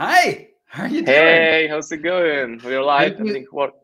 Hi. 0.00 0.48
How 0.64 0.84
are 0.84 0.88
you 0.88 1.02
doing? 1.02 1.08
Hey, 1.08 1.68
how's 1.68 1.92
it 1.92 1.98
going? 1.98 2.58
We're 2.64 2.82
live. 2.82 3.10
You. 3.10 3.16
Everything 3.18 3.46
what? 3.50 3.74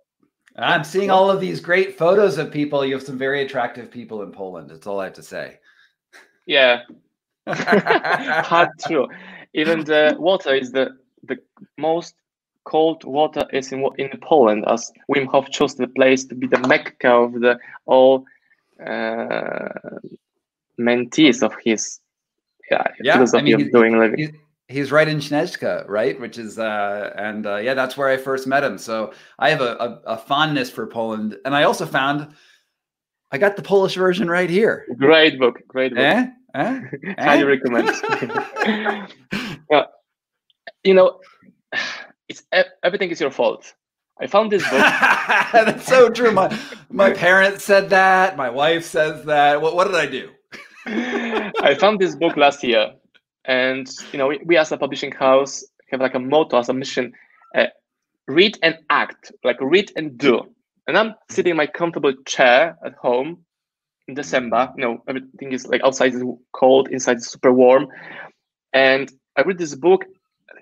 I'm 0.56 0.82
seeing 0.82 1.10
all 1.10 1.30
of 1.30 1.42
these 1.42 1.60
great 1.60 1.98
photos 1.98 2.38
of 2.38 2.50
people. 2.50 2.86
You 2.86 2.94
have 2.94 3.02
some 3.02 3.18
very 3.18 3.42
attractive 3.42 3.90
people 3.90 4.22
in 4.22 4.32
Poland. 4.32 4.70
That's 4.70 4.86
all 4.86 4.98
I 4.98 5.04
have 5.04 5.12
to 5.12 5.22
say. 5.22 5.58
Yeah, 6.46 6.84
hard 7.46 8.70
true. 8.86 9.08
Even 9.52 9.84
the 9.84 10.16
water 10.18 10.54
is 10.54 10.72
the 10.72 10.96
the 11.24 11.36
most 11.76 12.14
cold 12.64 13.04
water 13.04 13.44
is 13.52 13.70
in 13.72 13.86
in 13.98 14.08
Poland, 14.22 14.64
as 14.68 14.90
Wim 15.14 15.26
Hof 15.26 15.50
chose 15.50 15.74
the 15.74 15.88
place 15.88 16.24
to 16.24 16.34
be 16.34 16.46
the 16.46 16.66
mecca 16.66 17.10
of 17.10 17.34
the 17.34 17.58
all 17.84 18.24
uh, 18.80 19.68
mentees 20.80 21.42
of 21.42 21.54
his 21.62 22.00
yeah, 22.70 22.84
Yeah, 23.02 23.12
I 23.12 23.16
philosophy 23.18 23.54
mean, 23.54 23.66
of 23.66 23.70
doing 23.70 23.98
living. 23.98 24.40
He's, 24.68 24.90
right 24.90 25.06
in 25.06 25.18
Snezhka, 25.18 25.88
right? 25.88 26.18
Which 26.20 26.38
is, 26.38 26.58
uh, 26.58 27.12
and 27.16 27.46
uh, 27.46 27.56
yeah, 27.56 27.74
that's 27.74 27.96
where 27.96 28.08
I 28.08 28.16
first 28.16 28.46
met 28.46 28.64
him. 28.64 28.78
So 28.78 29.12
I 29.38 29.50
have 29.50 29.60
a, 29.60 29.76
a, 29.76 30.14
a 30.14 30.18
fondness 30.18 30.70
for 30.70 30.86
Poland. 30.86 31.36
And 31.44 31.54
I 31.54 31.62
also 31.62 31.86
found 31.86 32.34
I 33.32 33.38
got 33.38 33.56
the 33.56 33.62
Polish 33.62 33.94
version 33.94 34.28
right 34.30 34.48
here. 34.48 34.86
Great 34.98 35.38
book, 35.38 35.60
great 35.66 35.92
book. 35.92 35.98
Eh? 35.98 36.26
Eh? 36.54 36.80
Highly 37.18 37.42
Eh? 37.42 37.44
recommend. 37.44 37.90
yeah, 39.70 39.84
you 40.84 40.94
know, 40.94 41.20
it's 42.28 42.44
everything 42.82 43.10
is 43.10 43.20
your 43.20 43.30
fault. 43.30 43.74
I 44.20 44.26
found 44.26 44.50
this 44.50 44.62
book. 44.62 44.78
That's 45.52 45.86
so 45.86 46.08
true. 46.08 46.30
My 46.32 46.56
my 46.88 47.12
parents 47.12 47.64
said 47.64 47.90
that. 47.90 48.36
My 48.36 48.48
wife 48.48 48.84
says 48.84 49.24
that. 49.26 49.60
What 49.60 49.74
what 49.74 49.84
did 49.86 49.96
I 49.96 50.06
do? 50.06 50.30
I 51.60 51.74
found 51.74 51.98
this 51.98 52.14
book 52.14 52.36
last 52.36 52.62
year, 52.62 52.92
and 53.46 53.88
you 54.12 54.18
know, 54.18 54.28
we, 54.28 54.40
we 54.44 54.56
as 54.56 54.72
a 54.72 54.76
publishing 54.76 55.12
house 55.12 55.64
have 55.90 56.00
like 56.00 56.14
a 56.14 56.18
motto 56.18 56.58
as 56.58 56.68
a 56.68 56.74
mission: 56.74 57.12
uh, 57.54 57.66
read 58.26 58.58
and 58.62 58.76
act, 58.90 59.32
like 59.44 59.56
read 59.60 59.92
and 59.96 60.18
do. 60.18 60.42
And 60.86 60.96
I'm 60.96 61.14
sitting 61.30 61.52
in 61.52 61.56
my 61.56 61.66
comfortable 61.66 62.12
chair 62.26 62.76
at 62.84 62.94
home 62.94 63.44
in 64.08 64.14
December. 64.14 64.72
You 64.76 64.84
know, 64.84 65.02
everything 65.08 65.52
is 65.52 65.66
like 65.66 65.82
outside 65.84 66.14
is 66.14 66.22
cold, 66.52 66.88
inside 66.90 67.18
is 67.18 67.28
super 67.28 67.52
warm, 67.52 67.88
and 68.72 69.10
I 69.36 69.42
read 69.42 69.58
this 69.58 69.74
book. 69.74 70.04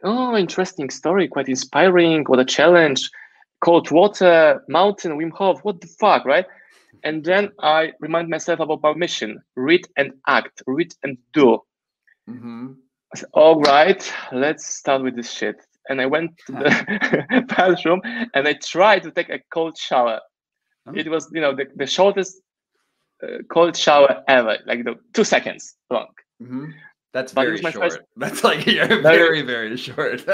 Oh, 0.02 0.36
interesting 0.36 0.90
story, 0.90 1.28
quite 1.28 1.48
inspiring. 1.48 2.24
What 2.24 2.40
a 2.40 2.44
challenge! 2.44 3.10
Cold 3.60 3.90
water, 3.90 4.62
mountain, 4.68 5.18
Wim 5.18 5.32
Hof. 5.32 5.60
What 5.62 5.80
the 5.80 5.86
fuck, 5.86 6.26
right? 6.26 6.44
And 7.02 7.24
then 7.24 7.50
I 7.60 7.92
remind 8.00 8.28
myself 8.28 8.60
about 8.60 8.82
my 8.82 8.92
mission: 8.92 9.42
read 9.56 9.86
and 9.96 10.12
act, 10.26 10.62
read 10.66 10.94
and 11.02 11.16
do. 11.32 11.60
Hmm 12.28 12.72
I 13.14 13.18
said, 13.18 13.28
all 13.32 13.60
right, 13.60 14.12
let's 14.32 14.66
start 14.66 15.02
with 15.02 15.14
this 15.16 15.30
shit. 15.30 15.56
And 15.88 16.00
I 16.00 16.06
went 16.06 16.30
to 16.46 16.52
the 16.52 17.44
bathroom 17.56 18.00
and 18.34 18.48
I 18.48 18.54
tried 18.54 19.02
to 19.04 19.10
take 19.10 19.28
a 19.30 19.38
cold 19.52 19.76
shower. 19.78 20.20
It 20.94 21.08
was, 21.08 21.30
you 21.32 21.40
know, 21.40 21.54
the, 21.54 21.66
the 21.76 21.86
shortest 21.86 22.42
uh, 23.22 23.38
cold 23.50 23.74
shower 23.76 24.22
ever, 24.28 24.58
like 24.66 24.84
the 24.84 24.96
two 25.14 25.24
seconds 25.24 25.76
long. 25.90 26.08
hmm 26.40 26.66
That's 27.14 27.32
But 27.32 27.44
very 27.46 27.58
short. 27.58 27.74
first- 27.74 28.00
That's 28.16 28.42
like 28.44 28.64
Very- 28.64 29.00
very 29.02 29.42
very 29.42 29.76
short. 29.76 30.26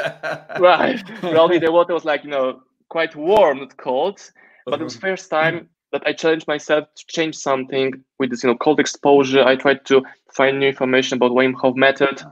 Right. 0.59 1.01
Probably 1.21 1.59
the 1.59 1.71
water 1.71 1.93
was 1.95 2.05
like, 2.05 2.25
you 2.25 2.31
know, 2.31 2.63
quite 2.89 3.15
warm, 3.15 3.59
not 3.59 3.77
cold. 3.77 4.19
But 4.67 4.81
it 4.81 4.85
was 4.85 4.97
Uh-huh. 4.97 5.09
first 5.09 5.31
time 5.31 5.69
that 5.93 6.03
I 6.07 6.13
challenged 6.13 6.47
myself 6.47 6.87
to 6.97 7.05
change 7.09 7.37
something 7.37 7.93
with 8.19 8.31
this, 8.31 8.43
you 8.43 8.51
know, 8.51 8.57
cold 8.57 8.81
exposure. 8.81 9.43
I 9.45 9.57
tried 9.57 9.85
to 9.87 10.03
find 10.33 10.59
new 10.59 10.69
information 10.69 11.17
about 11.17 11.33
Wim 11.33 11.55
Hof 11.55 11.75
method. 11.77 12.23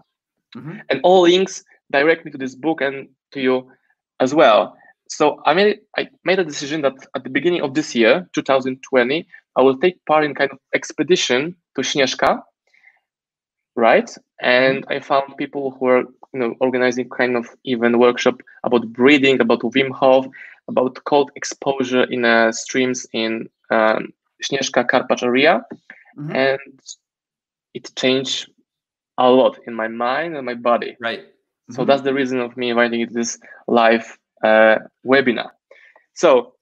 Mhm. 0.56 0.80
and 0.88 1.00
all 1.02 1.22
links 1.22 1.62
direct 1.92 2.24
me 2.24 2.30
to 2.32 2.38
this 2.38 2.54
book 2.54 2.80
and 2.80 3.08
to 3.32 3.40
you 3.40 3.70
as 4.18 4.34
well. 4.34 4.74
So 5.08 5.40
I 5.44 5.52
made 5.54 5.80
I 5.98 6.08
made 6.24 6.38
a 6.38 6.44
decision 6.44 6.80
that 6.82 6.94
at 7.14 7.24
the 7.24 7.30
beginning 7.30 7.62
of 7.62 7.74
this 7.74 7.94
year, 7.94 8.26
2020, 8.32 9.26
I 9.56 9.62
will 9.62 9.78
take 9.78 10.02
part 10.06 10.24
in 10.24 10.34
kind 10.34 10.50
of 10.50 10.58
expedition 10.74 11.54
to 11.74 11.82
Śnieżka, 11.82 12.42
right? 13.76 14.10
And 14.40 14.84
I 14.88 15.00
found 15.00 15.36
people 15.36 15.70
who 15.78 15.86
are 15.86 16.04
you 16.32 16.40
know 16.40 16.54
organizing 16.60 17.08
kind 17.08 17.36
of 17.36 17.46
even 17.64 17.98
workshop 17.98 18.36
about 18.64 18.86
breathing, 18.92 19.40
about 19.40 19.60
Wim 19.60 19.90
Hof, 19.90 20.26
about 20.68 21.02
cold 21.04 21.30
exposure 21.34 22.04
in 22.04 22.24
uh, 22.24 22.52
streams 22.52 23.06
in 23.12 23.48
um, 23.70 24.12
Śnieżka 24.42 24.84
Karpacz 24.84 25.22
area, 25.22 25.64
Mhm. 26.16 26.34
and 26.36 26.80
it 27.74 27.94
changed 27.94 28.50
a 29.18 29.28
lot 29.30 29.58
in 29.66 29.74
my 29.74 29.88
mind 29.88 30.36
and 30.36 30.44
my 30.46 30.54
body. 30.54 30.96
Right. 31.00 31.24
So 31.70 31.82
Mhm. 31.82 31.86
that's 31.86 32.02
the 32.02 32.14
reason 32.14 32.40
of 32.40 32.56
me 32.56 32.70
inviting 32.70 33.00
you 33.00 33.06
to 33.06 33.14
this 33.14 33.38
live 33.66 34.18
uh, 34.44 34.78
webinar. 35.04 35.50
So, 36.14 36.54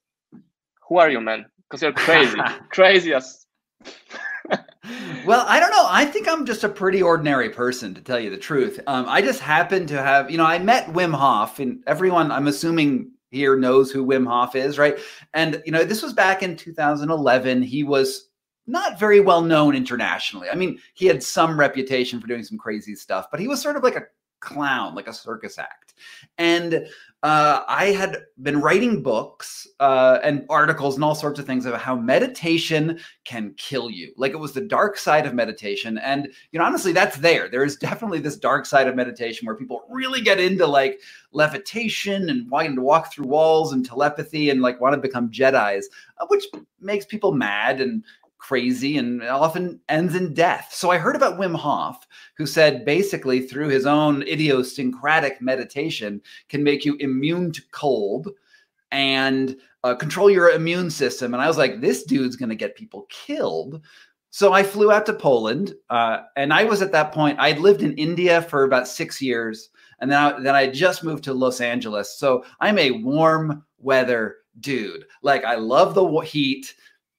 who 0.89 0.99
are 0.99 1.11
you, 1.11 1.21
man? 1.21 1.47
Because 1.69 1.83
you're 1.83 1.93
crazy, 1.93 2.39
crazy 2.71 3.13
as. 3.15 3.47
well, 5.25 5.45
I 5.49 5.61
don't 5.61 5.71
know. 5.71 5.87
I 5.89 6.05
think 6.07 6.29
I'm 6.29 6.47
just 6.47 6.65
a 6.65 6.69
pretty 6.69 7.03
ordinary 7.03 7.51
person, 7.51 7.95
to 7.95 8.01
tell 8.01 8.19
you 8.21 8.31
the 8.31 8.37
truth. 8.39 8.81
Um, 8.87 9.05
I 9.09 9.21
just 9.23 9.41
happen 9.41 9.87
to 9.87 10.01
have, 10.03 10.31
you 10.31 10.39
know, 10.39 10.45
I 10.47 10.59
met 10.59 10.87
Wim 10.93 11.15
Hof, 11.15 11.59
and 11.61 11.83
everyone, 11.87 12.31
I'm 12.31 12.47
assuming 12.47 13.11
here 13.31 13.57
knows 13.57 13.91
who 13.91 14.07
Wim 14.07 14.27
Hof 14.27 14.55
is, 14.55 14.79
right? 14.79 14.99
And 15.35 15.63
you 15.67 15.73
know, 15.73 15.85
this 15.85 16.03
was 16.03 16.13
back 16.13 16.43
in 16.43 16.57
2011. 16.57 17.63
He 17.63 17.83
was 17.85 18.29
not 18.67 18.99
very 18.99 19.21
well 19.21 19.43
known 19.43 19.77
internationally. 19.77 20.49
I 20.49 20.55
mean, 20.55 20.79
he 20.95 21.07
had 21.07 21.23
some 21.23 21.59
reputation 21.59 22.21
for 22.21 22.27
doing 22.27 22.43
some 22.43 22.59
crazy 22.59 22.95
stuff, 22.95 23.29
but 23.31 23.41
he 23.41 23.49
was 23.49 23.61
sort 23.61 23.77
of 23.77 23.83
like 23.83 23.97
a 23.97 24.07
clown, 24.41 24.95
like 24.95 25.09
a 25.09 25.13
circus 25.13 25.59
act. 25.59 25.95
And 26.39 26.87
uh, 27.27 27.65
I 27.67 27.87
had 27.87 28.19
been 28.41 28.61
writing 28.61 29.03
books 29.03 29.67
uh, 29.81 30.21
and 30.23 30.47
articles 30.49 30.95
and 30.95 31.03
all 31.03 31.17
sorts 31.17 31.41
of 31.41 31.45
things 31.45 31.67
about 31.67 31.81
how 31.81 31.97
meditation 31.97 33.01
can 33.25 33.53
kill 33.57 33.91
you. 33.91 34.15
Like 34.17 34.31
it 34.31 34.39
was 34.39 34.53
the 34.53 34.61
dark 34.61 34.97
side 34.97 35.27
of 35.27 35.35
meditation. 35.35 35.99
And, 35.99 36.29
you 36.53 36.61
know, 36.61 36.65
honestly, 36.65 36.93
that's 36.93 37.17
there. 37.17 37.49
There 37.49 37.65
is 37.65 37.75
definitely 37.75 38.21
this 38.21 38.37
dark 38.37 38.65
side 38.65 38.87
of 38.87 38.95
meditation 38.95 39.45
where 39.45 39.57
people 39.57 39.83
really 39.91 40.21
get 40.21 40.39
into 40.39 40.69
like 40.69 41.01
levitation 41.33 42.31
and 42.31 42.49
wanting 42.49 42.77
to 42.77 42.83
walk 42.83 43.13
through 43.13 43.27
walls 43.27 43.73
and 43.73 43.85
telepathy 43.85 44.51
and 44.51 44.63
like 44.63 44.81
want 44.81 44.95
to 44.95 45.01
become 45.01 45.29
Jedi's, 45.29 45.89
uh, 46.19 46.27
which 46.29 46.45
makes 46.81 47.07
people 47.07 47.33
mad 47.33 47.81
and 47.81 48.05
crazy 48.39 48.99
and 48.99 49.23
often 49.23 49.81
ends 49.89 50.15
in 50.15 50.35
death. 50.35 50.69
So 50.73 50.91
I 50.91 50.99
heard 50.99 51.17
about 51.17 51.39
Wim 51.39 51.57
Hof, 51.57 52.07
who 52.37 52.47
said 52.47 52.85
basically 52.85 53.41
through 53.41 53.69
his 53.69 53.87
own 53.87 54.23
idiosyncratic 54.23 55.41
meditation 55.41 56.21
can 56.49 56.63
make 56.63 56.85
you 56.85 56.97
immune 57.01 57.53
to 57.53 57.63
cold 57.73 58.31
and 58.93 59.57
uh, 59.85 59.95
control 59.95 60.31
your 60.31 60.51
immune 60.51 60.91
system. 60.91 61.35
And 61.35 61.43
I 61.43 61.49
was 61.49 61.59
like, 61.59 61.81
this 61.81 62.05
dude's 62.05 62.37
going 62.37 62.49
to 62.49 62.55
get 62.55 62.77
people 62.77 63.07
killed. 63.09 63.83
So 64.31 64.53
I 64.53 64.63
flew 64.63 64.93
out 64.93 65.07
to 65.07 65.15
Poland, 65.15 65.75
uh, 65.89 66.19
and 66.37 66.53
I 66.53 66.65
was 66.65 66.83
at 66.83 66.93
that 66.93 67.11
point. 67.13 67.39
I'd 67.41 67.59
lived 67.59 67.83
in 67.83 67.95
India 67.95 68.43
for 68.43 68.65
about 68.65 68.87
six 68.87 69.23
years, 69.23 69.71
and 70.01 70.11
then 70.11 70.19
I, 70.23 70.41
then 70.41 70.55
I 70.55 70.67
just 70.67 71.03
moved 71.03 71.25
to 71.25 71.33
Los 71.33 71.63
Angeles. 71.63 72.19
So 72.19 72.45
I'm 72.61 72.79
a 72.79 72.91
warm 72.91 73.65
weather 73.79 74.37
dude. 74.61 75.07
Like 75.23 75.45
I 75.45 75.55
love 75.55 75.95
the 75.95 76.07
heat. 76.21 76.75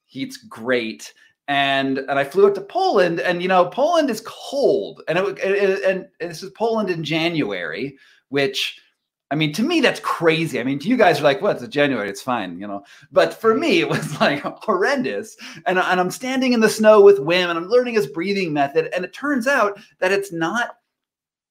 Heat's 0.08 0.38
great. 0.38 1.14
And 1.48 2.00
and 2.00 2.20
I 2.20 2.26
flew 2.26 2.48
up 2.48 2.56
to 2.56 2.62
Poland, 2.62 3.22
and 3.22 3.42
you 3.42 3.48
know 3.48 3.68
Poland 3.68 4.10
is 4.10 4.22
cold, 4.26 5.02
and 5.08 5.18
it, 5.18 5.40
and, 5.86 6.08
and 6.20 6.30
this 6.32 6.44
is 6.44 6.52
Poland 6.52 6.90
in 6.90 7.06
January, 7.06 7.96
which 8.28 8.82
I 9.30 9.36
mean, 9.36 9.52
to 9.54 9.64
me, 9.64 9.82
that's 9.82 10.00
crazy. 10.00 10.60
I 10.60 10.64
mean, 10.64 10.80
to 10.80 10.88
you 10.88 10.96
guys 10.96 11.20
are 11.20 11.24
like, 11.24 11.42
what? 11.42 11.62
It's 11.62 11.68
January, 11.68 12.10
it's 12.10 12.22
fine, 12.22 12.60
you 12.60 12.68
know. 12.68 12.84
But 13.12 13.34
for 13.34 13.54
me, 13.54 13.82
it 13.82 13.90
was 13.90 14.20
like 14.22 14.42
horrendous. 14.42 15.36
And, 15.66 15.78
and 15.78 16.00
I'm 16.00 16.12
standing 16.12 16.54
in 16.54 16.62
the 16.62 16.70
snow 16.70 17.02
with 17.02 17.20
Wim 17.20 17.50
and 17.50 17.58
I'm 17.58 17.68
learning 17.68 17.96
his 17.96 18.08
breathing 18.08 18.54
method. 18.54 18.90
And 18.96 19.04
it 19.04 19.14
turns 19.14 19.48
out 19.48 19.80
that 20.00 20.14
it's 20.14 20.32
not, 20.32 20.78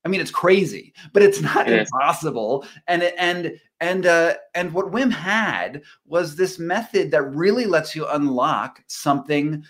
I 0.07 0.09
mean, 0.09 0.21
it's 0.21 0.31
crazy, 0.31 0.95
but 1.13 1.25
it's 1.25 1.41
not 1.41 1.69
is. 1.69 1.91
impossible. 1.91 2.65
And 2.87 3.03
and 3.19 3.59
and 3.81 4.07
uh, 4.07 4.35
and 4.55 4.73
what 4.73 4.93
Wim 4.93 5.11
had 5.11 5.83
was 6.07 6.37
this 6.37 6.61
method 6.61 7.11
that 7.11 7.23
really 7.23 7.67
lets 7.67 7.97
you 7.97 8.07
unlock 8.07 8.85
something 8.87 9.65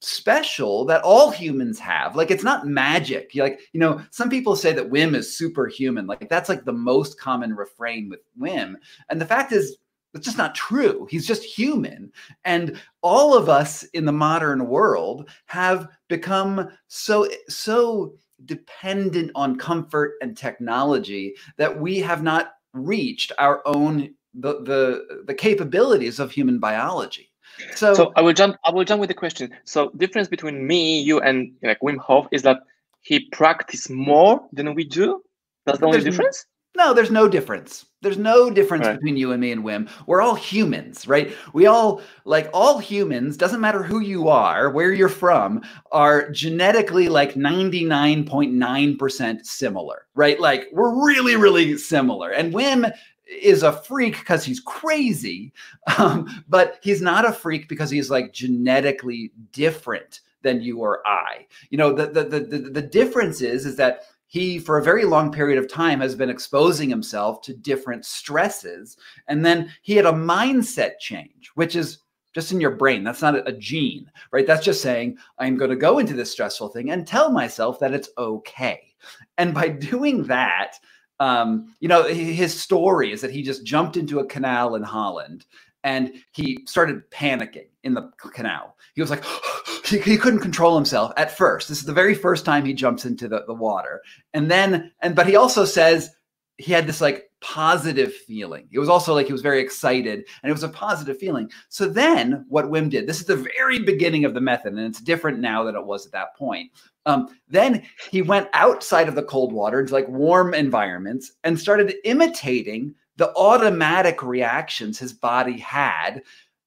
special 0.00 0.86
that 0.86 1.02
all 1.02 1.30
humans 1.30 1.78
have. 1.78 2.16
Like 2.16 2.30
it's 2.30 2.42
not 2.42 2.66
magic. 2.66 3.34
You 3.34 3.42
like, 3.42 3.60
you 3.74 3.80
know, 3.80 4.00
some 4.10 4.30
people 4.30 4.56
say 4.56 4.72
that 4.72 4.90
Wim 4.90 5.14
is 5.14 5.36
superhuman. 5.36 6.06
Like 6.06 6.26
that's 6.30 6.48
like 6.48 6.64
the 6.64 6.72
most 6.72 7.20
common 7.20 7.54
refrain 7.54 8.08
with 8.08 8.20
Wim. 8.40 8.76
And 9.10 9.20
the 9.20 9.26
fact 9.26 9.52
is 9.52 9.76
it's 10.14 10.24
just 10.24 10.38
not 10.38 10.54
true. 10.54 11.06
He's 11.10 11.26
just 11.26 11.44
human. 11.44 12.12
And 12.46 12.80
all 13.02 13.36
of 13.36 13.50
us 13.50 13.82
in 13.92 14.06
the 14.06 14.12
modern 14.12 14.68
world 14.68 15.28
have 15.46 15.86
become 16.08 16.70
so 16.88 17.28
so 17.48 18.14
dependent 18.46 19.30
on 19.34 19.56
comfort 19.56 20.14
and 20.20 20.36
technology 20.36 21.34
that 21.56 21.78
we 21.78 21.98
have 21.98 22.22
not 22.22 22.54
reached 22.72 23.32
our 23.38 23.62
own 23.66 24.14
the 24.34 24.62
the, 24.62 25.22
the 25.26 25.34
capabilities 25.34 26.18
of 26.18 26.30
human 26.30 26.58
biology. 26.58 27.30
So, 27.74 27.94
So 27.94 28.12
I 28.16 28.22
will 28.22 28.32
jump. 28.32 28.56
I 28.64 28.70
will 28.70 28.84
jump 28.84 29.00
with 29.00 29.08
the 29.08 29.14
question. 29.14 29.50
So 29.64 29.90
difference 29.96 30.28
between 30.28 30.66
me, 30.66 31.00
you, 31.00 31.20
and 31.20 31.52
like 31.62 31.80
Wim 31.80 31.98
Hof 31.98 32.26
is 32.32 32.42
that 32.42 32.60
he 33.02 33.28
practice 33.30 33.90
more 33.90 34.46
than 34.52 34.74
we 34.74 34.84
do. 34.84 35.22
That's 35.66 35.78
the 35.78 35.86
only 35.86 36.00
difference. 36.00 36.46
No, 36.76 36.94
there's 36.94 37.10
no 37.10 37.28
difference. 37.28 37.84
There's 38.00 38.18
no 38.18 38.50
difference 38.50 38.86
Right. 38.86 38.94
between 38.94 39.16
you 39.16 39.32
and 39.32 39.40
me 39.40 39.52
and 39.52 39.62
Wim. 39.62 39.88
We're 40.06 40.22
all 40.22 40.34
humans, 40.34 41.06
right? 41.06 41.32
We 41.52 41.66
all, 41.66 42.00
like 42.24 42.48
all 42.54 42.78
humans, 42.78 43.36
doesn't 43.36 43.60
matter 43.60 43.82
who 43.82 44.00
you 44.00 44.28
are, 44.28 44.70
where 44.70 44.92
you're 44.92 45.08
from, 45.10 45.62
are 45.92 46.30
genetically 46.30 47.08
like 47.08 47.34
99.9% 47.34 49.44
similar, 49.44 50.06
right? 50.14 50.40
Like 50.40 50.68
we're 50.72 51.04
really, 51.04 51.36
really 51.36 51.76
similar. 51.76 52.30
And 52.30 52.54
Wim 52.54 52.90
is 53.26 53.62
a 53.62 53.72
freak 53.72 54.18
because 54.18 54.44
he's 54.44 54.60
crazy, 54.60 55.52
um, 55.98 56.44
but 56.48 56.78
he's 56.82 57.02
not 57.02 57.28
a 57.28 57.32
freak 57.32 57.68
because 57.68 57.90
he's 57.90 58.10
like 58.10 58.32
genetically 58.32 59.30
different 59.52 60.20
than 60.42 60.60
you 60.60 60.78
or 60.78 61.06
I. 61.06 61.46
You 61.70 61.78
know, 61.78 61.92
the 61.92 62.06
the 62.06 62.24
the, 62.24 62.40
the, 62.40 62.58
the 62.70 62.82
difference 62.82 63.40
is 63.42 63.64
is 63.64 63.76
that 63.76 64.06
he 64.32 64.58
for 64.58 64.78
a 64.78 64.82
very 64.82 65.04
long 65.04 65.30
period 65.30 65.58
of 65.58 65.68
time 65.68 66.00
has 66.00 66.14
been 66.14 66.30
exposing 66.30 66.88
himself 66.88 67.42
to 67.42 67.52
different 67.52 68.06
stresses. 68.06 68.96
And 69.28 69.44
then 69.44 69.70
he 69.82 69.94
had 69.94 70.06
a 70.06 70.12
mindset 70.12 70.98
change 70.98 71.50
which 71.54 71.76
is 71.76 71.98
just 72.32 72.50
in 72.50 72.58
your 72.58 72.70
brain. 72.70 73.04
That's 73.04 73.20
not 73.20 73.46
a, 73.46 73.52
gene 73.52 74.10
right? 74.30 74.46
That's 74.46 74.64
just 74.64 74.80
saying 74.80 75.18
i'm 75.38 75.58
going 75.58 75.68
to 75.70 75.76
go 75.76 75.98
into 75.98 76.14
this 76.14 76.32
stressful 76.32 76.70
thing 76.70 76.90
and 76.90 77.06
tell 77.06 77.30
myself 77.30 77.78
that 77.80 77.92
it's 77.92 78.08
okay. 78.16 78.94
And 79.36 79.52
by 79.52 79.68
doing 79.92 80.24
that 80.24 80.76
um, 81.20 81.74
you 81.80 81.88
know 81.88 82.04
his 82.04 82.58
story 82.58 83.12
is 83.12 83.20
that 83.20 83.30
he 83.30 83.42
just 83.42 83.66
jumped 83.66 83.98
into 83.98 84.20
a 84.20 84.26
canal 84.26 84.76
in 84.76 84.82
holland 84.82 85.44
and 85.84 86.12
he 86.32 86.64
started 86.66 87.08
panicking 87.10 87.68
in 87.82 87.94
the 87.94 88.10
canal. 88.32 88.76
He 88.94 89.00
was 89.00 89.10
like 89.10 89.24
he, 89.84 89.98
he 89.98 90.16
couldn't 90.16 90.40
control 90.40 90.74
himself 90.74 91.12
at 91.16 91.36
first. 91.36 91.68
This 91.68 91.78
is 91.78 91.84
the 91.84 91.92
very 91.92 92.14
first 92.14 92.44
time 92.44 92.64
he 92.64 92.74
jumps 92.74 93.04
into 93.04 93.28
the, 93.28 93.44
the 93.46 93.54
water. 93.54 94.00
And 94.34 94.50
then 94.50 94.92
and 95.00 95.14
but 95.14 95.26
he 95.26 95.36
also 95.36 95.64
says 95.64 96.10
he 96.58 96.72
had 96.72 96.86
this 96.86 97.00
like 97.00 97.30
positive 97.40 98.14
feeling. 98.14 98.68
It 98.70 98.78
was 98.78 98.88
also 98.88 99.14
like 99.14 99.26
he 99.26 99.32
was 99.32 99.42
very 99.42 99.60
excited 99.60 100.24
and 100.42 100.50
it 100.50 100.52
was 100.52 100.62
a 100.62 100.68
positive 100.68 101.18
feeling. 101.18 101.50
So 101.68 101.88
then 101.88 102.46
what 102.48 102.66
wim 102.66 102.88
did 102.88 103.06
this 103.06 103.20
is 103.20 103.26
the 103.26 103.48
very 103.56 103.80
beginning 103.80 104.24
of 104.24 104.34
the 104.34 104.40
method 104.40 104.74
and 104.74 104.80
it's 104.80 105.00
different 105.00 105.40
now 105.40 105.64
than 105.64 105.74
it 105.74 105.84
was 105.84 106.06
at 106.06 106.12
that 106.12 106.36
point. 106.36 106.70
Um, 107.04 107.36
then 107.48 107.82
he 108.10 108.22
went 108.22 108.48
outside 108.52 109.08
of 109.08 109.16
the 109.16 109.24
cold 109.24 109.52
water 109.52 109.80
into 109.80 109.92
like 109.92 110.08
warm 110.08 110.54
environments 110.54 111.32
and 111.42 111.58
started 111.58 111.94
imitating 112.04 112.94
the 113.16 113.34
automatic 113.36 114.22
reactions 114.22 114.98
his 114.98 115.12
body 115.12 115.58
had 115.58 116.22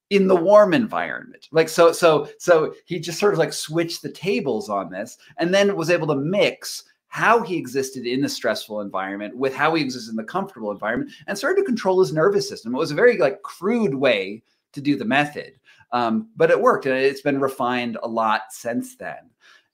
in 0.09 0.27
the 0.27 0.35
warm 0.35 0.73
environment. 0.73 1.47
Like 1.51 1.69
so 1.69 1.91
so 1.91 2.29
so 2.37 2.73
he 2.85 2.99
just 2.99 3.19
sort 3.19 3.33
of 3.33 3.39
like 3.39 3.53
switched 3.53 4.01
the 4.01 4.11
tables 4.11 4.69
on 4.69 4.91
this 4.91 5.17
and 5.37 5.53
then 5.53 5.75
was 5.75 5.89
able 5.89 6.07
to 6.07 6.15
mix 6.15 6.83
how 7.07 7.41
he 7.41 7.57
existed 7.57 8.05
in 8.05 8.21
the 8.21 8.29
stressful 8.29 8.81
environment 8.81 9.35
with 9.37 9.55
how 9.55 9.73
he 9.73 9.81
existed 9.81 10.11
in 10.11 10.17
the 10.17 10.23
comfortable 10.23 10.71
environment 10.71 11.11
and 11.27 11.37
started 11.37 11.61
to 11.61 11.65
control 11.65 11.99
his 11.99 12.13
nervous 12.13 12.47
system. 12.47 12.75
It 12.75 12.79
was 12.79 12.91
a 12.91 12.95
very 12.95 13.17
like 13.17 13.41
crude 13.41 13.95
way 13.95 14.43
to 14.73 14.81
do 14.81 14.97
the 14.97 15.05
method 15.05 15.53
um, 15.91 16.29
but 16.35 16.51
it 16.51 16.59
worked 16.59 16.85
and 16.85 16.95
it's 16.95 17.21
been 17.21 17.39
refined 17.39 17.97
a 18.03 18.07
lot 18.07 18.41
since 18.49 18.95
then. 18.97 19.29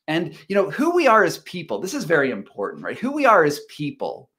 And 0.08 0.38
you 0.48 0.56
know 0.56 0.70
who 0.70 0.94
we 0.96 1.08
are 1.08 1.24
as 1.24 1.40
people 1.40 1.80
this 1.80 1.94
is 1.94 2.04
very 2.04 2.32
important 2.32 2.84
right? 2.84 2.98
Who 2.98 3.12
we 3.12 3.26
are 3.26 3.44
as 3.44 3.62
people 3.70 4.30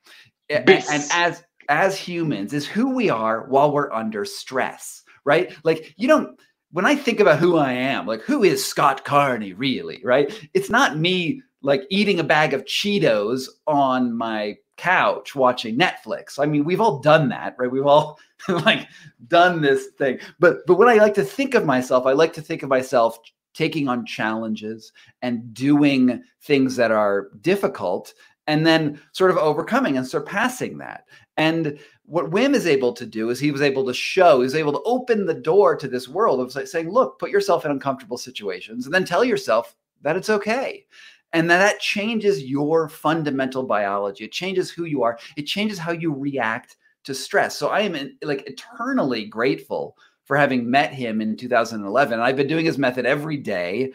a- 0.50 0.56
a- 0.56 0.84
and 0.90 1.04
as 1.12 1.44
as 1.68 1.96
humans 1.98 2.52
is 2.52 2.66
who 2.66 2.94
we 2.94 3.10
are 3.10 3.46
while 3.48 3.72
we're 3.72 3.92
under 3.92 4.24
stress 4.24 5.02
right? 5.24 5.54
Like 5.64 5.94
you 5.96 6.08
don't 6.08 6.38
when 6.72 6.86
i 6.86 6.94
think 6.94 7.20
about 7.20 7.38
who 7.38 7.58
i 7.58 7.70
am 7.70 8.06
like 8.06 8.22
who 8.22 8.42
is 8.42 8.64
scott 8.64 9.04
carney 9.04 9.52
really 9.52 10.00
right? 10.04 10.32
It's 10.54 10.70
not 10.70 10.98
me 10.98 11.42
like 11.62 11.84
eating 11.90 12.18
a 12.18 12.24
bag 12.24 12.54
of 12.54 12.64
cheetos 12.64 13.48
on 13.66 14.16
my 14.16 14.56
couch 14.76 15.34
watching 15.34 15.78
netflix. 15.78 16.38
I 16.38 16.46
mean 16.46 16.64
we've 16.64 16.80
all 16.80 16.98
done 16.98 17.28
that 17.28 17.54
right? 17.58 17.70
We've 17.70 17.86
all 17.86 18.18
like 18.48 18.88
done 19.28 19.60
this 19.60 19.88
thing. 19.98 20.18
But 20.38 20.66
but 20.66 20.76
when 20.76 20.88
i 20.88 20.94
like 20.94 21.14
to 21.14 21.24
think 21.24 21.54
of 21.54 21.66
myself 21.66 22.06
i 22.06 22.12
like 22.12 22.32
to 22.34 22.42
think 22.42 22.62
of 22.62 22.68
myself 22.68 23.18
taking 23.54 23.86
on 23.86 24.06
challenges 24.06 24.92
and 25.20 25.52
doing 25.52 26.22
things 26.40 26.74
that 26.76 26.90
are 26.90 27.28
difficult 27.42 28.14
and 28.46 28.66
then 28.66 29.00
sort 29.12 29.30
of 29.30 29.36
overcoming 29.36 29.96
and 29.96 30.06
surpassing 30.06 30.78
that 30.78 31.04
and 31.36 31.78
what 32.04 32.30
Wim 32.30 32.54
is 32.54 32.66
able 32.66 32.92
to 32.92 33.06
do 33.06 33.30
is 33.30 33.40
he 33.40 33.52
was 33.52 33.62
able 33.62 33.86
to 33.86 33.94
show, 33.94 34.38
he 34.38 34.44
was 34.44 34.54
able 34.54 34.72
to 34.72 34.82
open 34.84 35.24
the 35.24 35.34
door 35.34 35.76
to 35.76 35.88
this 35.88 36.08
world 36.08 36.40
of 36.40 36.68
saying, 36.68 36.90
look, 36.90 37.18
put 37.18 37.30
yourself 37.30 37.64
in 37.64 37.70
uncomfortable 37.70 38.18
situations 38.18 38.84
and 38.84 38.94
then 38.94 39.04
tell 39.04 39.24
yourself 39.24 39.74
that 40.02 40.16
it's 40.16 40.30
okay. 40.30 40.86
And 41.32 41.50
that, 41.50 41.58
that 41.58 41.80
changes 41.80 42.44
your 42.44 42.88
fundamental 42.88 43.62
biology. 43.62 44.24
It 44.24 44.32
changes 44.32 44.70
who 44.70 44.84
you 44.84 45.02
are. 45.02 45.18
It 45.36 45.44
changes 45.44 45.78
how 45.78 45.92
you 45.92 46.12
react 46.12 46.76
to 47.04 47.14
stress. 47.14 47.56
So 47.56 47.68
I 47.68 47.80
am 47.80 48.18
like 48.22 48.46
eternally 48.46 49.24
grateful 49.24 49.96
for 50.24 50.36
having 50.36 50.70
met 50.70 50.92
him 50.92 51.20
in 51.22 51.36
2011. 51.36 52.12
And 52.12 52.22
I've 52.22 52.36
been 52.36 52.46
doing 52.46 52.66
his 52.66 52.78
method 52.78 53.06
every 53.06 53.38
day 53.38 53.92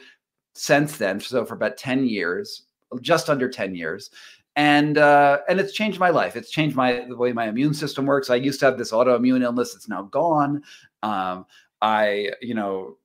since 0.55 0.97
then. 0.97 1.19
So 1.19 1.45
for 1.45 1.53
about 1.53 1.77
10 1.77 2.07
years, 2.07 2.63
just 3.01 3.29
under 3.29 3.49
10 3.49 3.75
years 3.75 4.09
and 4.57 4.97
uh, 4.97 5.37
and 5.47 5.59
it's 5.59 5.71
changed 5.71 5.99
my 5.99 6.09
life. 6.09 6.35
It's 6.35 6.49
changed 6.49 6.75
my 6.75 7.05
the 7.07 7.15
way 7.15 7.31
my 7.31 7.47
immune 7.47 7.75
system 7.75 8.07
works. 8.07 8.31
I 8.31 8.35
used 8.35 8.59
to 8.61 8.65
have 8.65 8.77
this 8.77 8.91
autoimmune 8.91 9.43
illness; 9.43 9.75
it's 9.75 9.87
now 9.87 10.01
gone. 10.01 10.63
Um, 11.03 11.45
I, 11.79 12.31
you 12.41 12.55
know, 12.55 12.97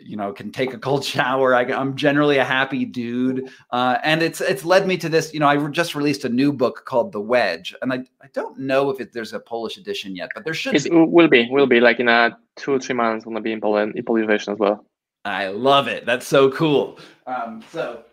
you 0.00 0.16
know, 0.16 0.32
can 0.32 0.50
take 0.50 0.72
a 0.72 0.78
cold 0.78 1.04
shower. 1.14 1.54
I, 1.54 1.64
am 1.64 1.94
generally 1.94 2.38
a 2.38 2.44
happy 2.44 2.86
dude, 2.86 3.50
uh, 3.70 3.98
and 4.02 4.22
it's 4.22 4.40
it's 4.40 4.64
led 4.64 4.86
me 4.86 4.96
to 4.96 5.10
this. 5.10 5.34
You 5.34 5.40
know, 5.40 5.46
I 5.46 5.58
just 5.68 5.94
released 5.94 6.24
a 6.24 6.30
new 6.30 6.54
book 6.54 6.86
called 6.86 7.12
The 7.12 7.20
Wedge, 7.20 7.74
and 7.82 7.92
I, 7.92 7.98
I 8.22 8.28
don't 8.32 8.58
know 8.58 8.88
if 8.88 8.98
it, 8.98 9.12
there's 9.12 9.34
a 9.34 9.40
Polish 9.40 9.76
edition 9.76 10.16
yet, 10.16 10.30
but 10.34 10.46
there 10.46 10.54
should 10.54 10.74
It 10.74 10.84
be. 10.84 10.90
will 10.90 11.28
be, 11.28 11.46
will 11.50 11.66
be 11.66 11.80
like 11.80 12.00
in 12.00 12.08
a 12.08 12.34
two 12.56 12.72
or 12.72 12.80
three 12.80 12.94
months. 12.94 13.26
Gonna 13.26 13.42
be 13.42 13.52
in 13.52 13.60
Poland, 13.60 13.94
in 13.94 14.04
Polish 14.04 14.26
version 14.26 14.54
as 14.54 14.58
well. 14.58 14.86
I 15.26 15.48
love 15.48 15.86
it. 15.86 16.06
That's 16.06 16.26
so 16.26 16.50
cool. 16.50 16.98
Um, 17.26 17.62
so 17.70 18.04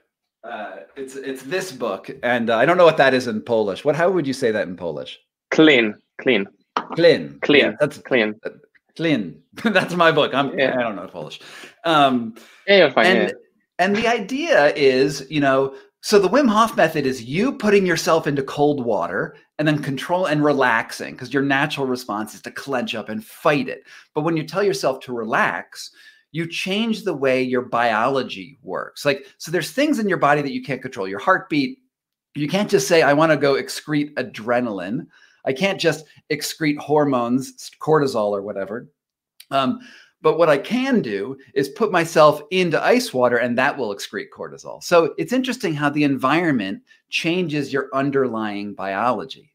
uh, 0.43 0.77
it's 0.95 1.15
it's 1.15 1.43
this 1.43 1.71
book, 1.71 2.09
and 2.23 2.49
uh, 2.49 2.57
I 2.57 2.65
don't 2.65 2.77
know 2.77 2.85
what 2.85 2.97
that 2.97 3.13
is 3.13 3.27
in 3.27 3.41
Polish. 3.41 3.85
What? 3.85 3.95
How 3.95 4.09
would 4.11 4.25
you 4.27 4.33
say 4.33 4.51
that 4.51 4.67
in 4.67 4.75
Polish? 4.75 5.19
Clean, 5.51 5.93
clean, 6.21 6.45
Clean. 6.93 7.37
Clean. 7.41 7.65
Yeah, 7.65 7.71
that's 7.79 7.97
clean. 7.99 8.35
clean. 8.97 9.41
that's 9.63 9.93
my 9.95 10.11
book. 10.11 10.33
I'm. 10.33 10.57
Yeah. 10.57 10.77
I 10.77 10.81
don't 10.81 10.95
know 10.95 11.07
Polish. 11.07 11.39
Um, 11.85 12.35
Yeah, 12.67 12.89
fine. 12.91 13.05
and 13.05 13.27
yeah. 13.29 13.33
and 13.79 13.95
the 13.95 14.07
idea 14.07 14.73
is, 14.75 15.25
you 15.29 15.39
know, 15.39 15.75
so 16.01 16.19
the 16.19 16.29
Wim 16.29 16.49
Hof 16.49 16.75
method 16.75 17.05
is 17.05 17.23
you 17.23 17.51
putting 17.53 17.85
yourself 17.85 18.27
into 18.27 18.43
cold 18.43 18.83
water 18.83 19.35
and 19.59 19.67
then 19.67 19.81
control 19.83 20.25
and 20.25 20.43
relaxing 20.43 21.13
because 21.13 21.33
your 21.33 21.43
natural 21.43 21.85
response 21.85 22.33
is 22.33 22.41
to 22.41 22.51
clench 22.51 22.95
up 22.95 23.09
and 23.09 23.23
fight 23.23 23.69
it. 23.69 23.83
But 24.15 24.21
when 24.23 24.35
you 24.37 24.43
tell 24.43 24.63
yourself 24.63 24.99
to 25.01 25.13
relax, 25.13 25.91
you 26.31 26.47
change 26.47 27.03
the 27.03 27.13
way 27.13 27.41
your 27.41 27.63
biology 27.63 28.57
works. 28.63 29.05
Like, 29.05 29.27
so 29.37 29.51
there's 29.51 29.71
things 29.71 29.99
in 29.99 30.07
your 30.07 30.17
body 30.17 30.41
that 30.41 30.53
you 30.53 30.63
can't 30.63 30.81
control. 30.81 31.07
Your 31.07 31.19
heartbeat, 31.19 31.79
you 32.35 32.47
can't 32.47 32.69
just 32.69 32.87
say, 32.87 33.01
I 33.01 33.13
want 33.13 33.31
to 33.31 33.37
go 33.37 33.55
excrete 33.55 34.13
adrenaline. 34.13 35.07
I 35.45 35.53
can't 35.53 35.79
just 35.79 36.05
excrete 36.31 36.77
hormones, 36.77 37.71
cortisol 37.81 38.31
or 38.31 38.41
whatever. 38.41 38.87
Um, 39.49 39.79
but 40.21 40.37
what 40.37 40.49
I 40.49 40.57
can 40.57 41.01
do 41.01 41.37
is 41.55 41.69
put 41.69 41.91
myself 41.91 42.41
into 42.51 42.81
ice 42.81 43.13
water 43.13 43.37
and 43.37 43.57
that 43.57 43.77
will 43.77 43.93
excrete 43.93 44.27
cortisol. 44.35 44.83
So 44.83 45.13
it's 45.17 45.33
interesting 45.33 45.73
how 45.73 45.89
the 45.89 46.03
environment 46.03 46.83
changes 47.09 47.73
your 47.73 47.89
underlying 47.93 48.73
biology. 48.73 49.50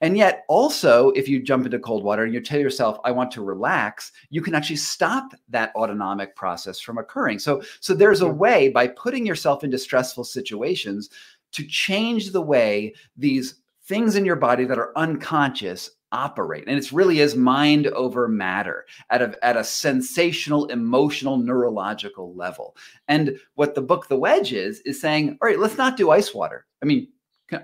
And 0.00 0.16
yet, 0.16 0.44
also, 0.48 1.10
if 1.10 1.28
you 1.28 1.42
jump 1.42 1.64
into 1.64 1.78
cold 1.78 2.04
water 2.04 2.24
and 2.24 2.32
you 2.32 2.40
tell 2.40 2.60
yourself, 2.60 2.98
I 3.04 3.10
want 3.10 3.30
to 3.32 3.42
relax, 3.42 4.12
you 4.30 4.40
can 4.40 4.54
actually 4.54 4.76
stop 4.76 5.32
that 5.48 5.74
autonomic 5.74 6.36
process 6.36 6.78
from 6.78 6.98
occurring. 6.98 7.40
So, 7.40 7.62
so 7.80 7.94
there's 7.94 8.20
a 8.20 8.28
way 8.28 8.68
by 8.68 8.88
putting 8.88 9.26
yourself 9.26 9.64
into 9.64 9.78
stressful 9.78 10.24
situations 10.24 11.10
to 11.52 11.66
change 11.66 12.30
the 12.30 12.42
way 12.42 12.94
these 13.16 13.56
things 13.86 14.16
in 14.16 14.24
your 14.24 14.36
body 14.36 14.64
that 14.66 14.78
are 14.78 14.96
unconscious 14.96 15.90
operate. 16.12 16.64
And 16.66 16.78
it 16.78 16.92
really 16.92 17.20
is 17.20 17.34
mind 17.34 17.88
over 17.88 18.28
matter 18.28 18.86
at 19.10 19.22
a, 19.22 19.44
at 19.44 19.56
a 19.56 19.64
sensational, 19.64 20.66
emotional, 20.66 21.36
neurological 21.36 22.34
level. 22.34 22.76
And 23.08 23.38
what 23.54 23.74
the 23.74 23.82
book 23.82 24.08
The 24.08 24.16
Wedge 24.16 24.52
is, 24.52 24.80
is 24.80 25.00
saying, 25.00 25.38
all 25.40 25.48
right, 25.48 25.58
let's 25.58 25.76
not 25.76 25.96
do 25.96 26.10
ice 26.10 26.34
water. 26.34 26.66
I 26.82 26.86
mean, 26.86 27.08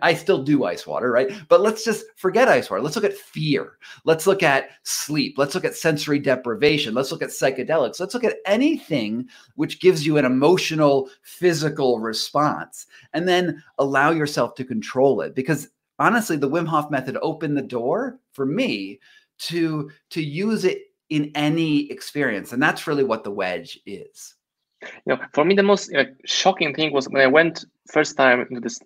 I 0.00 0.14
still 0.14 0.42
do 0.42 0.64
ice 0.64 0.86
water, 0.86 1.10
right? 1.10 1.30
But 1.48 1.60
let's 1.60 1.84
just 1.84 2.06
forget 2.16 2.48
ice 2.48 2.70
water. 2.70 2.82
Let's 2.82 2.96
look 2.96 3.04
at 3.04 3.16
fear. 3.16 3.78
Let's 4.04 4.26
look 4.26 4.42
at 4.42 4.70
sleep. 4.82 5.36
Let's 5.36 5.54
look 5.54 5.64
at 5.64 5.76
sensory 5.76 6.18
deprivation. 6.18 6.94
Let's 6.94 7.12
look 7.12 7.22
at 7.22 7.28
psychedelics. 7.28 8.00
Let's 8.00 8.14
look 8.14 8.24
at 8.24 8.38
anything 8.46 9.28
which 9.56 9.80
gives 9.80 10.06
you 10.06 10.16
an 10.16 10.24
emotional, 10.24 11.10
physical 11.22 11.98
response, 11.98 12.86
and 13.12 13.28
then 13.28 13.62
allow 13.78 14.10
yourself 14.10 14.54
to 14.54 14.64
control 14.64 15.20
it. 15.20 15.34
Because 15.34 15.68
honestly, 15.98 16.36
the 16.36 16.48
Wim 16.48 16.66
Hof 16.66 16.90
method 16.90 17.18
opened 17.20 17.56
the 17.56 17.62
door 17.62 18.18
for 18.32 18.46
me 18.46 19.00
to 19.38 19.90
to 20.10 20.22
use 20.22 20.64
it 20.64 20.78
in 21.10 21.30
any 21.34 21.90
experience, 21.90 22.52
and 22.52 22.62
that's 22.62 22.86
really 22.86 23.04
what 23.04 23.24
the 23.24 23.30
wedge 23.30 23.78
is. 23.84 24.34
you 24.82 25.14
know, 25.14 25.18
for 25.32 25.44
me, 25.44 25.54
the 25.54 25.62
most 25.62 25.92
uh, 25.94 26.04
shocking 26.24 26.74
thing 26.74 26.92
was 26.92 27.08
when 27.08 27.22
I 27.22 27.26
went 27.26 27.64
first 27.92 28.16
time 28.16 28.40
into 28.40 28.60
this 28.60 28.80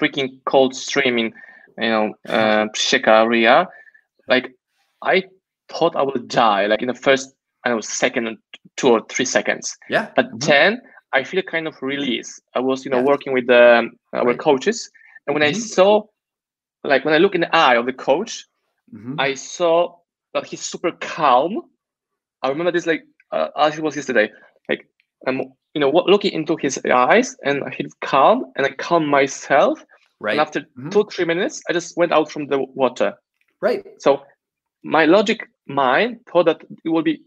freaking 0.00 0.38
cold 0.44 0.74
stream 0.74 1.18
in 1.18 1.32
you 1.78 1.88
know, 1.88 2.14
uh, 2.28 2.66
area, 3.06 3.66
like 4.28 4.54
I 5.02 5.24
thought 5.68 5.96
I 5.96 6.02
would 6.02 6.28
die, 6.28 6.66
like 6.66 6.82
in 6.82 6.88
the 6.88 6.94
first, 6.94 7.34
I 7.64 7.68
don't 7.68 7.78
know, 7.78 7.80
second, 7.80 8.38
two 8.76 8.88
or 8.88 9.02
three 9.08 9.24
seconds. 9.24 9.76
Yeah. 9.90 10.10
But 10.14 10.26
mm-hmm. 10.26 10.38
then 10.38 10.80
I 11.12 11.24
feel 11.24 11.40
a 11.40 11.42
kind 11.42 11.66
of 11.66 11.74
release. 11.82 12.40
I 12.54 12.60
was, 12.60 12.84
you 12.84 12.90
know, 12.90 12.98
yeah. 12.98 13.04
working 13.04 13.32
with 13.32 13.46
the, 13.46 13.78
um, 13.78 13.92
our 14.12 14.24
right. 14.26 14.38
coaches, 14.38 14.90
and 15.26 15.34
when 15.34 15.42
mm-hmm. 15.42 15.56
I 15.56 15.60
saw, 15.60 16.02
like, 16.84 17.04
when 17.04 17.14
I 17.14 17.18
look 17.18 17.34
in 17.34 17.40
the 17.40 17.54
eye 17.54 17.76
of 17.76 17.86
the 17.86 17.92
coach, 17.92 18.46
mm-hmm. 18.94 19.18
I 19.18 19.34
saw 19.34 19.96
that 20.34 20.46
he's 20.46 20.60
super 20.60 20.92
calm. 20.92 21.62
I 22.42 22.48
remember 22.48 22.72
this 22.72 22.86
like 22.86 23.04
uh, 23.32 23.48
as 23.56 23.78
it 23.78 23.82
was 23.82 23.96
yesterday. 23.96 24.30
Like 24.68 24.86
I'm, 25.26 25.40
you 25.74 25.80
know, 25.80 25.90
looking 25.90 26.32
into 26.32 26.56
his 26.56 26.80
eyes, 26.92 27.36
and 27.44 27.62
he's 27.74 27.92
calm, 28.00 28.44
and 28.56 28.66
I 28.66 28.70
calm 28.70 29.06
myself. 29.06 29.84
Right. 30.20 30.32
And 30.32 30.40
after 30.40 30.60
mm-hmm. 30.60 30.90
two 30.90 31.04
three 31.04 31.24
minutes, 31.24 31.62
I 31.68 31.72
just 31.72 31.96
went 31.96 32.12
out 32.12 32.30
from 32.30 32.46
the 32.46 32.58
water. 32.74 33.14
Right. 33.60 33.84
So 33.98 34.22
my 34.82 35.04
logic 35.06 35.48
mind 35.66 36.20
thought 36.30 36.46
that 36.46 36.62
it 36.84 36.88
will 36.88 37.02
be, 37.02 37.22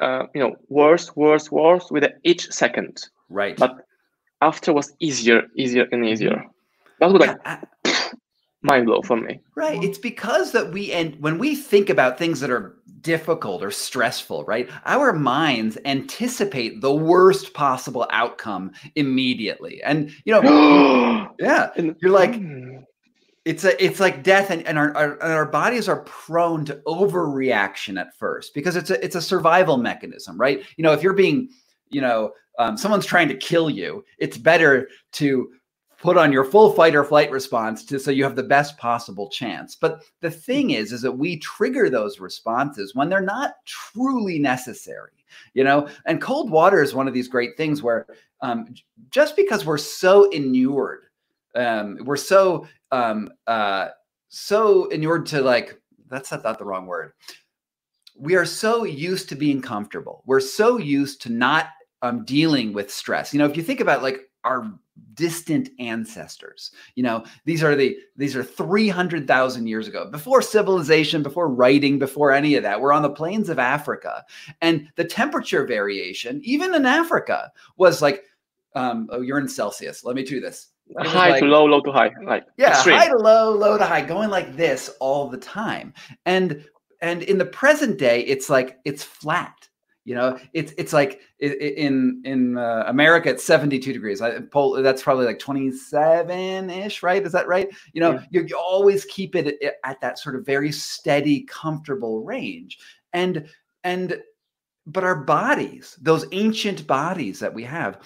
uh, 0.00 0.24
you 0.34 0.40
know, 0.40 0.56
worse, 0.68 1.16
worse, 1.16 1.50
worse 1.50 1.90
with 1.90 2.04
each 2.24 2.50
second. 2.50 3.02
Right. 3.28 3.56
But 3.56 3.76
after 4.42 4.72
was 4.72 4.92
easier, 5.00 5.42
easier, 5.56 5.86
and 5.90 6.04
easier. 6.04 6.30
Mm-hmm. 6.30 6.48
That 7.00 7.12
was 7.12 7.20
like 7.20 7.38
yeah, 7.44 7.60
mind 8.68 8.86
blow 8.86 9.02
for 9.02 9.16
me. 9.16 9.40
Right. 9.54 9.82
It's 9.82 9.98
because 9.98 10.52
that 10.52 10.72
we 10.72 10.92
and 10.92 11.20
when 11.20 11.38
we 11.38 11.56
think 11.56 11.90
about 11.90 12.18
things 12.18 12.40
that 12.40 12.50
are 12.50 12.76
difficult 13.00 13.62
or 13.62 13.70
stressful, 13.70 14.44
right? 14.44 14.68
Our 14.84 15.12
minds 15.12 15.78
anticipate 15.84 16.80
the 16.80 16.94
worst 16.94 17.54
possible 17.54 18.06
outcome 18.10 18.72
immediately. 18.96 19.82
And 19.82 20.10
you 20.24 20.32
know, 20.32 21.30
yeah, 21.38 21.70
you're 21.76 22.12
like 22.12 22.40
it's 23.44 23.64
a 23.64 23.82
it's 23.82 23.98
like 23.98 24.22
death 24.22 24.50
and, 24.50 24.66
and 24.66 24.78
our, 24.78 24.94
our, 24.94 25.12
and 25.22 25.32
our 25.32 25.46
bodies 25.46 25.88
are 25.88 26.02
prone 26.02 26.64
to 26.66 26.74
overreaction 26.86 27.98
at 27.98 28.14
first 28.16 28.52
because 28.52 28.76
it's 28.76 28.90
a 28.90 29.02
it's 29.02 29.14
a 29.14 29.22
survival 29.22 29.78
mechanism, 29.78 30.38
right? 30.38 30.62
You 30.76 30.82
know, 30.82 30.92
if 30.92 31.02
you're 31.02 31.14
being, 31.14 31.48
you 31.88 32.00
know, 32.00 32.32
um, 32.58 32.76
someone's 32.76 33.06
trying 33.06 33.28
to 33.28 33.36
kill 33.36 33.70
you, 33.70 34.04
it's 34.18 34.36
better 34.36 34.88
to 35.12 35.50
put 36.00 36.16
on 36.16 36.32
your 36.32 36.44
full 36.44 36.72
fight 36.72 36.94
or 36.94 37.04
flight 37.04 37.30
response 37.30 37.84
to 37.84 37.98
so 37.98 38.10
you 38.10 38.22
have 38.22 38.36
the 38.36 38.42
best 38.42 38.78
possible 38.78 39.28
chance. 39.28 39.74
But 39.74 40.02
the 40.20 40.30
thing 40.30 40.70
is, 40.70 40.92
is 40.92 41.02
that 41.02 41.12
we 41.12 41.38
trigger 41.38 41.90
those 41.90 42.20
responses 42.20 42.94
when 42.94 43.08
they're 43.08 43.20
not 43.20 43.54
truly 43.64 44.38
necessary, 44.38 45.10
you 45.54 45.64
know. 45.64 45.88
And 46.06 46.22
cold 46.22 46.50
water 46.50 46.82
is 46.82 46.94
one 46.94 47.08
of 47.08 47.14
these 47.14 47.28
great 47.28 47.56
things 47.56 47.82
where 47.82 48.06
um, 48.40 48.74
just 49.10 49.36
because 49.36 49.66
we're 49.66 49.78
so 49.78 50.30
inured, 50.30 51.06
um, 51.56 51.98
we're 52.04 52.16
so 52.16 52.66
um, 52.92 53.30
uh, 53.46 53.88
so 54.28 54.86
inured 54.86 55.26
to 55.26 55.42
like 55.42 55.80
that's 56.08 56.30
not, 56.30 56.44
not 56.44 56.58
the 56.58 56.64
wrong 56.64 56.86
word. 56.86 57.12
We 58.16 58.36
are 58.36 58.46
so 58.46 58.84
used 58.84 59.28
to 59.28 59.36
being 59.36 59.62
comfortable. 59.62 60.22
We're 60.26 60.40
so 60.40 60.78
used 60.78 61.22
to 61.22 61.30
not 61.30 61.66
um, 62.02 62.24
dealing 62.24 62.72
with 62.72 62.92
stress. 62.92 63.32
You 63.32 63.38
know, 63.38 63.46
if 63.46 63.56
you 63.56 63.62
think 63.62 63.80
about 63.80 64.02
like 64.02 64.27
our 64.48 64.72
distant 65.14 65.68
ancestors. 65.78 66.72
You 66.94 67.02
know 67.02 67.24
these 67.44 67.62
are 67.62 67.76
the 67.76 67.98
these 68.16 68.34
are 68.34 68.42
300,000 68.42 69.66
years 69.66 69.86
ago 69.86 70.10
before 70.10 70.42
civilization 70.42 71.22
before 71.22 71.48
writing 71.48 71.98
before 71.98 72.32
any 72.32 72.54
of 72.54 72.62
that. 72.62 72.80
We're 72.80 72.92
on 72.92 73.02
the 73.02 73.10
plains 73.10 73.48
of 73.48 73.58
africa. 73.58 74.24
And 74.60 74.88
the 74.96 75.04
temperature 75.04 75.66
variation 75.66 76.40
even 76.44 76.74
in 76.74 76.86
africa 76.86 77.52
was 77.76 78.00
like 78.00 78.24
um 78.74 79.08
oh 79.10 79.20
you're 79.20 79.38
in 79.38 79.48
celsius. 79.48 80.04
Let 80.04 80.16
me 80.16 80.24
do 80.24 80.40
this. 80.40 80.68
High 80.98 81.30
like, 81.30 81.42
to 81.42 81.46
low 81.46 81.66
low 81.66 81.80
to 81.82 81.92
high 81.92 82.10
like 82.24 82.46
yeah 82.56 82.70
extreme. 82.70 82.96
high 82.96 83.08
to 83.08 83.18
low 83.18 83.52
low 83.52 83.76
to 83.76 83.84
high 83.84 84.02
going 84.02 84.30
like 84.30 84.56
this 84.56 84.90
all 85.00 85.28
the 85.28 85.38
time. 85.38 85.92
And 86.24 86.64
and 87.02 87.22
in 87.22 87.38
the 87.38 87.44
present 87.44 87.98
day 87.98 88.22
it's 88.22 88.48
like 88.48 88.78
it's 88.84 89.04
flat 89.04 89.67
you 90.08 90.14
know, 90.14 90.38
it's 90.54 90.72
it's 90.78 90.94
like 90.94 91.20
in 91.38 92.22
in 92.24 92.56
uh, 92.56 92.84
America 92.86 93.28
it's 93.28 93.44
72 93.44 93.92
degrees. 93.92 94.22
I, 94.22 94.40
Pol- 94.40 94.82
that's 94.82 95.02
probably 95.02 95.26
like 95.26 95.38
27 95.38 96.70
ish, 96.70 97.02
right? 97.02 97.22
Is 97.22 97.32
that 97.32 97.46
right? 97.46 97.68
You 97.92 98.00
know, 98.00 98.12
yeah. 98.12 98.24
you, 98.30 98.46
you 98.48 98.56
always 98.56 99.04
keep 99.04 99.36
it 99.36 99.62
at, 99.62 99.74
at 99.84 100.00
that 100.00 100.18
sort 100.18 100.34
of 100.34 100.46
very 100.46 100.72
steady, 100.72 101.42
comfortable 101.42 102.24
range. 102.24 102.78
And 103.12 103.50
and 103.84 104.22
but 104.86 105.04
our 105.04 105.14
bodies, 105.14 105.98
those 106.00 106.24
ancient 106.32 106.86
bodies 106.86 107.38
that 107.40 107.52
we 107.52 107.64
have, 107.64 108.00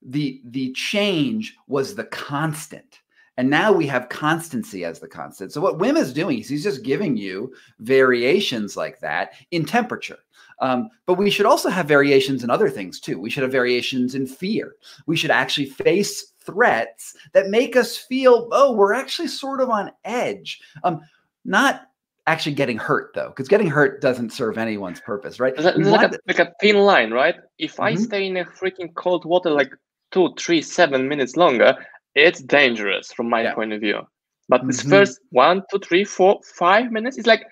the 0.00 0.40
the 0.44 0.70
change 0.74 1.56
was 1.66 1.96
the 1.96 2.04
constant. 2.04 3.00
And 3.36 3.50
now 3.50 3.72
we 3.72 3.86
have 3.88 4.08
constancy 4.08 4.84
as 4.84 5.00
the 5.00 5.08
constant. 5.08 5.52
So 5.52 5.60
what 5.60 5.78
Wim 5.78 5.96
is 5.96 6.12
doing 6.12 6.38
is 6.38 6.48
he's 6.48 6.62
just 6.62 6.84
giving 6.84 7.16
you 7.16 7.52
variations 7.80 8.76
like 8.76 9.00
that 9.00 9.32
in 9.50 9.64
temperature. 9.64 10.18
Um, 10.60 10.90
but 11.06 11.14
we 11.14 11.30
should 11.30 11.46
also 11.46 11.68
have 11.68 11.86
variations 11.86 12.42
in 12.44 12.50
other 12.50 12.68
things 12.68 13.00
too. 13.00 13.20
We 13.20 13.30
should 13.30 13.42
have 13.42 13.52
variations 13.52 14.14
in 14.14 14.26
fear. 14.26 14.74
We 15.06 15.16
should 15.16 15.30
actually 15.30 15.66
face 15.66 16.32
threats 16.40 17.14
that 17.32 17.50
make 17.50 17.76
us 17.76 17.96
feel, 17.96 18.48
oh, 18.52 18.72
we're 18.72 18.94
actually 18.94 19.28
sort 19.28 19.60
of 19.60 19.70
on 19.70 19.92
edge. 20.04 20.60
Um, 20.82 21.00
not 21.44 21.82
actually 22.26 22.54
getting 22.54 22.76
hurt 22.76 23.12
though, 23.14 23.28
because 23.28 23.48
getting 23.48 23.68
hurt 23.68 24.00
doesn't 24.00 24.30
serve 24.32 24.58
anyone's 24.58 25.00
purpose, 25.00 25.40
right? 25.40 25.56
Like, 25.58 26.12
a, 26.12 26.18
like 26.26 26.38
a 26.38 26.52
thin 26.60 26.76
line, 26.76 27.10
right? 27.10 27.36
If 27.58 27.74
mm-hmm. 27.74 27.82
I 27.82 27.94
stay 27.94 28.26
in 28.26 28.36
a 28.36 28.44
freaking 28.44 28.94
cold 28.94 29.24
water 29.24 29.50
like 29.50 29.72
two, 30.10 30.34
three, 30.38 30.62
seven 30.62 31.08
minutes 31.08 31.36
longer, 31.36 31.76
it's 32.14 32.40
dangerous 32.40 33.12
from 33.12 33.28
my 33.28 33.42
yeah. 33.42 33.54
point 33.54 33.72
of 33.72 33.80
view. 33.80 34.00
But 34.48 34.60
mm-hmm. 34.60 34.68
this 34.68 34.82
first 34.82 35.20
one, 35.30 35.62
two, 35.70 35.78
three, 35.78 36.04
four, 36.04 36.40
five 36.56 36.90
minutes, 36.90 37.16
it's 37.16 37.26
like 37.26 37.44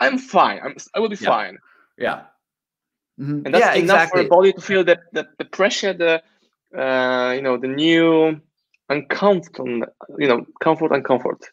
I'm 0.00 0.18
fine. 0.18 0.60
I'm 0.64 0.74
I 0.94 1.00
will 1.00 1.08
be 1.08 1.16
yeah. 1.20 1.28
fine. 1.28 1.58
Yeah. 1.98 2.22
Mm-hmm. 3.20 3.46
And 3.46 3.54
that's 3.54 3.64
yeah, 3.64 3.74
enough 3.74 4.02
exactly. 4.04 4.20
for 4.22 4.26
a 4.26 4.28
body 4.28 4.52
to 4.52 4.60
feel 4.60 4.84
that, 4.84 5.00
that 5.12 5.28
the 5.38 5.44
pressure, 5.44 5.92
the 5.92 6.22
uh, 6.76 7.32
you 7.32 7.42
know, 7.42 7.56
the 7.56 7.68
new 7.68 8.40
uncomfortable, 8.88 9.82
you 10.18 10.28
know, 10.28 10.46
comfort 10.60 10.92
and 10.92 11.04
comfort. 11.04 11.44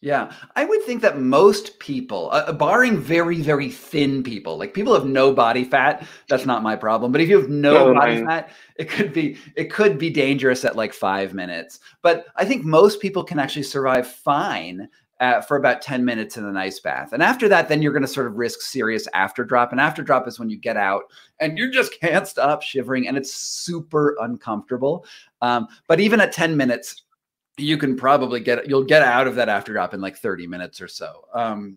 Yeah, 0.00 0.32
I 0.56 0.64
would 0.64 0.82
think 0.82 1.00
that 1.02 1.20
most 1.20 1.78
people, 1.78 2.28
uh, 2.32 2.52
barring 2.52 2.98
very, 2.98 3.40
very 3.40 3.70
thin 3.70 4.24
people, 4.24 4.58
like 4.58 4.74
people 4.74 4.94
have 4.94 5.06
no 5.06 5.32
body 5.32 5.62
fat, 5.62 6.04
that's 6.28 6.44
not 6.44 6.64
my 6.64 6.74
problem. 6.74 7.12
But 7.12 7.20
if 7.20 7.28
you 7.28 7.40
have 7.40 7.48
no, 7.48 7.92
no 7.92 7.94
body 7.94 8.24
fat, 8.24 8.50
it 8.76 8.90
could 8.90 9.12
be 9.12 9.38
it 9.54 9.70
could 9.70 9.98
be 9.98 10.10
dangerous 10.10 10.64
at 10.64 10.74
like 10.74 10.92
five 10.92 11.34
minutes. 11.34 11.78
But 12.02 12.26
I 12.34 12.44
think 12.44 12.64
most 12.64 13.00
people 13.00 13.22
can 13.22 13.38
actually 13.38 13.62
survive 13.62 14.08
fine 14.08 14.88
uh, 15.22 15.40
for 15.40 15.56
about 15.56 15.80
10 15.80 16.04
minutes 16.04 16.36
in 16.36 16.44
an 16.44 16.56
ice 16.56 16.80
bath. 16.80 17.12
And 17.12 17.22
after 17.22 17.48
that, 17.48 17.68
then 17.68 17.80
you're 17.80 17.92
going 17.92 18.02
to 18.02 18.08
sort 18.08 18.26
of 18.26 18.34
risk 18.34 18.60
serious 18.60 19.06
after 19.14 19.44
drop. 19.44 19.70
And 19.70 19.80
after 19.80 20.02
drop 20.02 20.26
is 20.26 20.40
when 20.40 20.50
you 20.50 20.56
get 20.56 20.76
out 20.76 21.04
and 21.38 21.56
you 21.56 21.70
just 21.70 21.98
can't 22.00 22.26
stop 22.26 22.60
shivering 22.60 23.06
and 23.06 23.16
it's 23.16 23.32
super 23.32 24.16
uncomfortable. 24.20 25.06
Um, 25.40 25.68
but 25.86 26.00
even 26.00 26.20
at 26.20 26.32
10 26.32 26.56
minutes, 26.56 27.04
you 27.56 27.76
can 27.76 27.96
probably 27.96 28.40
get 28.40 28.68
you'll 28.68 28.82
get 28.82 29.02
out 29.02 29.28
of 29.28 29.36
that 29.36 29.48
after 29.48 29.72
drop 29.72 29.94
in 29.94 30.00
like 30.00 30.16
30 30.16 30.48
minutes 30.48 30.80
or 30.80 30.88
so. 30.88 31.24
Um, 31.32 31.76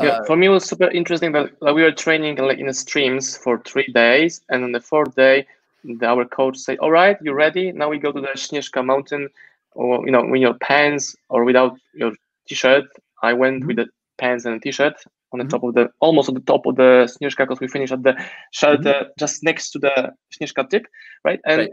yeah, 0.00 0.08
uh, 0.08 0.24
for 0.24 0.36
me 0.36 0.46
it 0.46 0.50
was 0.50 0.66
super 0.66 0.88
interesting 0.90 1.32
that 1.32 1.50
like, 1.60 1.74
we 1.74 1.82
were 1.82 1.90
training 1.90 2.36
like 2.36 2.58
in 2.58 2.66
the 2.66 2.74
streams 2.74 3.36
for 3.36 3.58
three 3.64 3.90
days, 3.94 4.42
and 4.50 4.62
on 4.62 4.72
the 4.72 4.80
fourth 4.80 5.16
day, 5.16 5.46
the, 5.82 6.06
our 6.06 6.26
coach 6.26 6.58
said, 6.58 6.78
"All 6.80 6.90
right, 6.90 7.16
you're 7.22 7.34
ready? 7.34 7.72
Now 7.72 7.88
we 7.88 7.98
go 7.98 8.12
to 8.12 8.20
the 8.20 8.28
Śnieżka 8.34 8.84
mountain, 8.84 9.30
or 9.74 10.04
you 10.04 10.12
know, 10.12 10.26
with 10.26 10.42
your 10.42 10.54
pants 10.54 11.16
or 11.30 11.44
without 11.44 11.78
your 11.94 12.12
t-shirt. 12.48 12.84
I 13.22 13.32
went 13.32 13.56
mm-hmm. 13.56 13.66
with 13.68 13.76
the 13.76 13.86
pants 14.18 14.44
and 14.44 14.56
a 14.56 14.60
t-shirt 14.60 14.94
on 15.32 15.38
the 15.38 15.44
mm-hmm. 15.44 15.50
top 15.50 15.64
of 15.64 15.74
the 15.74 15.88
almost 16.00 16.28
on 16.28 16.34
the 16.34 16.40
top 16.40 16.66
of 16.66 16.76
the 16.76 17.08
Śnieżka 17.08 17.44
because 17.46 17.60
we 17.60 17.68
finished 17.68 17.92
at 17.92 18.02
the 18.02 18.14
shelter 18.52 18.92
mm-hmm. 18.92 19.10
just 19.18 19.42
next 19.42 19.70
to 19.70 19.78
the 19.78 20.12
Śnieżka 20.30 20.68
tip, 20.70 20.86
right? 21.24 21.40
And 21.44 21.58
right. 21.58 21.70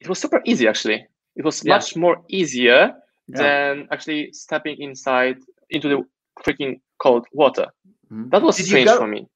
it 0.00 0.08
was 0.08 0.18
super 0.18 0.40
easy 0.44 0.68
actually. 0.68 1.06
It 1.36 1.44
was 1.44 1.64
yeah. 1.64 1.74
much 1.74 1.96
more 1.96 2.22
easier 2.28 2.94
yeah. 3.28 3.38
than 3.38 3.88
actually 3.90 4.32
stepping 4.32 4.76
inside 4.80 5.38
into 5.70 5.88
the 5.88 6.02
freaking 6.44 6.80
cold 6.98 7.26
water. 7.32 7.66
Mm-hmm. 8.12 8.28
That 8.30 8.42
was 8.42 8.56
Did 8.56 8.66
strange 8.66 8.90
for 8.90 9.06
me. 9.06 9.26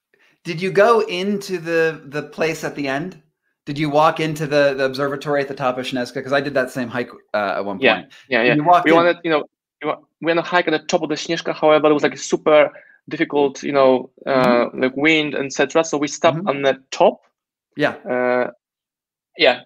Did 0.45 0.63
you 0.63 0.71
go 0.71 1.01
into 1.01 1.59
the 1.59 2.03
the 2.07 2.23
place 2.23 2.65
at 2.65 2.75
the 2.75 2.89
end? 2.89 3.23
Did 3.67 3.79
you 3.79 3.91
walk 3.91 4.19
into 4.19 4.47
the, 4.47 4.73
the 4.73 4.85
observatory 4.85 5.43
at 5.43 5.49
the 5.49 5.55
top 5.55 5.77
of 5.79 5.87
Śnieżka? 5.87 6.15
Because 6.15 6.33
I 6.33 6.41
did 6.41 6.55
that 6.55 6.71
same 6.71 6.89
hike 6.89 7.11
uh, 7.35 7.59
at 7.59 7.65
one 7.65 7.79
point. 7.79 7.83
Yeah, 7.83 8.05
yeah, 8.29 8.43
yeah. 8.43 8.55
You 8.55 8.63
we 8.85 8.91
in. 8.91 8.97
wanted, 8.97 9.19
you 9.25 9.31
know, 9.31 9.45
we 9.83 9.93
went 10.21 10.39
a 10.39 10.43
hike 10.43 10.69
at 10.69 10.73
the 10.73 10.87
top 10.87 11.03
of 11.03 11.09
the 11.09 11.15
Śnieżka. 11.15 11.55
However, 11.55 11.91
it 11.91 11.95
was 11.95 12.03
like 12.03 12.17
super 12.19 12.71
difficult, 13.09 13.63
you 13.63 13.73
know, 13.73 14.11
uh, 14.27 14.31
mm-hmm. 14.31 14.83
like 14.83 14.97
wind, 14.97 15.35
etc. 15.35 15.85
So 15.85 15.99
we 15.99 16.09
stopped 16.09 16.39
mm-hmm. 16.39 16.49
on 16.49 16.63
the 16.63 16.83
top. 16.91 17.23
Yeah. 17.77 17.93
Uh, 18.05 18.51
yeah. 19.37 19.63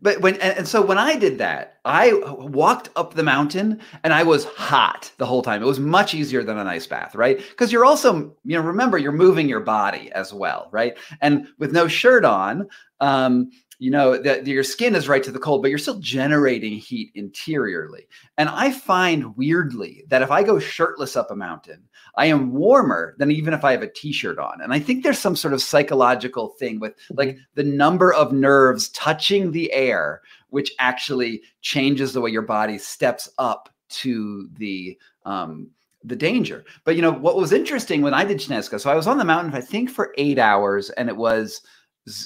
But 0.00 0.20
when 0.20 0.34
and, 0.36 0.58
and, 0.58 0.68
so 0.68 0.82
when 0.82 0.98
I 0.98 1.16
did 1.16 1.38
that, 1.38 1.78
I 1.84 2.12
walked 2.26 2.90
up 2.96 3.14
the 3.14 3.22
mountain 3.22 3.80
and 4.02 4.12
I 4.12 4.24
was 4.24 4.44
hot 4.44 5.12
the 5.18 5.26
whole 5.26 5.42
time. 5.42 5.62
It 5.62 5.66
was 5.66 5.78
much 5.78 6.12
easier 6.12 6.42
than 6.42 6.58
an 6.58 6.66
ice 6.66 6.88
bath, 6.88 7.14
right? 7.14 7.38
Because 7.38 7.70
you're 7.70 7.84
also, 7.84 8.34
you 8.44 8.56
know, 8.56 8.62
remember 8.62 8.98
you're 8.98 9.12
moving 9.12 9.48
your 9.48 9.60
body 9.60 10.10
as 10.12 10.32
well, 10.32 10.68
right? 10.72 10.98
And 11.20 11.46
with 11.58 11.72
no 11.72 11.86
shirt 11.86 12.24
on, 12.24 12.68
um, 12.98 13.50
you 13.82 13.90
know 13.90 14.16
that 14.16 14.46
your 14.46 14.62
skin 14.62 14.94
is 14.94 15.08
right 15.08 15.24
to 15.24 15.32
the 15.32 15.40
cold 15.40 15.60
but 15.60 15.68
you're 15.68 15.76
still 15.76 15.98
generating 15.98 16.74
heat 16.74 17.10
interiorly. 17.16 18.06
And 18.38 18.48
i 18.48 18.70
find 18.70 19.36
weirdly 19.36 20.04
that 20.06 20.22
if 20.22 20.30
i 20.30 20.44
go 20.44 20.60
shirtless 20.60 21.16
up 21.16 21.32
a 21.32 21.36
mountain 21.36 21.82
i 22.14 22.26
am 22.26 22.52
warmer 22.52 23.16
than 23.18 23.32
even 23.32 23.52
if 23.52 23.64
i 23.64 23.72
have 23.72 23.82
a 23.82 23.90
t-shirt 23.90 24.38
on. 24.38 24.60
And 24.60 24.72
i 24.72 24.78
think 24.78 25.02
there's 25.02 25.18
some 25.18 25.34
sort 25.34 25.52
of 25.52 25.60
psychological 25.60 26.50
thing 26.50 26.78
with 26.78 26.94
like 27.10 27.36
the 27.54 27.64
number 27.64 28.12
of 28.12 28.32
nerves 28.32 28.88
touching 28.90 29.50
the 29.50 29.72
air 29.72 30.22
which 30.50 30.72
actually 30.78 31.42
changes 31.60 32.12
the 32.12 32.20
way 32.20 32.30
your 32.30 32.42
body 32.42 32.78
steps 32.78 33.28
up 33.38 33.68
to 33.88 34.48
the 34.58 34.96
um 35.24 35.68
the 36.04 36.16
danger. 36.16 36.64
But 36.84 36.96
you 36.96 37.02
know 37.02 37.12
what 37.12 37.36
was 37.36 37.52
interesting 37.52 38.00
when 38.00 38.14
i 38.14 38.24
did 38.24 38.38
Snezka, 38.38 38.80
so 38.80 38.90
i 38.92 38.94
was 38.94 39.08
on 39.08 39.18
the 39.18 39.24
mountain 39.24 39.54
i 39.54 39.60
think 39.60 39.90
for 39.90 40.14
eight 40.18 40.38
hours 40.38 40.90
and 40.90 41.08
it 41.08 41.16
was 41.16 41.62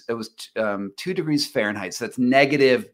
it 0.09 0.15
was 0.15 0.31
um, 0.57 0.93
two 0.97 1.15
degrees 1.15 1.47
Fahrenheit. 1.47 1.95
So 1.95 2.07
that's 2.07 2.19
negative 2.19 2.89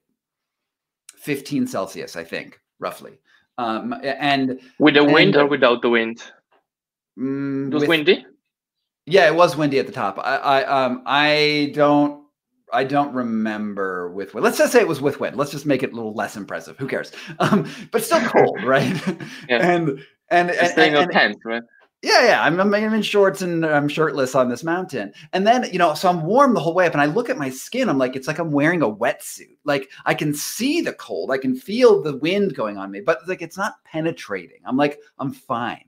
15 1.16 1.66
Celsius, 1.66 2.16
I 2.16 2.24
think, 2.24 2.60
roughly. 2.78 3.18
Um, 3.58 3.94
and 4.02 4.60
with 4.78 4.94
the 4.94 5.04
wind 5.04 5.36
and, 5.36 5.44
or 5.44 5.46
without 5.46 5.82
the 5.82 5.90
wind? 5.90 6.22
Mm, 7.18 7.68
it 7.68 7.74
was 7.74 7.82
with, 7.82 7.88
windy. 7.88 8.26
Yeah, 9.06 9.26
it 9.26 9.34
was 9.34 9.56
windy 9.56 9.78
at 9.78 9.86
the 9.86 9.92
top. 9.92 10.18
I, 10.18 10.36
I, 10.36 10.84
um, 10.84 11.02
I 11.06 11.72
don't, 11.74 12.22
I 12.72 12.84
don't 12.84 13.12
remember 13.12 14.10
with 14.12 14.34
wind. 14.34 14.44
Let's 14.44 14.58
just 14.58 14.72
say 14.72 14.80
it 14.80 14.88
was 14.88 15.00
with 15.00 15.20
wind. 15.20 15.36
Let's 15.36 15.50
just 15.50 15.66
make 15.66 15.82
it 15.82 15.92
a 15.92 15.94
little 15.94 16.14
less 16.14 16.36
impressive. 16.36 16.76
Who 16.78 16.88
cares? 16.88 17.12
Um, 17.38 17.70
but 17.90 18.02
still 18.02 18.20
cold, 18.20 18.62
right? 18.64 19.00
yeah. 19.48 19.58
And 19.74 20.04
and 20.30 20.50
and, 20.50 20.70
staying 20.70 20.94
and, 20.94 21.10
tent, 21.12 21.36
right? 21.44 21.62
Yeah, 22.02 22.24
yeah. 22.26 22.42
I'm, 22.42 22.58
I'm 22.60 22.74
in 22.74 23.02
shorts 23.02 23.42
and 23.42 23.64
I'm 23.64 23.88
shirtless 23.88 24.34
on 24.34 24.48
this 24.48 24.64
mountain. 24.64 25.12
And 25.32 25.46
then, 25.46 25.68
you 25.72 25.78
know, 25.78 25.94
so 25.94 26.08
I'm 26.08 26.24
warm 26.24 26.52
the 26.52 26.60
whole 26.60 26.74
way 26.74 26.86
up 26.86 26.94
and 26.94 27.00
I 27.00 27.06
look 27.06 27.30
at 27.30 27.38
my 27.38 27.48
skin. 27.48 27.88
I'm 27.88 27.98
like, 27.98 28.16
it's 28.16 28.26
like 28.26 28.40
I'm 28.40 28.50
wearing 28.50 28.82
a 28.82 28.90
wetsuit. 28.90 29.56
Like 29.64 29.88
I 30.04 30.14
can 30.14 30.34
see 30.34 30.80
the 30.80 30.94
cold. 30.94 31.30
I 31.30 31.38
can 31.38 31.54
feel 31.54 32.02
the 32.02 32.16
wind 32.16 32.56
going 32.56 32.76
on 32.76 32.90
me, 32.90 33.00
but 33.00 33.26
like 33.28 33.40
it's 33.40 33.56
not 33.56 33.82
penetrating. 33.84 34.58
I'm 34.66 34.76
like, 34.76 34.98
I'm 35.20 35.32
fine. 35.32 35.84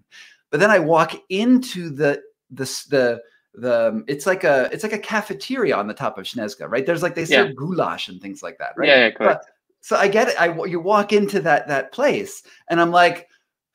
But 0.50 0.60
then 0.60 0.70
I 0.70 0.78
walk 0.78 1.20
into 1.30 1.90
the, 1.90 2.22
the, 2.50 2.64
the, 2.90 3.22
the 3.54 3.88
um, 3.88 4.04
it's 4.06 4.26
like 4.26 4.44
a 4.44 4.68
it's 4.72 4.82
like 4.82 4.92
a 4.92 4.98
cafeteria 4.98 5.76
on 5.76 5.86
the 5.86 5.94
top 5.94 6.18
of 6.18 6.26
Snezka, 6.26 6.68
right? 6.68 6.84
There's 6.84 7.02
like 7.02 7.14
they 7.14 7.24
serve 7.24 7.48
yeah. 7.48 7.54
goulash 7.54 8.08
and 8.08 8.20
things 8.20 8.42
like 8.42 8.58
that, 8.58 8.72
right? 8.76 8.88
Yeah, 8.88 8.98
yeah 8.98 9.10
correct. 9.10 9.46
But, 9.46 9.54
so 9.80 9.96
I 9.96 10.08
get 10.08 10.28
it. 10.28 10.40
I 10.40 10.46
you 10.64 10.80
walk 10.80 11.12
into 11.12 11.40
that 11.42 11.68
that 11.68 11.92
place, 11.92 12.42
and 12.68 12.80
I'm 12.80 12.90
like, 12.90 13.28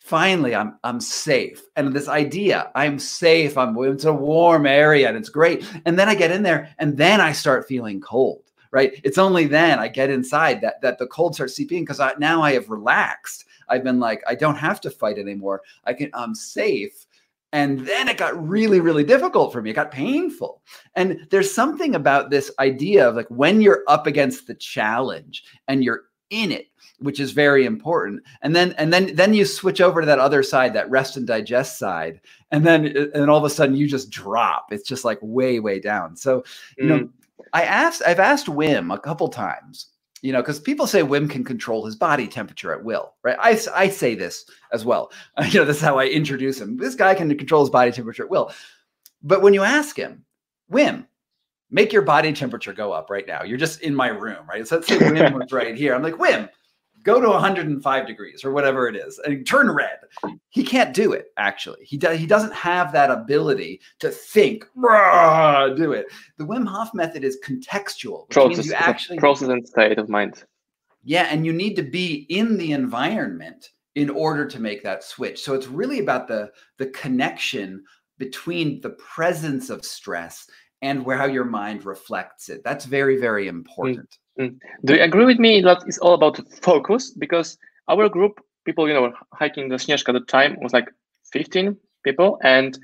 finally 0.09 0.55
I'm 0.55 0.77
I'm 0.83 0.99
safe. 0.99 1.63
And 1.75 1.93
this 1.93 2.07
idea, 2.07 2.71
I'm 2.73 2.97
safe, 2.97 3.57
I'm 3.57 3.77
it's 3.83 4.05
a 4.05 4.13
warm 4.13 4.65
area 4.65 5.07
and 5.07 5.15
it's 5.15 5.29
great. 5.29 5.63
And 5.85 5.97
then 5.97 6.09
I 6.09 6.15
get 6.15 6.31
in 6.31 6.41
there 6.41 6.75
and 6.79 6.97
then 6.97 7.21
I 7.21 7.31
start 7.31 7.67
feeling 7.67 8.01
cold. 8.01 8.43
Right. 8.71 8.99
It's 9.03 9.17
only 9.17 9.45
then 9.45 9.79
I 9.79 9.87
get 9.87 10.09
inside 10.09 10.61
that 10.61 10.81
that 10.81 10.97
the 10.97 11.07
cold 11.07 11.35
starts 11.35 11.55
seeping 11.55 11.83
because 11.83 12.01
now 12.19 12.41
I 12.41 12.53
have 12.53 12.69
relaxed. 12.69 13.45
I've 13.67 13.83
been 13.83 13.99
like, 13.99 14.23
I 14.27 14.35
don't 14.35 14.57
have 14.57 14.81
to 14.81 14.89
fight 14.89 15.19
anymore. 15.19 15.61
I 15.85 15.93
can 15.93 16.09
I'm 16.13 16.33
safe. 16.33 17.05
And 17.51 17.79
then 17.79 18.07
it 18.07 18.17
got 18.17 18.47
really, 18.47 18.79
really 18.79 19.03
difficult 19.03 19.51
for 19.51 19.61
me. 19.61 19.71
It 19.71 19.73
got 19.73 19.89
painful. 19.89 20.61
And 20.95 21.27
there's 21.31 21.51
something 21.51 21.95
about 21.95 22.29
this 22.29 22.51
idea 22.59 23.07
of 23.07 23.15
like 23.15 23.29
when 23.29 23.59
you're 23.59 23.83
up 23.87 24.05
against 24.05 24.45
the 24.45 24.53
challenge 24.53 25.43
and 25.67 25.83
you're 25.83 26.03
in 26.29 26.51
it 26.51 26.67
which 26.99 27.19
is 27.19 27.31
very 27.31 27.65
important. 27.65 28.21
And 28.41 28.55
then 28.55 28.73
and 28.77 28.91
then 28.93 29.15
then 29.15 29.33
you 29.33 29.45
switch 29.45 29.81
over 29.81 30.01
to 30.01 30.07
that 30.07 30.19
other 30.19 30.43
side 30.43 30.73
that 30.73 30.89
rest 30.89 31.17
and 31.17 31.25
digest 31.25 31.79
side 31.79 32.21
and 32.51 32.65
then 32.65 33.09
and 33.13 33.29
all 33.29 33.37
of 33.37 33.43
a 33.43 33.49
sudden 33.49 33.75
you 33.75 33.87
just 33.87 34.09
drop. 34.09 34.67
It's 34.71 34.87
just 34.87 35.05
like 35.05 35.19
way 35.21 35.59
way 35.59 35.79
down. 35.79 36.15
So 36.15 36.43
you 36.77 36.85
mm. 36.85 36.87
know 36.89 37.09
i 37.53 37.63
asked 37.63 38.01
i've 38.05 38.19
asked 38.19 38.47
wim 38.47 38.93
a 38.93 38.99
couple 38.99 39.27
times 39.29 39.87
you 40.21 40.31
know 40.31 40.41
because 40.41 40.59
people 40.59 40.85
say 40.85 41.01
wim 41.01 41.29
can 41.29 41.43
control 41.43 41.85
his 41.85 41.95
body 41.95 42.27
temperature 42.27 42.73
at 42.73 42.83
will 42.83 43.13
right? 43.23 43.37
I, 43.39 43.57
I 43.73 43.89
say 43.89 44.13
this 44.13 44.45
as 44.73 44.85
well. 44.85 45.11
You 45.47 45.59
know 45.59 45.65
this 45.65 45.77
is 45.77 45.81
how 45.81 45.97
i 45.97 46.05
introduce 46.05 46.59
him. 46.59 46.77
This 46.77 46.95
guy 46.95 47.15
can 47.15 47.35
control 47.37 47.61
his 47.61 47.69
body 47.69 47.91
temperature 47.91 48.23
at 48.23 48.29
will. 48.29 48.51
But 49.23 49.41
when 49.41 49.53
you 49.53 49.63
ask 49.63 49.95
him 49.97 50.25
wim 50.71 51.05
make 51.71 51.93
your 51.93 52.01
body 52.01 52.33
temperature 52.33 52.73
go 52.73 52.91
up 52.91 53.09
right 53.09 53.27
now. 53.27 53.43
You're 53.43 53.57
just 53.57 53.81
in 53.81 53.95
my 53.95 54.07
room, 54.07 54.45
right? 54.47 54.67
So 54.67 54.75
let's 54.75 54.87
say 54.87 54.97
Wim 54.97 55.33
was 55.39 55.51
right 55.51 55.75
here. 55.75 55.93
I'm 55.93 56.01
like, 56.01 56.15
Wim, 56.15 56.49
go 57.03 57.21
to 57.21 57.29
105 57.29 58.07
degrees 58.07 58.43
or 58.43 58.51
whatever 58.51 58.87
it 58.87 58.95
is 58.95 59.19
and 59.19 59.45
turn 59.45 59.71
red. 59.71 59.99
He 60.49 60.63
can't 60.63 60.93
do 60.93 61.13
it, 61.13 61.27
actually. 61.37 61.85
He, 61.85 61.97
does, 61.97 62.17
he 62.17 62.25
doesn't 62.25 62.53
have 62.53 62.91
that 62.93 63.11
ability 63.11 63.81
to 63.99 64.09
think, 64.09 64.65
do 64.75 65.93
it. 65.93 66.07
The 66.37 66.45
Wim 66.45 66.67
Hof 66.67 66.93
method 66.93 67.23
is 67.23 67.37
contextual. 67.45 68.29
Process, 68.29 68.65
you 68.65 68.73
actually, 68.73 69.19
process 69.19 69.49
and 69.49 69.67
state 69.67 69.97
of 69.97 70.09
mind. 70.09 70.43
Yeah, 71.03 71.27
and 71.29 71.45
you 71.45 71.53
need 71.53 71.75
to 71.75 71.83
be 71.83 72.25
in 72.29 72.57
the 72.57 72.73
environment 72.73 73.69
in 73.95 74.09
order 74.09 74.45
to 74.45 74.59
make 74.59 74.83
that 74.83 75.03
switch. 75.03 75.41
So 75.41 75.53
it's 75.53 75.67
really 75.67 75.99
about 75.99 76.27
the, 76.27 76.51
the 76.77 76.87
connection 76.87 77.83
between 78.17 78.81
the 78.81 78.91
presence 78.91 79.69
of 79.69 79.85
stress 79.85 80.47
and 80.81 81.05
where 81.05 81.17
how 81.17 81.25
your 81.25 81.45
mind 81.45 81.85
reflects 81.85 82.49
it. 82.49 82.63
That's 82.63 82.85
very, 82.85 83.17
very 83.19 83.45
mm. 83.45 83.49
important. 83.49 84.17
Mm. 84.39 84.59
Do 84.85 84.95
you 84.95 85.01
agree 85.01 85.25
with 85.25 85.39
me 85.39 85.61
that 85.61 85.83
it's 85.85 85.97
all 85.97 86.13
about 86.13 86.39
focus? 86.61 87.11
Because 87.11 87.57
our 87.87 88.07
group, 88.09 88.39
people, 88.65 88.87
you 88.87 88.93
know, 88.93 89.13
hiking 89.33 89.69
the 89.69 89.75
Śnieżka 89.75 90.09
at 90.09 90.13
the 90.13 90.25
time 90.25 90.57
was 90.61 90.73
like 90.73 90.89
15 91.33 91.75
people, 92.03 92.39
and 92.43 92.79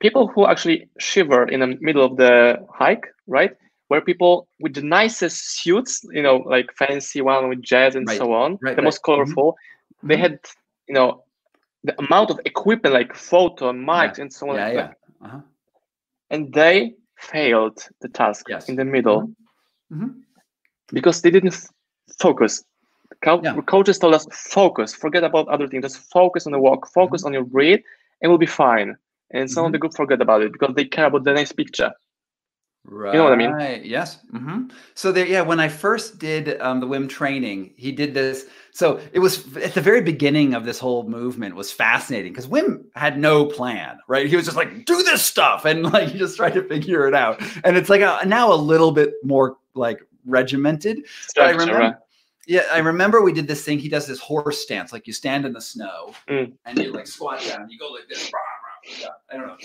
people 0.00 0.28
who 0.28 0.46
actually 0.46 0.88
shiver 0.98 1.46
in 1.48 1.60
the 1.60 1.76
middle 1.80 2.04
of 2.04 2.16
the 2.16 2.58
hike, 2.72 3.06
right? 3.26 3.52
Were 3.88 4.00
people 4.00 4.48
with 4.58 4.74
the 4.74 4.82
nicest 4.82 5.60
suits, 5.60 6.04
you 6.10 6.22
know, 6.22 6.38
like 6.38 6.72
fancy 6.76 7.20
one 7.20 7.48
with 7.48 7.62
jazz 7.62 7.94
and 7.94 8.08
right. 8.08 8.18
so 8.18 8.32
on, 8.32 8.58
right, 8.60 8.74
the 8.74 8.82
right. 8.82 8.84
most 8.84 9.02
colorful. 9.04 9.52
Mm-hmm. 9.52 10.08
They 10.08 10.14
mm-hmm. 10.14 10.22
had, 10.22 10.40
you 10.88 10.94
know, 10.94 11.24
the 11.84 11.94
amount 12.00 12.30
of 12.30 12.40
equipment 12.44 12.94
like 12.94 13.14
photo 13.14 13.72
mics 13.72 14.16
yeah. 14.16 14.22
and 14.22 14.32
so 14.32 14.50
on. 14.50 14.56
Yeah, 14.56 14.72
yeah. 14.72 14.92
Uh-huh. 15.22 15.40
And 16.30 16.52
they 16.52 16.94
failed 17.30 17.78
the 18.00 18.08
task 18.08 18.46
yes. 18.48 18.68
in 18.68 18.76
the 18.76 18.84
middle. 18.84 19.22
Mm-hmm. 19.22 20.04
Mm-hmm 20.04 20.20
because 20.92 21.22
they 21.22 21.30
didn't 21.30 21.56
focus. 22.18 22.64
Co- 23.24 23.40
yeah. 23.42 23.60
Coaches 23.62 23.98
told 23.98 24.14
us 24.14 24.26
focus, 24.32 24.94
forget 24.94 25.24
about 25.24 25.48
other 25.48 25.68
things, 25.68 25.82
just 25.82 25.98
focus 26.10 26.46
on 26.46 26.52
the 26.52 26.58
walk, 26.58 26.88
focus 26.92 27.20
mm-hmm. 27.20 27.28
on 27.28 27.32
your 27.32 27.44
breath, 27.44 27.80
and 28.20 28.30
we'll 28.30 28.38
be 28.38 28.46
fine. 28.46 28.96
And 29.30 29.50
some 29.50 29.62
mm-hmm. 29.62 29.66
of 29.66 29.72
the 29.72 29.78
group 29.78 29.94
forget 29.94 30.20
about 30.20 30.42
it 30.42 30.52
because 30.52 30.74
they 30.74 30.84
care 30.84 31.06
about 31.06 31.24
the 31.24 31.32
nice 31.32 31.52
picture. 31.52 31.92
Right. 32.88 33.12
You 33.12 33.18
know 33.18 33.24
what 33.24 33.32
I 33.32 33.36
mean? 33.36 33.82
Yes. 33.84 34.18
Mm-hmm. 34.32 34.68
So 34.94 35.10
there, 35.10 35.26
yeah. 35.26 35.40
When 35.40 35.58
I 35.58 35.68
first 35.68 36.20
did 36.20 36.60
um, 36.60 36.78
the 36.78 36.86
Wim 36.86 37.08
training, 37.08 37.72
he 37.76 37.90
did 37.90 38.14
this. 38.14 38.46
So 38.70 39.00
it 39.12 39.18
was 39.18 39.56
at 39.56 39.74
the 39.74 39.80
very 39.80 40.02
beginning 40.02 40.54
of 40.54 40.64
this 40.64 40.78
whole 40.78 41.02
movement 41.08 41.56
was 41.56 41.72
fascinating 41.72 42.32
because 42.32 42.46
Wim 42.46 42.84
had 42.94 43.18
no 43.18 43.44
plan, 43.44 43.98
right? 44.06 44.28
He 44.28 44.36
was 44.36 44.44
just 44.44 44.56
like, 44.56 44.84
do 44.84 45.02
this 45.02 45.22
stuff, 45.22 45.64
and 45.64 45.82
like 45.82 46.10
he 46.10 46.18
just 46.18 46.36
tried 46.36 46.54
to 46.54 46.62
figure 46.62 47.08
it 47.08 47.14
out. 47.14 47.42
And 47.64 47.76
it's 47.76 47.90
like 47.90 48.02
a, 48.02 48.20
now 48.24 48.52
a 48.52 48.54
little 48.54 48.92
bit 48.92 49.14
more 49.24 49.56
like 49.74 50.00
regimented. 50.24 50.98
I 51.38 51.50
remember, 51.50 51.98
yeah, 52.46 52.66
I 52.72 52.78
remember 52.78 53.20
we 53.20 53.32
did 53.32 53.48
this 53.48 53.64
thing. 53.64 53.80
He 53.80 53.88
does 53.88 54.06
this 54.06 54.20
horse 54.20 54.58
stance, 54.58 54.92
like 54.92 55.08
you 55.08 55.12
stand 55.12 55.44
in 55.44 55.52
the 55.52 55.60
snow 55.60 56.14
mm. 56.28 56.52
and 56.64 56.78
you 56.78 56.92
like 56.92 57.08
squat 57.08 57.42
down. 57.48 57.68
You 57.68 57.78
go 57.78 57.88
like 57.88 58.08
this. 58.08 58.30
I 59.32 59.36
don't 59.36 59.48
know. 59.48 59.56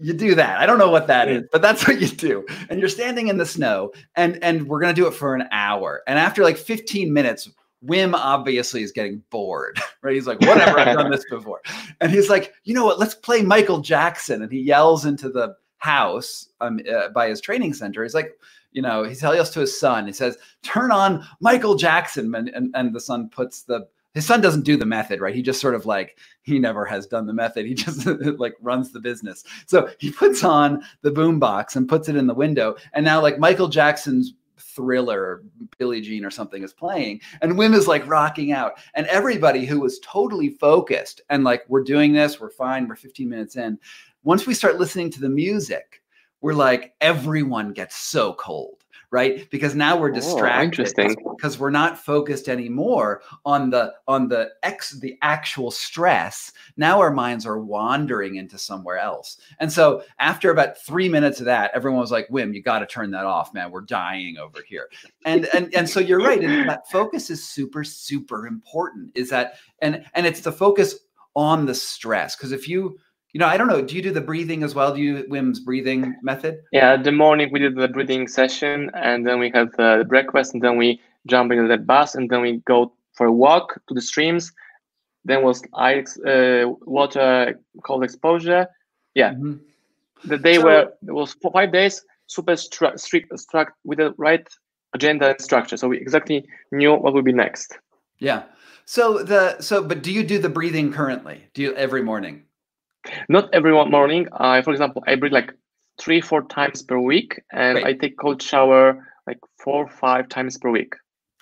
You 0.00 0.14
do 0.14 0.34
that. 0.34 0.58
I 0.58 0.66
don't 0.66 0.78
know 0.78 0.90
what 0.90 1.06
that 1.08 1.28
is, 1.28 1.44
but 1.52 1.62
that's 1.62 1.86
what 1.88 2.00
you 2.00 2.08
do. 2.08 2.46
And 2.68 2.80
you're 2.80 2.88
standing 2.88 3.28
in 3.28 3.36
the 3.36 3.46
snow, 3.46 3.92
and 4.16 4.42
and 4.42 4.66
we're 4.66 4.80
gonna 4.80 4.94
do 4.94 5.06
it 5.06 5.14
for 5.14 5.34
an 5.34 5.46
hour. 5.52 6.02
And 6.06 6.18
after 6.18 6.42
like 6.42 6.56
15 6.56 7.12
minutes, 7.12 7.50
Wim 7.84 8.14
obviously 8.14 8.82
is 8.82 8.92
getting 8.92 9.22
bored, 9.30 9.78
right? 10.02 10.14
He's 10.14 10.26
like, 10.26 10.40
whatever, 10.40 10.78
I've 10.78 10.96
done 10.96 11.10
this 11.10 11.24
before. 11.30 11.60
And 12.00 12.12
he's 12.12 12.28
like, 12.28 12.54
you 12.64 12.74
know 12.74 12.84
what? 12.84 12.98
Let's 12.98 13.14
play 13.14 13.42
Michael 13.42 13.80
Jackson. 13.80 14.42
And 14.42 14.52
he 14.52 14.60
yells 14.60 15.06
into 15.06 15.30
the 15.30 15.56
house 15.78 16.48
um, 16.60 16.80
uh, 16.90 17.08
by 17.08 17.28
his 17.28 17.40
training 17.40 17.74
center. 17.74 18.02
He's 18.02 18.14
like, 18.14 18.38
you 18.72 18.82
know, 18.82 19.02
he 19.02 19.14
tells 19.14 19.50
to 19.50 19.60
his 19.60 19.78
son, 19.78 20.06
he 20.06 20.12
says, 20.12 20.36
turn 20.62 20.92
on 20.92 21.26
Michael 21.40 21.74
Jackson. 21.74 22.34
And, 22.34 22.48
and, 22.50 22.70
and 22.74 22.94
the 22.94 23.00
son 23.00 23.28
puts 23.30 23.62
the, 23.62 23.88
his 24.14 24.26
son 24.26 24.40
doesn't 24.40 24.64
do 24.64 24.76
the 24.76 24.86
method, 24.86 25.20
right? 25.20 25.34
He 25.34 25.42
just 25.42 25.60
sort 25.60 25.74
of 25.74 25.86
like, 25.86 26.18
he 26.42 26.58
never 26.58 26.84
has 26.84 27.06
done 27.06 27.26
the 27.26 27.32
method. 27.32 27.66
He 27.66 27.74
just 27.86 28.06
like 28.06 28.54
runs 28.60 28.92
the 28.92 29.00
business. 29.00 29.44
So 29.66 29.88
he 29.98 30.10
puts 30.10 30.42
on 30.44 30.82
the 31.02 31.12
boombox 31.12 31.76
and 31.76 31.88
puts 31.88 32.08
it 32.08 32.16
in 32.16 32.26
the 32.26 32.34
window. 32.34 32.76
And 32.92 33.04
now 33.04 33.20
like 33.20 33.38
Michael 33.38 33.68
Jackson's 33.68 34.34
thriller 34.58 35.42
Billie 35.78 36.00
Jean 36.00 36.24
or 36.24 36.30
something 36.30 36.62
is 36.62 36.72
playing 36.72 37.20
and 37.40 37.52
Wim 37.52 37.74
is 37.74 37.88
like 37.88 38.06
rocking 38.06 38.52
out 38.52 38.78
and 38.94 39.06
everybody 39.06 39.64
who 39.66 39.80
was 39.80 39.98
totally 40.00 40.50
focused 40.50 41.20
and 41.28 41.44
like 41.44 41.64
we're 41.68 41.82
doing 41.82 42.12
this 42.12 42.38
we're 42.38 42.50
fine 42.50 42.86
we're 42.86 42.94
15 42.94 43.28
minutes 43.28 43.56
in 43.56 43.78
once 44.22 44.46
we 44.46 44.54
start 44.54 44.78
listening 44.78 45.10
to 45.10 45.20
the 45.20 45.28
music 45.28 46.02
we're 46.40 46.52
like 46.52 46.94
everyone 47.00 47.72
gets 47.72 47.96
so 47.96 48.34
cold 48.34 48.79
right? 49.10 49.48
Because 49.50 49.74
now 49.74 49.96
we're 49.98 50.10
Oh, 50.10 50.14
distracted 50.14 50.64
interesting. 50.64 51.16
because 51.36 51.58
we're 51.58 51.70
not 51.70 51.98
focused 51.98 52.48
anymore 52.48 53.22
on 53.44 53.70
the 53.70 53.92
on 54.06 54.28
the 54.28 54.50
ex 54.62 54.98
the 55.00 55.18
actual 55.22 55.70
stress. 55.70 56.52
Now 56.76 57.00
our 57.00 57.10
minds 57.10 57.44
are 57.46 57.58
wandering 57.58 58.36
into 58.36 58.58
somewhere 58.58 58.98
else. 58.98 59.38
And 59.58 59.72
so 59.72 60.02
after 60.18 60.50
about 60.50 60.78
three 60.78 61.08
minutes 61.08 61.40
of 61.40 61.46
that, 61.46 61.70
everyone 61.74 62.00
was 62.00 62.12
like, 62.12 62.28
"Wim, 62.28 62.54
you 62.54 62.62
got 62.62 62.78
to 62.80 62.86
turn 62.86 63.10
that 63.10 63.24
off, 63.26 63.52
man. 63.52 63.70
We're 63.70 63.80
dying 63.82 64.38
over 64.38 64.58
here." 64.66 64.88
And 65.24 65.48
and 65.54 65.74
and 65.74 65.88
so 65.88 66.00
you're 66.00 66.20
right. 66.22 66.42
And 66.42 66.68
that 66.68 66.88
focus 66.90 67.30
is 67.30 67.46
super 67.46 67.84
super 67.84 68.46
important. 68.46 69.10
Is 69.14 69.30
that 69.30 69.54
and 69.80 70.04
and 70.14 70.26
it's 70.26 70.40
the 70.40 70.52
focus 70.52 70.94
on 71.36 71.64
the 71.66 71.74
stress 71.74 72.36
because 72.36 72.50
if 72.52 72.68
you 72.68 72.98
you 73.32 73.38
know, 73.40 73.46
I 73.46 73.56
don't 73.56 73.68
know. 73.68 73.82
Do 73.82 73.94
you 73.94 74.02
do 74.02 74.10
the 74.12 74.20
breathing 74.20 74.62
as 74.62 74.74
well? 74.74 74.94
Do 74.94 75.00
you 75.00 75.24
Wim's 75.28 75.60
breathing 75.60 76.14
method? 76.22 76.60
Yeah, 76.72 76.96
the 76.96 77.12
morning 77.12 77.50
we 77.52 77.60
did 77.60 77.76
the 77.76 77.88
breathing 77.88 78.26
session, 78.28 78.90
and 78.94 79.26
then 79.26 79.38
we 79.38 79.50
have 79.54 79.70
the 79.76 80.04
breakfast, 80.08 80.54
and 80.54 80.62
then 80.62 80.76
we 80.76 81.00
jump 81.26 81.52
into 81.52 81.68
the 81.68 81.78
bus, 81.78 82.14
and 82.14 82.28
then 82.30 82.40
we 82.40 82.58
go 82.66 82.92
for 83.14 83.26
a 83.26 83.32
walk 83.32 83.74
to 83.88 83.94
the 83.94 84.00
streams. 84.00 84.52
Then 85.24 85.42
was 85.44 85.62
ice, 85.74 86.18
uh, 86.20 86.64
water, 86.86 87.60
cold 87.84 88.02
exposure. 88.04 88.66
Yeah, 89.14 89.34
Mhm. 89.34 89.60
the 90.24 90.38
day 90.38 90.54
So- 90.56 90.64
where 90.64 90.82
it 91.06 91.12
was 91.12 91.34
for 91.42 91.50
five 91.52 91.72
days, 91.72 92.04
super 92.26 92.56
strict, 92.56 93.30
struct 93.32 93.72
with 93.84 93.98
the 93.98 94.14
right 94.16 94.46
agenda 94.94 95.30
and 95.30 95.40
structure. 95.40 95.76
So 95.76 95.88
we 95.88 95.98
exactly 95.98 96.46
knew 96.72 96.94
what 96.94 97.12
would 97.14 97.24
be 97.24 97.32
next. 97.32 97.78
Yeah. 98.18 98.42
So 98.86 99.22
the 99.22 99.60
so 99.60 99.82
but 99.84 100.02
do 100.02 100.10
you 100.12 100.24
do 100.24 100.38
the 100.38 100.48
breathing 100.48 100.92
currently? 100.92 101.44
Do 101.54 101.62
you 101.62 101.74
every 101.74 102.02
morning? 102.02 102.42
Not 103.28 103.52
every 103.52 103.72
morning. 103.72 104.28
I, 104.32 104.62
for 104.62 104.70
example, 104.72 105.02
I 105.06 105.14
breathe 105.16 105.32
like 105.32 105.52
three, 105.98 106.20
four 106.20 106.42
times 106.42 106.82
per 106.82 106.98
week, 106.98 107.40
and 107.52 107.74
Great. 107.76 107.86
I 107.86 107.92
take 107.94 108.18
cold 108.18 108.42
shower 108.42 109.06
like 109.26 109.38
four, 109.58 109.88
five 109.88 110.28
times 110.28 110.58
per 110.58 110.70
week. 110.70 110.94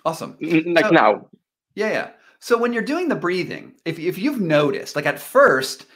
Awesome. 0.05 0.37
Like 0.41 0.87
So- 0.87 0.91
now. 0.91 1.29
Yeah, 1.75 1.91
yeah. 1.91 2.11
So 2.41 2.57
when 2.57 2.73
you're 2.73 2.83
doing 2.83 3.09
the 3.09 3.17
breathing, 3.17 3.75
if 3.85 3.99
if 3.99 4.17
you've 4.17 4.41
noticed, 4.41 4.95
like 4.95 5.07
at 5.07 5.19
first, 5.19 5.87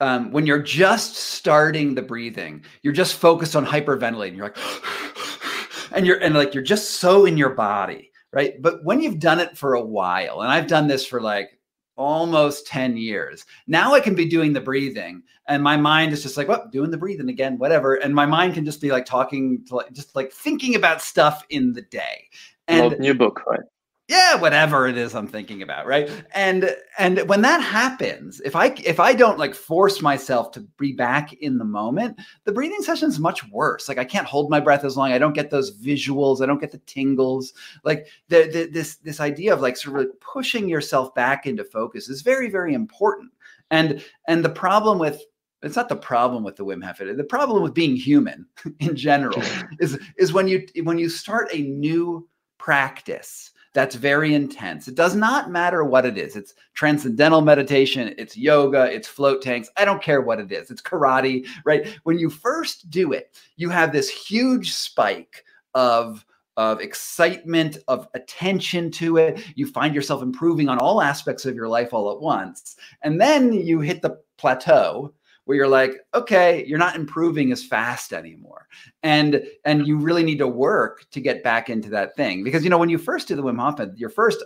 um, 0.00 0.30
when 0.30 0.46
you're 0.46 0.62
just 0.62 1.16
starting 1.16 1.94
the 1.94 2.02
breathing, 2.02 2.64
you're 2.82 2.92
just 2.92 3.16
focused 3.16 3.56
on 3.56 3.66
hyperventilating. 3.66 4.36
You're 4.36 4.46
like, 4.46 4.58
and 5.92 6.06
you're 6.06 6.18
and 6.18 6.34
like 6.34 6.54
you're 6.54 6.62
just 6.62 7.00
so 7.00 7.24
in 7.24 7.36
your 7.36 7.50
body, 7.50 8.12
right? 8.32 8.60
But 8.62 8.84
when 8.84 9.00
you've 9.00 9.18
done 9.18 9.40
it 9.40 9.58
for 9.58 9.74
a 9.74 9.82
while, 9.82 10.42
and 10.42 10.50
I've 10.52 10.68
done 10.68 10.86
this 10.86 11.04
for 11.04 11.20
like 11.20 11.57
almost 11.98 12.66
10 12.66 12.96
years, 12.96 13.44
now 13.66 13.92
I 13.92 14.00
can 14.00 14.14
be 14.14 14.24
doing 14.24 14.54
the 14.54 14.60
breathing, 14.60 15.22
and 15.46 15.62
my 15.62 15.76
mind 15.76 16.12
is 16.12 16.22
just 16.22 16.36
like, 16.36 16.48
well, 16.48 16.68
doing 16.72 16.90
the 16.90 16.96
breathing 16.96 17.28
again, 17.28 17.58
whatever. 17.58 17.96
And 17.96 18.14
my 18.14 18.26
mind 18.26 18.54
can 18.54 18.64
just 18.64 18.80
be 18.80 18.90
like 18.90 19.04
talking 19.04 19.64
to 19.66 19.76
like 19.76 19.92
just 19.92 20.16
like 20.16 20.32
thinking 20.32 20.74
about 20.74 21.02
stuff 21.02 21.44
in 21.50 21.72
the 21.72 21.82
day. 21.82 22.28
And 22.68 22.92
Well, 22.92 23.00
new 23.00 23.14
book, 23.14 23.42
right? 23.46 23.60
Yeah 24.08 24.34
whatever 24.36 24.86
it 24.86 24.96
is 24.96 25.14
i'm 25.14 25.28
thinking 25.28 25.62
about 25.62 25.86
right? 25.86 26.10
And 26.34 26.74
and 26.98 27.28
when 27.28 27.42
that 27.42 27.62
happens 27.62 28.40
if 28.40 28.56
i 28.56 28.66
if 28.84 28.98
i 28.98 29.14
don't 29.14 29.38
like 29.38 29.54
force 29.54 30.00
myself 30.02 30.50
to 30.52 30.60
be 30.78 30.92
back 30.92 31.32
in 31.34 31.58
the 31.58 31.64
moment 31.64 32.18
the 32.44 32.52
breathing 32.52 32.82
session 32.82 33.08
is 33.08 33.20
much 33.20 33.48
worse. 33.50 33.88
Like 33.88 33.98
i 33.98 34.04
can't 34.04 34.26
hold 34.26 34.50
my 34.50 34.60
breath 34.60 34.84
as 34.84 34.96
long. 34.96 35.12
I 35.12 35.18
don't 35.18 35.34
get 35.34 35.50
those 35.50 35.76
visuals. 35.78 36.42
I 36.42 36.46
don't 36.46 36.60
get 36.60 36.72
the 36.72 36.78
tingles. 36.78 37.52
Like 37.84 38.06
the, 38.28 38.48
the 38.52 38.68
this 38.72 38.96
this 38.96 39.20
idea 39.20 39.52
of 39.52 39.60
like 39.60 39.76
sort 39.76 40.00
of 40.00 40.06
like 40.06 40.20
pushing 40.20 40.68
yourself 40.68 41.14
back 41.14 41.46
into 41.46 41.64
focus 41.64 42.08
is 42.08 42.22
very 42.22 42.50
very 42.50 42.74
important. 42.74 43.30
And 43.70 44.02
and 44.26 44.44
the 44.44 44.50
problem 44.50 44.98
with 44.98 45.22
it's 45.62 45.76
not 45.76 45.88
the 45.88 45.96
problem 45.96 46.44
with 46.44 46.56
the 46.56 46.64
Wim 46.64 46.84
Hof. 46.84 46.98
The 46.98 47.24
problem 47.24 47.62
with 47.62 47.74
being 47.74 47.96
human 47.96 48.46
in 48.80 48.96
general 48.96 49.42
is 49.80 49.98
is 50.16 50.32
when 50.32 50.48
you 50.48 50.66
when 50.82 50.98
you 50.98 51.08
start 51.08 51.48
a 51.52 51.62
new 51.62 52.28
practice 52.58 53.52
that's 53.74 53.94
very 53.94 54.34
intense. 54.34 54.88
It 54.88 54.94
does 54.94 55.14
not 55.14 55.50
matter 55.50 55.84
what 55.84 56.06
it 56.06 56.18
is. 56.18 56.36
It's 56.36 56.54
transcendental 56.74 57.40
meditation, 57.40 58.14
it's 58.18 58.36
yoga, 58.36 58.92
it's 58.92 59.08
float 59.08 59.42
tanks. 59.42 59.70
I 59.76 59.84
don't 59.84 60.02
care 60.02 60.20
what 60.20 60.40
it 60.40 60.50
is. 60.50 60.70
It's 60.70 60.82
karate, 60.82 61.46
right? 61.64 61.98
When 62.04 62.18
you 62.18 62.30
first 62.30 62.90
do 62.90 63.12
it, 63.12 63.38
you 63.56 63.70
have 63.70 63.92
this 63.92 64.08
huge 64.08 64.72
spike 64.72 65.44
of 65.74 66.24
of 66.58 66.80
excitement, 66.80 67.78
of 67.86 68.08
attention 68.14 68.90
to 68.90 69.16
it. 69.16 69.40
You 69.54 69.68
find 69.68 69.94
yourself 69.94 70.22
improving 70.22 70.68
on 70.68 70.78
all 70.78 71.00
aspects 71.00 71.46
of 71.46 71.54
your 71.54 71.68
life 71.68 71.94
all 71.94 72.10
at 72.10 72.20
once. 72.20 72.74
And 73.02 73.20
then 73.20 73.52
you 73.52 73.78
hit 73.78 74.02
the 74.02 74.18
plateau 74.38 75.14
where 75.48 75.56
you're 75.56 75.66
like, 75.66 75.94
okay, 76.12 76.62
you're 76.66 76.78
not 76.78 76.94
improving 76.94 77.52
as 77.52 77.64
fast 77.64 78.12
anymore. 78.12 78.68
And 79.02 79.42
and 79.64 79.86
you 79.86 79.96
really 79.96 80.22
need 80.22 80.36
to 80.40 80.46
work 80.46 81.06
to 81.12 81.22
get 81.22 81.42
back 81.42 81.70
into 81.70 81.88
that 81.88 82.14
thing. 82.16 82.44
Because 82.44 82.64
you 82.64 82.68
know, 82.68 82.76
when 82.76 82.90
you 82.90 82.98
first 82.98 83.28
do 83.28 83.34
the 83.34 83.42
Wim 83.42 83.58
Hof, 83.58 83.80
your 83.96 84.10
first 84.10 84.44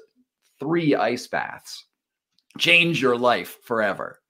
three 0.61 0.95
ice 0.95 1.27
baths 1.27 1.87
change 2.57 3.03
your 3.03 3.19
life 3.19 3.59
forever. 3.65 4.21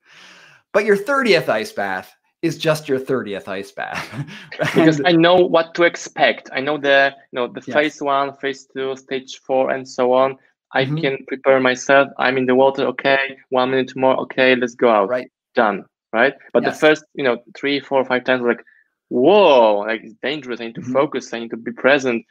But 0.71 0.85
your 0.85 0.97
30th 0.97 1.47
ice 1.47 1.71
bath 1.71 2.11
is 2.41 2.57
just 2.57 2.89
your 2.89 2.99
30th 2.99 3.47
ice 3.47 3.71
bath. 3.71 4.25
Because 4.73 4.99
I 5.05 5.11
know 5.11 5.35
what 5.35 5.75
to 5.75 5.83
expect. 5.83 6.49
I 6.53 6.59
know 6.59 6.79
the 6.79 7.13
you 7.31 7.35
know 7.37 7.47
the 7.47 7.61
Yes. 7.67 7.75
phase 7.75 8.01
one, 8.01 8.35
phase 8.37 8.65
two, 8.75 8.95
stage 8.95 9.41
four, 9.45 9.69
and 9.69 9.87
so 9.87 10.11
on. 10.11 10.37
I 10.71 10.85
Mhm. 10.85 11.01
can 11.01 11.25
prepare 11.27 11.59
myself. 11.59 12.09
I'm 12.17 12.35
in 12.39 12.47
the 12.47 12.55
water. 12.55 12.83
Okay, 12.93 13.37
one 13.49 13.69
minute 13.69 13.95
more. 13.95 14.17
Okay, 14.21 14.55
let's 14.55 14.73
go 14.73 14.89
out. 14.89 15.09
Right. 15.09 15.29
Done. 15.53 15.85
Right. 16.13 16.33
But 16.53 16.63
Yes. 16.63 16.75
the 16.75 16.79
first, 16.79 17.05
you 17.15 17.23
know, 17.23 17.43
three, 17.57 17.79
four, 17.79 18.05
five 18.05 18.23
times, 18.23 18.43
like, 18.43 18.63
whoa, 19.09 19.79
like 19.79 20.01
it's 20.03 20.13
dangerous. 20.21 20.61
I 20.61 20.67
need 20.67 20.75
to 20.75 20.81
Mhm. 20.81 20.93
focus. 20.93 21.33
I 21.33 21.39
need 21.39 21.49
to 21.51 21.57
be 21.57 21.71
present. 21.71 22.25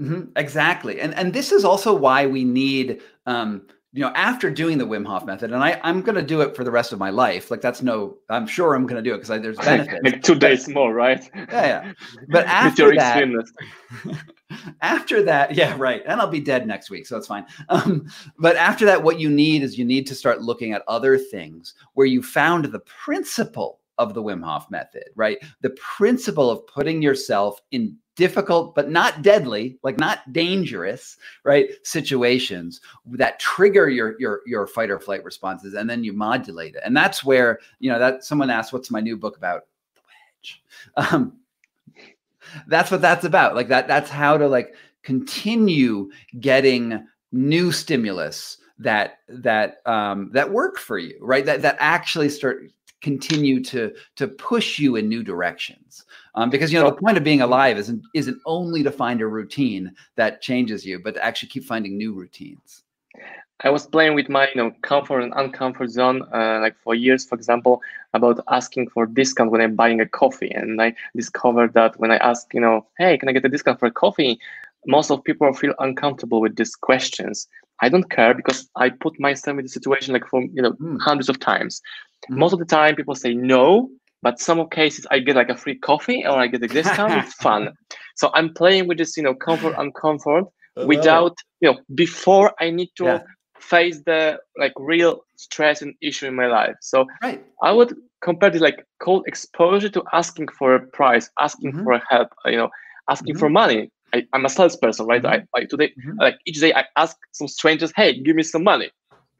Mhm, 0.00 0.32
exactly. 0.36 1.00
And 1.00 1.14
and 1.14 1.32
this 1.32 1.52
is 1.52 1.64
also 1.64 1.94
why 1.94 2.26
we 2.26 2.44
need 2.44 3.00
um 3.26 3.66
you 3.94 4.00
know 4.00 4.12
after 4.16 4.50
doing 4.50 4.76
the 4.76 4.84
Wim 4.84 5.06
Hof 5.06 5.24
method 5.24 5.52
and 5.52 5.62
I 5.62 5.80
I'm 5.84 6.02
going 6.02 6.16
to 6.16 6.22
do 6.22 6.40
it 6.40 6.56
for 6.56 6.64
the 6.64 6.70
rest 6.70 6.92
of 6.92 6.98
my 6.98 7.10
life. 7.10 7.50
Like 7.50 7.60
that's 7.60 7.80
no 7.80 8.16
I'm 8.28 8.46
sure 8.46 8.74
I'm 8.74 8.86
going 8.86 9.02
to 9.02 9.08
do 9.08 9.14
it 9.14 9.18
because 9.18 9.40
there's 9.40 9.56
benefits. 9.64 10.02
like 10.02 10.22
two 10.22 10.34
days 10.34 10.68
more, 10.68 10.92
right? 10.92 11.30
Yeah, 11.34 11.46
yeah. 11.50 11.92
But 12.28 12.46
after 12.48 12.92
that 12.96 13.24
after 14.82 15.22
that, 15.22 15.54
yeah, 15.54 15.76
right. 15.78 16.02
And 16.06 16.20
I'll 16.20 16.26
be 16.26 16.40
dead 16.40 16.66
next 16.66 16.90
week, 16.90 17.06
so 17.06 17.16
it's 17.16 17.28
fine. 17.28 17.46
Um, 17.68 18.06
but 18.38 18.56
after 18.56 18.84
that, 18.84 19.02
what 19.02 19.20
you 19.20 19.30
need 19.30 19.62
is 19.62 19.78
you 19.78 19.84
need 19.84 20.06
to 20.08 20.14
start 20.14 20.42
looking 20.42 20.72
at 20.72 20.82
other 20.88 21.16
things 21.16 21.74
where 21.94 22.06
you 22.06 22.22
found 22.22 22.64
the 22.64 22.80
principle 22.80 23.80
of 23.98 24.12
the 24.12 24.22
Wim 24.22 24.42
Hof 24.42 24.68
method, 24.70 25.04
right? 25.14 25.38
The 25.60 25.70
principle 25.70 26.50
of 26.50 26.66
putting 26.66 27.00
yourself 27.00 27.60
in 27.70 27.96
difficult 28.16 28.74
but 28.74 28.90
not 28.90 29.22
deadly, 29.22 29.78
like 29.82 29.98
not 29.98 30.32
dangerous, 30.32 31.16
right? 31.44 31.70
Situations 31.82 32.80
that 33.06 33.38
trigger 33.38 33.88
your 33.88 34.18
your 34.18 34.40
your 34.46 34.66
fight 34.66 34.90
or 34.90 34.98
flight 34.98 35.24
responses, 35.24 35.74
and 35.74 35.88
then 35.88 36.04
you 36.04 36.12
modulate 36.12 36.74
it. 36.74 36.82
And 36.84 36.96
that's 36.96 37.24
where 37.24 37.60
you 37.78 37.90
know 37.90 37.98
that 37.98 38.24
someone 38.24 38.50
asked, 38.50 38.72
"What's 38.72 38.90
my 38.90 39.00
new 39.00 39.16
book 39.16 39.36
about?" 39.36 39.66
The 39.94 40.00
wedge. 40.06 40.62
Um, 40.96 41.38
that's 42.68 42.90
what 42.90 43.00
that's 43.00 43.24
about 43.24 43.54
like 43.54 43.68
that 43.68 43.88
that's 43.88 44.10
how 44.10 44.36
to 44.36 44.46
like 44.46 44.74
continue 45.02 46.10
getting 46.40 47.06
new 47.32 47.72
stimulus 47.72 48.58
that 48.78 49.18
that 49.28 49.80
um 49.86 50.30
that 50.32 50.50
work 50.50 50.78
for 50.78 50.98
you 50.98 51.16
right 51.20 51.46
that 51.46 51.62
that 51.62 51.76
actually 51.78 52.28
start 52.28 52.70
continue 53.08 53.62
to 53.72 53.92
to 54.16 54.26
push 54.50 54.68
you 54.78 54.96
in 54.96 55.08
new 55.08 55.22
directions 55.22 56.04
um, 56.34 56.48
because 56.50 56.72
you 56.72 56.78
know 56.78 56.90
the 56.90 57.02
point 57.04 57.16
of 57.18 57.24
being 57.30 57.42
alive 57.42 57.76
isn't 57.82 58.02
isn't 58.14 58.38
only 58.56 58.82
to 58.82 58.90
find 59.02 59.20
a 59.20 59.26
routine 59.38 59.84
that 60.16 60.40
changes 60.48 60.80
you 60.88 60.96
but 61.04 61.14
to 61.14 61.24
actually 61.28 61.50
keep 61.54 61.64
finding 61.64 61.98
new 61.98 62.12
routines 62.22 62.84
I 63.66 63.70
was 63.70 63.86
playing 63.86 64.14
with 64.14 64.28
my, 64.28 64.48
you 64.52 64.60
know, 64.60 64.72
comfort 64.82 65.20
and 65.20 65.32
uncomfort 65.32 65.88
zone, 65.88 66.22
uh, 66.34 66.58
like 66.60 66.76
for 66.84 66.94
years, 66.94 67.24
for 67.24 67.36
example, 67.36 67.80
about 68.12 68.40
asking 68.58 68.90
for 68.90 69.06
discount 69.06 69.52
when 69.52 69.60
I'm 69.60 69.76
buying 69.76 70.00
a 70.00 70.08
coffee, 70.22 70.50
and 70.50 70.82
I 70.82 70.94
discovered 71.14 71.72
that 71.74 71.98
when 72.00 72.10
I 72.10 72.16
ask, 72.16 72.52
you 72.52 72.60
know, 72.60 72.86
hey, 72.98 73.16
can 73.16 73.28
I 73.28 73.32
get 73.32 73.44
a 73.44 73.48
discount 73.48 73.78
for 73.78 73.86
a 73.86 73.92
coffee? 73.92 74.38
Most 74.86 75.10
of 75.10 75.22
people 75.24 75.52
feel 75.54 75.72
uncomfortable 75.78 76.40
with 76.40 76.56
these 76.56 76.74
questions. 76.74 77.48
I 77.80 77.88
don't 77.88 78.10
care 78.10 78.34
because 78.34 78.68
I 78.76 78.90
put 78.90 79.18
myself 79.18 79.58
in 79.58 79.64
the 79.64 79.68
situation 79.68 80.12
like 80.12 80.26
for 80.26 80.42
you 80.42 80.62
know 80.62 80.72
Mm. 80.72 80.98
hundreds 81.00 81.28
of 81.28 81.38
times. 81.38 81.82
Most 82.28 82.52
of 82.52 82.58
the 82.58 82.64
time, 82.64 82.94
people 82.96 83.14
say 83.14 83.34
no, 83.34 83.88
but 84.22 84.38
some 84.40 84.66
cases 84.68 85.06
I 85.10 85.18
get 85.20 85.36
like 85.36 85.48
a 85.50 85.56
free 85.56 85.78
coffee 85.78 86.24
or 86.24 86.38
I 86.38 86.46
get 86.46 86.62
a 86.62 86.68
discount. 86.68 87.16
it's 87.16 87.34
fun. 87.42 87.70
So 88.16 88.30
I'm 88.34 88.52
playing 88.54 88.88
with 88.88 88.98
this, 88.98 89.16
you 89.16 89.22
know, 89.22 89.34
comfort 89.34 89.74
uncomfort 89.78 90.44
without 90.82 91.36
you 91.60 91.70
know 91.72 91.78
before 91.94 92.52
I 92.60 92.70
need 92.70 92.90
to 92.98 93.04
Yeah. 93.04 93.20
face 93.58 94.02
the 94.06 94.38
like 94.58 94.72
real 94.78 95.20
stress 95.36 95.82
and 95.82 95.94
issue 96.02 96.26
in 96.26 96.34
my 96.34 96.46
life. 96.46 96.74
So 96.80 97.06
right 97.22 97.42
I 97.62 97.72
would 97.72 97.94
compare 98.22 98.50
this 98.50 98.62
like 98.62 98.84
cold 99.00 99.24
exposure 99.26 99.88
to 99.90 100.02
asking 100.12 100.48
for 100.58 100.74
a 100.74 100.86
price, 100.88 101.30
asking 101.40 101.72
Mhm. 101.72 101.82
for 101.82 102.00
help, 102.08 102.28
you 102.46 102.56
know, 102.56 102.68
asking 103.08 103.34
Mhm. 103.34 103.38
for 103.38 103.48
money. 103.50 103.90
I, 104.14 104.24
I'm 104.32 104.44
a 104.44 104.48
salesperson, 104.48 105.06
right? 105.06 105.24
I, 105.24 105.42
I 105.54 105.64
today 105.64 105.92
Mhm. 105.98 106.16
like 106.20 106.36
each 106.46 106.60
day 106.60 106.72
I 106.74 106.84
ask 106.96 107.16
some 107.32 107.48
strangers, 107.48 107.92
hey, 107.96 108.20
give 108.22 108.36
me 108.36 108.42
some 108.42 108.62
money 108.64 108.90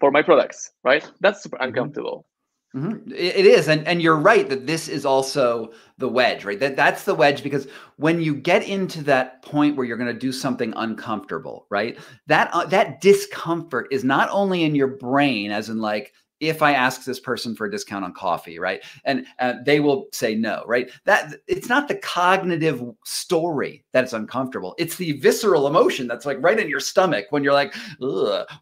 for 0.01 0.11
my 0.11 0.23
products, 0.23 0.70
right? 0.85 1.09
That's 1.20 1.42
super 1.42 1.59
Mhm. 1.66 1.66
uncomfortable. 1.68 2.27
Mm-hmm. 2.74 3.12
It 3.12 3.46
is, 3.46 3.68
and 3.68 3.87
and 3.87 4.02
you're 4.02 4.16
right 4.16 4.48
that 4.48 4.66
this 4.66 4.88
is 4.88 5.06
also 5.06 5.70
the 5.98 6.08
wedge, 6.08 6.44
right? 6.44 6.58
That 6.58 6.74
that's 6.74 7.04
the 7.04 7.14
wedge 7.14 7.44
because 7.44 7.68
when 7.96 8.20
you 8.20 8.34
get 8.34 8.66
into 8.66 9.00
that 9.04 9.42
point 9.42 9.76
where 9.76 9.87
you're 9.87 9.96
going 9.96 10.12
to 10.12 10.18
do 10.18 10.32
something 10.32 10.72
uncomfortable, 10.76 11.66
right? 11.70 11.96
That 12.26 12.50
uh, 12.52 12.64
that 12.66 13.00
discomfort 13.00 13.87
is 13.92 14.02
not 14.02 14.28
only 14.30 14.64
in 14.64 14.74
your 14.74 14.88
brain, 14.88 15.52
as 15.52 15.68
in 15.68 15.78
like 15.78 16.14
if 16.40 16.62
I 16.62 16.72
ask 16.72 17.04
this 17.04 17.20
person 17.20 17.54
for 17.54 17.66
a 17.66 17.70
discount 17.70 18.04
on 18.04 18.12
coffee, 18.12 18.58
right, 18.58 18.82
and 19.04 19.24
uh, 19.38 19.54
they 19.64 19.78
will 19.78 20.06
say 20.12 20.34
no, 20.34 20.64
right? 20.66 20.90
That 21.04 21.32
it's 21.46 21.68
not 21.68 21.87
the 21.87 21.94
cognitive 21.94 22.82
story 23.04 23.84
that 23.92 24.02
is 24.02 24.14
uncomfortable; 24.14 24.74
it's 24.78 24.96
the 24.96 25.12
visceral 25.12 25.68
emotion 25.68 26.08
that's 26.08 26.26
like 26.26 26.38
right 26.40 26.58
in 26.58 26.68
your 26.68 26.80
stomach 26.80 27.26
when 27.30 27.44
you're 27.44 27.52
like, 27.52 27.72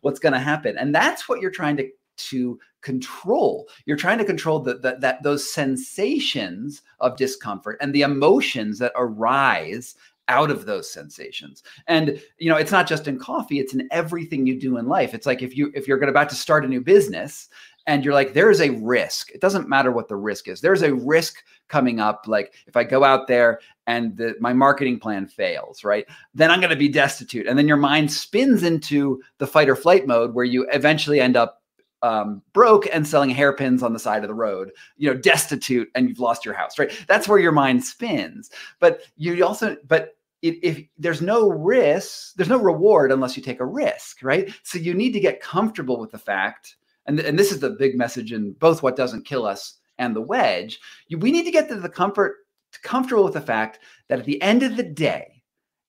what's 0.03 0.21
going 0.21 0.35
to 0.35 0.39
happen? 0.39 0.77
And 0.77 0.95
that's 0.95 1.31
what 1.31 1.41
you're 1.41 1.51
trying 1.51 1.79
to 1.79 1.89
to 2.15 2.59
control. 2.83 3.69
You're 3.87 3.97
trying 3.97 4.19
to 4.19 4.25
control 4.25 4.61
the, 4.61 4.75
the, 4.75 4.97
that 5.01 5.23
those 5.23 5.53
sensations 5.53 6.83
of 7.01 7.17
discomfort 7.17 7.79
and 7.81 7.95
the 7.95 8.03
emotions 8.03 8.79
that 8.81 8.93
arise 8.97 9.95
out 10.29 10.51
of 10.51 10.67
those 10.67 10.91
sensations. 10.91 11.63
And 11.87 12.21
you 12.39 12.49
know, 12.49 12.57
it's 12.57 12.73
not 12.73 12.87
just 12.87 13.09
in 13.09 13.19
coffee, 13.19 13.59
it's 13.59 13.75
in 13.75 13.89
everything 13.91 14.47
you 14.47 14.59
do 14.59 14.77
in 14.77 14.87
life. 14.87 15.15
It's 15.15 15.27
like 15.27 15.43
if 15.43 15.57
you 15.57 15.73
if 15.75 15.89
you're 15.89 16.03
about 16.03 16.29
to 16.31 16.37
start 16.37 16.65
a 16.65 16.69
new 16.69 16.81
business 16.81 17.49
and 17.87 18.05
you're 18.05 18.15
like 18.15 18.33
there 18.33 18.51
is 18.51 18.61
a 18.61 18.71
risk. 18.71 19.31
It 19.33 19.41
doesn't 19.41 19.69
matter 19.69 19.91
what 19.91 20.09
the 20.09 20.17
risk 20.17 20.49
is. 20.49 20.61
There's 20.61 20.83
a 20.83 20.95
risk 20.95 21.43
coming 21.69 22.01
up 22.01 22.27
like 22.27 22.55
if 22.67 22.77
I 22.77 22.85
go 22.85 23.03
out 23.03 23.27
there 23.27 23.61
and 23.87 24.17
the, 24.17 24.37
my 24.41 24.53
marketing 24.53 25.01
plan 25.01 25.27
fails, 25.27 25.83
right? 25.83 26.07
Then 26.35 26.51
I'm 26.51 26.61
going 26.61 26.71
to 26.71 26.77
be 26.77 26.89
destitute. 26.89 27.47
And 27.47 27.59
then 27.59 27.67
your 27.67 27.77
mind 27.77 28.13
spins 28.13 28.63
into 28.63 29.21
the 29.39 29.47
fight 29.47 29.69
or 29.69 29.75
flight 29.75 30.07
mode 30.07 30.35
where 30.35 30.45
you 30.45 30.69
eventually 30.73 31.21
end 31.21 31.37
up 31.37 31.62
um, 32.03 32.43
broke 32.53 32.87
and 32.93 33.07
selling 33.07 33.31
hairpins 33.31 33.83
on 33.83 33.93
the 33.93 33.99
side 33.99 34.23
of 34.25 34.29
the 34.29 34.35
road, 34.35 34.73
you 34.97 35.09
know, 35.09 35.19
destitute 35.19 35.89
and 35.95 36.09
you've 36.09 36.19
lost 36.19 36.45
your 36.45 36.55
house, 36.55 36.79
right? 36.79 36.93
That's 37.07 37.29
where 37.29 37.39
your 37.39 37.53
mind 37.53 37.85
spins. 37.85 38.51
But 38.81 39.03
you 39.17 39.45
also, 39.45 39.77
but 39.87 40.17
if, 40.43 40.57
if, 40.63 40.85
there's 40.99 41.23
no 41.23 41.49
risk, 41.49 42.35
there's 42.35 42.49
no 42.49 42.61
reward 42.61 43.13
unless 43.13 43.37
you 43.37 43.43
take 43.43 43.61
a 43.61 43.65
risk, 43.65 44.19
right? 44.23 44.53
So 44.65 44.79
you 44.79 44.95
need 44.95 45.13
to 45.13 45.21
get 45.21 45.41
comfortable 45.41 46.01
with 46.01 46.11
the 46.11 46.19
fact, 46.19 46.77
and, 47.07 47.19
and 47.21 47.39
this 47.39 47.53
is 47.53 47.61
the 47.61 47.71
big 47.71 47.97
message 47.97 48.33
in 48.33 48.53
both 48.55 48.83
what 48.83 48.97
doesn't 48.97 49.25
kill 49.25 49.47
us 49.47 49.79
and 49.99 50.17
the 50.17 50.21
wedge. 50.21 50.81
You, 51.07 51.19
we 51.19 51.31
need 51.31 51.45
to 51.45 51.53
get 51.53 51.69
to 51.69 51.77
the 51.77 51.89
comfort, 51.89 52.39
comfortable 52.83 53.25
with 53.25 53.35
the 53.35 53.41
fact 53.41 53.79
that 54.09 54.19
at 54.19 54.25
the 54.25 54.43
end 54.43 54.65
of 54.65 54.77
the 54.77 54.83
day, 54.83 55.32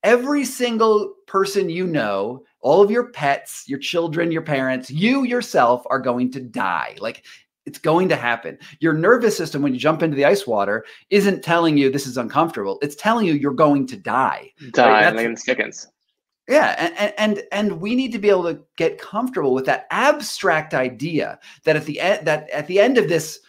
every 0.04 0.46
single 0.46 1.14
person 1.28 1.70
you 1.70 1.88
know 1.88 2.44
all 2.62 2.82
of 2.82 2.90
your 2.90 3.10
pets, 3.12 3.66
your 3.68 3.80
children, 3.80 4.32
your 4.32 4.42
parents, 4.42 4.90
you 4.90 5.24
yourself 5.24 5.84
are 5.90 6.00
going 6.00 6.32
to 6.32 6.40
die. 6.40 6.96
Like 7.00 7.26
it's 7.66 7.80
going 7.80 8.10
to 8.10 8.16
happen. 8.16 8.58
Your 8.80 8.94
nervous 8.94 9.38
system, 9.38 9.62
when 9.62 9.74
you 9.74 9.80
jump 9.80 10.02
into 10.02 10.16
the 10.16 10.26
ice 10.26 10.48
water, 10.48 10.86
isn't 11.10 11.44
telling 11.44 11.78
you 11.78 11.90
this 11.90 12.08
is 12.08 12.18
uncomfortable. 12.18 12.80
It's 12.82 12.96
telling 12.96 13.26
you 13.26 13.34
you're 13.34 13.54
going 13.54 13.88
to 13.88 13.98
die. 13.98 14.52
Die 14.72 15.12
right? 15.12 15.26
in 15.26 15.38
seconds. 15.38 15.88
Yeah, 16.50 16.76
and, 16.98 17.14
and 17.18 17.44
and 17.54 17.80
we 17.80 17.96
need 17.96 18.12
to 18.12 18.20
be 18.20 18.30
able 18.30 18.44
to 18.44 18.60
get 18.76 19.00
comfortable 19.00 19.54
with 19.54 19.66
that 19.66 19.88
abstract 19.92 20.74
idea 20.74 21.40
that 21.64 21.78
at 21.78 21.86
the 21.86 22.02
end 22.02 22.28
that 22.28 22.50
at 22.50 22.68
the 22.68 22.82
end 22.82 22.98
of 22.98 23.08
this 23.08 23.40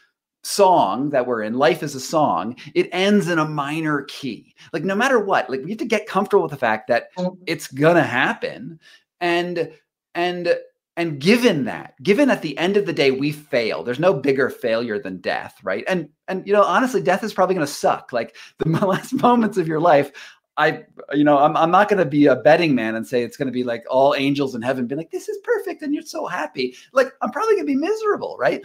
song 0.44 1.10
that 1.10 1.26
we're 1.26 1.42
in, 1.42 1.54
life 1.54 1.82
is 1.82 1.94
a 1.94 2.00
song, 2.00 2.56
it 2.74 2.88
ends 2.92 3.28
in 3.28 3.38
a 3.38 3.44
minor 3.44 4.02
key. 4.02 4.54
Like 4.72 4.84
no 4.84 4.94
matter 4.94 5.18
what, 5.18 5.50
like 5.50 5.62
we 5.62 5.70
have 5.70 5.78
to 5.78 5.84
get 5.84 6.06
comfortable 6.06 6.42
with 6.42 6.52
the 6.52 6.56
fact 6.56 6.88
that 6.88 7.14
mm. 7.16 7.36
it's 7.46 7.68
gonna 7.68 8.02
happen 8.02 8.78
and 9.20 9.72
and 10.14 10.54
and 10.96 11.18
given 11.18 11.64
that 11.64 11.94
given 12.02 12.30
at 12.30 12.42
the 12.42 12.56
end 12.58 12.76
of 12.76 12.86
the 12.86 12.92
day 12.92 13.10
we 13.10 13.32
fail 13.32 13.82
there's 13.82 13.98
no 13.98 14.14
bigger 14.14 14.48
failure 14.48 14.98
than 14.98 15.20
death 15.20 15.58
right 15.62 15.84
and 15.88 16.08
and 16.28 16.46
you 16.46 16.52
know 16.52 16.62
honestly 16.62 17.02
death 17.02 17.24
is 17.24 17.34
probably 17.34 17.54
to 17.56 17.66
suck 17.66 18.12
like 18.12 18.36
the 18.58 18.86
last 18.86 19.12
moments 19.14 19.56
of 19.58 19.66
your 19.66 19.80
life 19.80 20.12
I, 20.56 20.84
you 21.12 21.24
know, 21.24 21.38
I'm, 21.38 21.56
I'm 21.56 21.72
not 21.72 21.88
going 21.88 21.98
to 21.98 22.08
be 22.08 22.26
a 22.26 22.36
betting 22.36 22.76
man 22.76 22.94
and 22.94 23.04
say 23.04 23.24
it's 23.24 23.36
going 23.36 23.46
to 23.46 23.52
be 23.52 23.64
like 23.64 23.84
all 23.90 24.14
angels 24.16 24.54
in 24.54 24.62
heaven 24.62 24.86
be 24.86 24.94
like, 24.94 25.10
this 25.10 25.28
is 25.28 25.38
perfect. 25.42 25.82
And 25.82 25.92
you're 25.92 26.04
so 26.04 26.26
happy. 26.26 26.76
Like, 26.92 27.12
I'm 27.22 27.32
probably 27.32 27.54
going 27.54 27.66
to 27.66 27.72
be 27.72 27.76
miserable. 27.76 28.36
Right. 28.38 28.64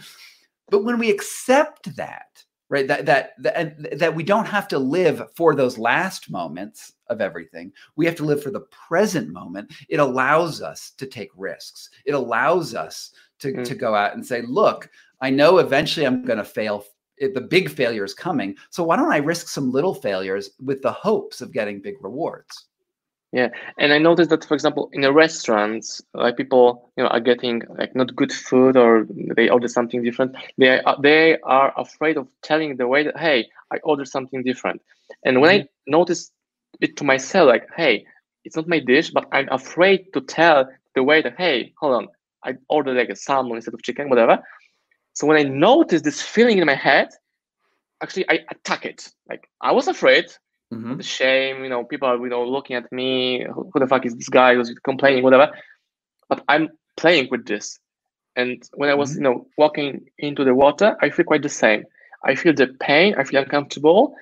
But 0.70 0.84
when 0.84 0.98
we 0.98 1.10
accept 1.10 1.96
that, 1.96 2.44
right, 2.68 2.86
that, 2.86 3.06
that, 3.06 3.32
that, 3.38 3.98
that 3.98 4.14
we 4.14 4.22
don't 4.22 4.46
have 4.46 4.68
to 4.68 4.78
live 4.78 5.22
for 5.36 5.54
those 5.54 5.78
last 5.78 6.30
moments, 6.30 6.92
of 7.10 7.20
everything. 7.20 7.72
We 7.96 8.06
have 8.06 8.14
to 8.16 8.24
live 8.24 8.42
for 8.42 8.50
the 8.50 8.66
present 8.70 9.28
moment. 9.28 9.72
It 9.88 10.00
allows 10.00 10.62
us 10.62 10.92
to 10.96 11.06
take 11.06 11.28
risks. 11.36 11.90
It 12.06 12.12
allows 12.12 12.74
us 12.74 13.12
to, 13.40 13.52
mm. 13.52 13.64
to 13.64 13.74
go 13.74 13.94
out 13.94 14.14
and 14.14 14.24
say, 14.24 14.42
look, 14.42 14.88
I 15.20 15.28
know 15.28 15.58
eventually 15.58 16.06
I'm 16.06 16.24
going 16.24 16.38
to 16.38 16.44
fail. 16.44 16.84
The 17.18 17.40
big 17.40 17.68
failure 17.68 18.04
is 18.04 18.14
coming. 18.14 18.56
So 18.70 18.82
why 18.82 18.96
don't 18.96 19.12
I 19.12 19.18
risk 19.18 19.48
some 19.48 19.70
little 19.70 19.94
failures 19.94 20.50
with 20.64 20.80
the 20.80 20.92
hopes 20.92 21.42
of 21.42 21.52
getting 21.52 21.82
big 21.82 21.96
rewards? 22.00 22.66
Yeah, 23.32 23.50
and 23.78 23.92
I 23.92 23.98
noticed 23.98 24.30
that, 24.30 24.44
for 24.44 24.54
example, 24.54 24.90
in 24.92 25.04
a 25.04 25.12
restaurants, 25.12 26.02
like 26.14 26.36
people, 26.36 26.90
you 26.96 27.04
know, 27.04 27.10
are 27.10 27.20
getting 27.20 27.62
like 27.78 27.94
not 27.94 28.16
good 28.16 28.32
food 28.32 28.76
or 28.76 29.06
they 29.36 29.48
order 29.48 29.68
something 29.68 30.02
different. 30.02 30.34
They 30.58 30.80
are, 30.80 30.96
they 31.00 31.38
are 31.42 31.72
afraid 31.76 32.16
of 32.16 32.26
telling 32.42 32.76
the 32.76 32.88
waiter, 32.88 33.12
hey, 33.16 33.48
I 33.72 33.76
ordered 33.84 34.08
something 34.08 34.42
different. 34.42 34.82
And 35.24 35.40
when 35.40 35.50
mm-hmm. 35.50 35.62
I 35.62 35.68
noticed 35.86 36.32
it 36.80 36.96
to 36.96 37.04
myself 37.04 37.46
like, 37.46 37.68
hey, 37.76 38.04
it's 38.44 38.56
not 38.56 38.66
my 38.66 38.80
dish, 38.80 39.10
but 39.10 39.28
I'm 39.30 39.48
afraid 39.50 40.12
to 40.12 40.20
tell 40.22 40.68
the 40.96 41.04
waiter, 41.04 41.32
hey, 41.38 41.72
hold 41.78 41.94
on, 41.94 42.08
I 42.44 42.56
ordered 42.68 42.96
like 42.96 43.10
a 43.10 43.16
salmon 43.16 43.56
instead 43.56 43.74
of 43.74 43.82
chicken, 43.82 44.08
whatever. 44.08 44.42
So 45.12 45.28
when 45.28 45.36
I 45.36 45.44
notice 45.44 46.02
this 46.02 46.20
feeling 46.20 46.58
in 46.58 46.66
my 46.66 46.74
head, 46.74 47.10
actually 48.02 48.28
I 48.28 48.40
attack 48.50 48.84
it. 48.86 49.08
Like 49.28 49.48
I 49.60 49.70
was 49.70 49.86
afraid, 49.86 50.32
mm-hmm. 50.72 50.96
the 50.96 51.02
shame, 51.02 51.62
you 51.64 51.70
know, 51.70 51.84
people 51.84 52.08
are, 52.08 52.16
you 52.16 52.28
know, 52.28 52.44
looking 52.44 52.76
at 52.76 52.90
me, 52.92 53.44
who, 53.44 53.70
who 53.72 53.80
the 53.80 53.86
fuck 53.86 54.06
is 54.06 54.14
this 54.16 54.28
guy 54.28 54.54
who's 54.54 54.72
complaining, 54.84 55.22
whatever. 55.22 55.50
But 56.28 56.44
I'm 56.48 56.68
playing 56.96 57.28
with 57.30 57.46
this. 57.46 57.78
And 58.36 58.62
when 58.74 58.90
I 58.90 58.94
was, 58.94 59.10
mm-hmm. 59.10 59.18
you 59.18 59.24
know, 59.24 59.46
walking 59.58 60.06
into 60.18 60.44
the 60.44 60.54
water, 60.54 60.96
I 61.02 61.10
feel 61.10 61.24
quite 61.24 61.42
the 61.42 61.48
same. 61.48 61.84
I 62.24 62.34
feel 62.34 62.54
the 62.54 62.68
pain, 62.80 63.14
I 63.18 63.24
feel 63.24 63.42
uncomfortable, 63.42 64.14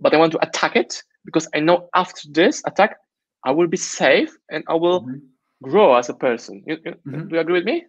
but 0.00 0.14
I 0.14 0.18
want 0.18 0.32
to 0.32 0.46
attack 0.46 0.76
it 0.76 1.02
because 1.24 1.48
I 1.54 1.60
know 1.60 1.88
after 1.94 2.28
this 2.30 2.62
attack, 2.66 2.96
I 3.44 3.50
will 3.50 3.66
be 3.66 3.76
safe 3.76 4.36
and 4.50 4.64
I 4.68 4.74
will 4.74 5.02
mm-hmm. 5.02 5.18
grow 5.62 5.94
as 5.94 6.08
a 6.08 6.14
person. 6.14 6.62
You, 6.66 6.78
you, 6.84 6.92
mm-hmm. 6.92 7.28
Do 7.28 7.34
you 7.34 7.40
agree 7.40 7.54
with 7.54 7.64
me? 7.64 7.84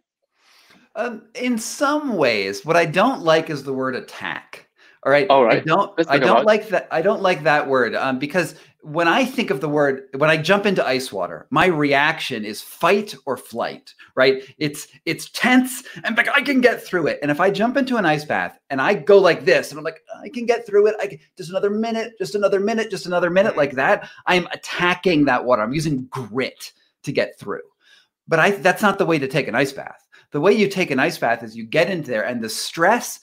Um, 0.95 1.23
in 1.35 1.57
some 1.57 2.15
ways, 2.15 2.65
what 2.65 2.77
I 2.77 2.85
don't 2.85 3.21
like 3.21 3.49
is 3.49 3.63
the 3.63 3.73
word 3.73 3.95
attack. 3.95 4.64
All 5.05 5.11
right. 5.11 5.27
All 5.29 5.45
right. 5.45 5.61
I 5.61 5.63
don't. 5.63 6.09
I 6.09 6.17
don't 6.17 6.45
like 6.45 6.69
that. 6.69 6.87
I 6.89 7.03
don't 7.03 7.21
like 7.21 7.43
that 7.43 7.67
word 7.67 7.93
um, 7.95 8.17
because 8.17 8.55
when 8.81 9.07
I 9.07 9.23
think 9.25 9.49
of 9.49 9.61
the 9.61 9.69
word, 9.69 10.09
when 10.17 10.29
I 10.29 10.37
jump 10.37 10.65
into 10.65 10.85
ice 10.85 11.11
water, 11.11 11.47
my 11.51 11.67
reaction 11.67 12.45
is 12.45 12.61
fight 12.61 13.15
or 13.25 13.35
flight, 13.37 13.93
right? 14.15 14.43
It's 14.59 14.87
it's 15.05 15.29
tense 15.31 15.83
and 16.03 16.17
like 16.17 16.29
I 16.29 16.41
can 16.41 16.59
get 16.59 16.83
through 16.83 17.07
it. 17.07 17.19
And 17.21 17.29
if 17.29 17.39
I 17.39 17.49
jump 17.49 17.77
into 17.77 17.97
an 17.97 18.05
ice 18.05 18.25
bath 18.25 18.59
and 18.71 18.79
I 18.79 18.93
go 18.93 19.19
like 19.19 19.45
this 19.45 19.71
and 19.71 19.77
I'm 19.77 19.83
like, 19.83 20.01
I 20.23 20.29
can 20.29 20.47
get 20.47 20.65
through 20.65 20.87
it. 20.87 20.95
I 20.99 21.07
can, 21.07 21.19
just 21.37 21.51
another 21.51 21.69
minute, 21.69 22.13
just 22.19 22.35
another 22.35 22.59
minute, 22.59 22.89
just 22.89 23.07
another 23.07 23.29
minute 23.29 23.57
like 23.57 23.73
that. 23.73 24.09
I'm 24.25 24.47
attacking 24.47 25.25
that 25.25 25.45
water. 25.45 25.61
I'm 25.61 25.73
using 25.73 26.05
grit 26.11 26.71
to 27.03 27.11
get 27.11 27.39
through. 27.39 27.61
But 28.27 28.39
I 28.39 28.51
that's 28.51 28.81
not 28.81 28.97
the 28.97 29.05
way 29.05 29.19
to 29.19 29.27
take 29.27 29.47
an 29.47 29.55
ice 29.55 29.71
bath. 29.71 30.07
The 30.31 30.41
way 30.41 30.53
you 30.53 30.67
take 30.67 30.91
an 30.91 30.99
ice 30.99 31.17
bath 31.17 31.43
is 31.43 31.55
you 31.55 31.65
get 31.65 31.89
into 31.89 32.09
there 32.09 32.25
and 32.25 32.43
the 32.43 32.49
stress 32.49 33.19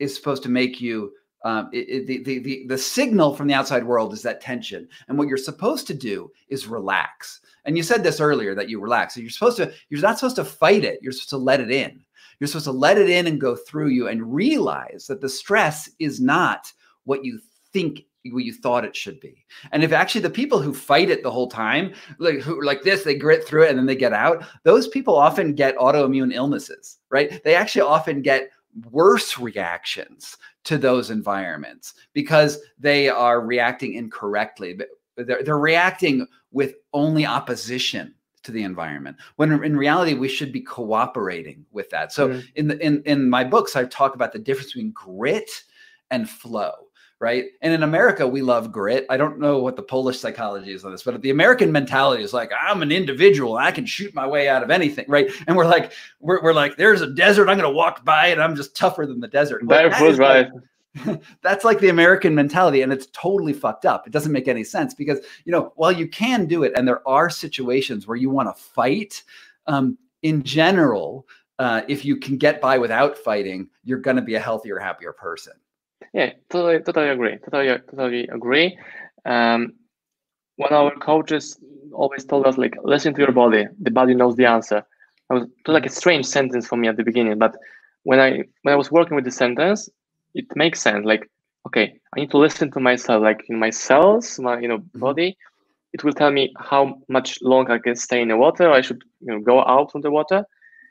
is 0.00 0.14
supposed 0.14 0.42
to 0.44 0.48
make 0.48 0.80
you 0.80 1.12
um, 1.42 1.70
it, 1.72 2.10
it, 2.10 2.24
the, 2.24 2.38
the, 2.40 2.66
the 2.66 2.78
signal 2.78 3.34
from 3.34 3.46
the 3.46 3.54
outside 3.54 3.84
world 3.84 4.12
is 4.12 4.22
that 4.22 4.42
tension. 4.42 4.86
And 5.08 5.16
what 5.16 5.26
you're 5.26 5.38
supposed 5.38 5.86
to 5.86 5.94
do 5.94 6.30
is 6.48 6.66
relax. 6.66 7.40
And 7.64 7.76
you 7.76 7.82
said 7.82 8.02
this 8.02 8.20
earlier 8.20 8.54
that 8.54 8.68
you 8.68 8.78
relax. 8.78 9.14
So 9.14 9.20
you're 9.20 9.30
supposed 9.30 9.56
to, 9.56 9.72
you're 9.88 10.02
not 10.02 10.18
supposed 10.18 10.36
to 10.36 10.44
fight 10.44 10.84
it. 10.84 10.98
You're 11.02 11.12
supposed 11.12 11.30
to 11.30 11.36
let 11.38 11.60
it 11.60 11.70
in. 11.70 12.04
You're 12.38 12.48
supposed 12.48 12.66
to 12.66 12.72
let 12.72 12.98
it 12.98 13.08
in 13.08 13.26
and 13.26 13.40
go 13.40 13.56
through 13.56 13.88
you 13.88 14.08
and 14.08 14.34
realize 14.34 15.06
that 15.08 15.20
the 15.20 15.28
stress 15.28 15.88
is 15.98 16.20
not 16.20 16.72
what 17.04 17.24
you 17.24 17.40
think 17.72 18.04
what 18.26 18.44
you 18.44 18.52
thought 18.52 18.84
it 18.84 18.94
should 18.94 19.18
be. 19.18 19.46
And 19.72 19.82
if 19.82 19.92
actually 19.92 20.20
the 20.20 20.28
people 20.28 20.60
who 20.60 20.74
fight 20.74 21.08
it 21.08 21.22
the 21.22 21.30
whole 21.30 21.48
time, 21.48 21.94
like 22.18 22.40
who 22.40 22.62
like 22.62 22.82
this, 22.82 23.02
they 23.02 23.14
grit 23.14 23.46
through 23.46 23.64
it 23.64 23.70
and 23.70 23.78
then 23.78 23.86
they 23.86 23.96
get 23.96 24.12
out, 24.12 24.44
those 24.62 24.88
people 24.88 25.16
often 25.16 25.54
get 25.54 25.76
autoimmune 25.78 26.34
illnesses, 26.34 26.98
right? 27.08 27.42
They 27.44 27.54
actually 27.54 27.80
often 27.80 28.20
get 28.20 28.50
worse 28.90 29.38
reactions 29.38 30.36
to 30.64 30.78
those 30.78 31.10
environments 31.10 31.94
because 32.12 32.58
they 32.78 33.08
are 33.08 33.40
reacting 33.40 33.94
incorrectly. 33.94 34.78
They're, 35.16 35.42
they're 35.42 35.58
reacting 35.58 36.26
with 36.52 36.74
only 36.92 37.26
opposition 37.26 38.14
to 38.42 38.52
the 38.52 38.62
environment 38.62 39.16
when 39.36 39.52
in 39.62 39.76
reality 39.76 40.14
we 40.14 40.28
should 40.28 40.50
be 40.50 40.62
cooperating 40.62 41.66
with 41.72 41.90
that 41.90 42.10
so 42.10 42.28
mm-hmm. 42.28 42.40
in 42.54 42.68
the 42.68 42.78
in 42.78 43.02
in 43.04 43.28
my 43.28 43.44
books 43.44 43.76
i 43.76 43.84
talk 43.84 44.14
about 44.14 44.32
the 44.32 44.38
difference 44.38 44.72
between 44.72 44.90
grit 44.92 45.50
and 46.10 46.28
flow 46.28 46.72
right? 47.20 47.44
And 47.60 47.72
in 47.74 47.82
America, 47.82 48.26
we 48.26 48.40
love 48.40 48.72
grit. 48.72 49.04
I 49.10 49.18
don't 49.18 49.38
know 49.38 49.58
what 49.58 49.76
the 49.76 49.82
Polish 49.82 50.18
psychology 50.18 50.72
is 50.72 50.84
on 50.86 50.90
this, 50.90 51.02
but 51.02 51.20
the 51.20 51.30
American 51.30 51.70
mentality 51.70 52.24
is 52.24 52.32
like, 52.32 52.50
I'm 52.58 52.82
an 52.82 52.90
individual. 52.90 53.58
I 53.58 53.70
can 53.70 53.84
shoot 53.84 54.14
my 54.14 54.26
way 54.26 54.48
out 54.48 54.62
of 54.62 54.70
anything, 54.70 55.04
right? 55.06 55.30
And 55.46 55.56
we're 55.56 55.66
like, 55.66 55.92
we're, 56.18 56.42
we're 56.42 56.54
like, 56.54 56.76
there's 56.78 57.02
a 57.02 57.10
desert. 57.12 57.48
I'm 57.48 57.58
going 57.58 57.70
to 57.70 57.76
walk 57.76 58.04
by 58.06 58.28
it. 58.28 58.38
I'm 58.38 58.56
just 58.56 58.74
tougher 58.74 59.04
than 59.04 59.20
the 59.20 59.28
desert. 59.28 59.66
Barefoot, 59.66 60.18
right? 60.18 60.48
Like, 60.50 61.22
that's 61.42 61.64
like 61.64 61.78
the 61.78 61.90
American 61.90 62.34
mentality, 62.34 62.82
and 62.82 62.92
it's 62.92 63.06
totally 63.12 63.52
fucked 63.52 63.84
up. 63.84 64.06
It 64.06 64.12
doesn't 64.12 64.32
make 64.32 64.48
any 64.48 64.64
sense 64.64 64.92
because 64.92 65.20
you 65.44 65.52
know, 65.52 65.72
while 65.76 65.92
you 65.92 66.08
can 66.08 66.46
do 66.46 66.64
it, 66.64 66.72
and 66.74 66.88
there 66.88 67.06
are 67.06 67.30
situations 67.30 68.08
where 68.08 68.16
you 68.16 68.28
want 68.28 68.48
to 68.48 68.60
fight. 68.60 69.22
Um, 69.68 69.98
in 70.22 70.42
general, 70.42 71.28
uh, 71.60 71.82
if 71.86 72.04
you 72.04 72.16
can 72.16 72.38
get 72.38 72.60
by 72.60 72.76
without 72.76 73.16
fighting, 73.16 73.68
you're 73.84 74.00
going 74.00 74.16
to 74.16 74.22
be 74.22 74.34
a 74.34 74.40
healthier, 74.40 74.78
happier 74.78 75.12
person. 75.12 75.52
Yeah, 76.12 76.32
totally, 76.50 76.80
totally 76.80 77.08
agree. 77.08 77.38
Totally, 77.38 77.78
totally 77.90 78.28
agree. 78.28 78.78
Um, 79.24 79.74
one 80.56 80.72
of 80.72 80.84
our 80.84 80.96
coaches 80.96 81.58
always 81.92 82.24
told 82.24 82.46
us 82.46 82.58
like, 82.58 82.74
listen 82.82 83.14
to 83.14 83.20
your 83.20 83.32
body. 83.32 83.66
The 83.80 83.90
body 83.90 84.14
knows 84.14 84.36
the 84.36 84.46
answer. 84.46 84.78
It 84.78 85.34
was, 85.34 85.46
like 85.66 85.86
a 85.86 85.90
strange 85.90 86.26
sentence 86.26 86.66
for 86.66 86.76
me 86.76 86.88
at 86.88 86.96
the 86.96 87.04
beginning, 87.04 87.38
but 87.38 87.54
when 88.02 88.18
I 88.18 88.42
when 88.62 88.72
I 88.72 88.76
was 88.76 88.90
working 88.90 89.14
with 89.14 89.24
the 89.24 89.30
sentence, 89.30 89.88
it 90.34 90.46
makes 90.56 90.80
sense. 90.80 91.04
Like, 91.04 91.30
okay, 91.66 92.00
I 92.14 92.20
need 92.20 92.30
to 92.32 92.38
listen 92.38 92.70
to 92.72 92.80
myself, 92.80 93.22
like 93.22 93.44
in 93.48 93.58
my 93.58 93.70
cells, 93.70 94.38
my 94.40 94.58
you 94.58 94.68
know 94.68 94.78
mm-hmm. 94.78 94.98
body. 94.98 95.36
It 95.92 96.04
will 96.04 96.12
tell 96.12 96.30
me 96.30 96.52
how 96.58 96.98
much 97.08 97.38
longer 97.42 97.72
I 97.72 97.78
can 97.78 97.96
stay 97.96 98.20
in 98.20 98.28
the 98.28 98.36
water. 98.36 98.70
I 98.70 98.80
should 98.80 99.02
you 99.20 99.32
know 99.32 99.40
go 99.40 99.64
out 99.64 99.92
from 99.92 100.00
the 100.00 100.10
water. 100.10 100.44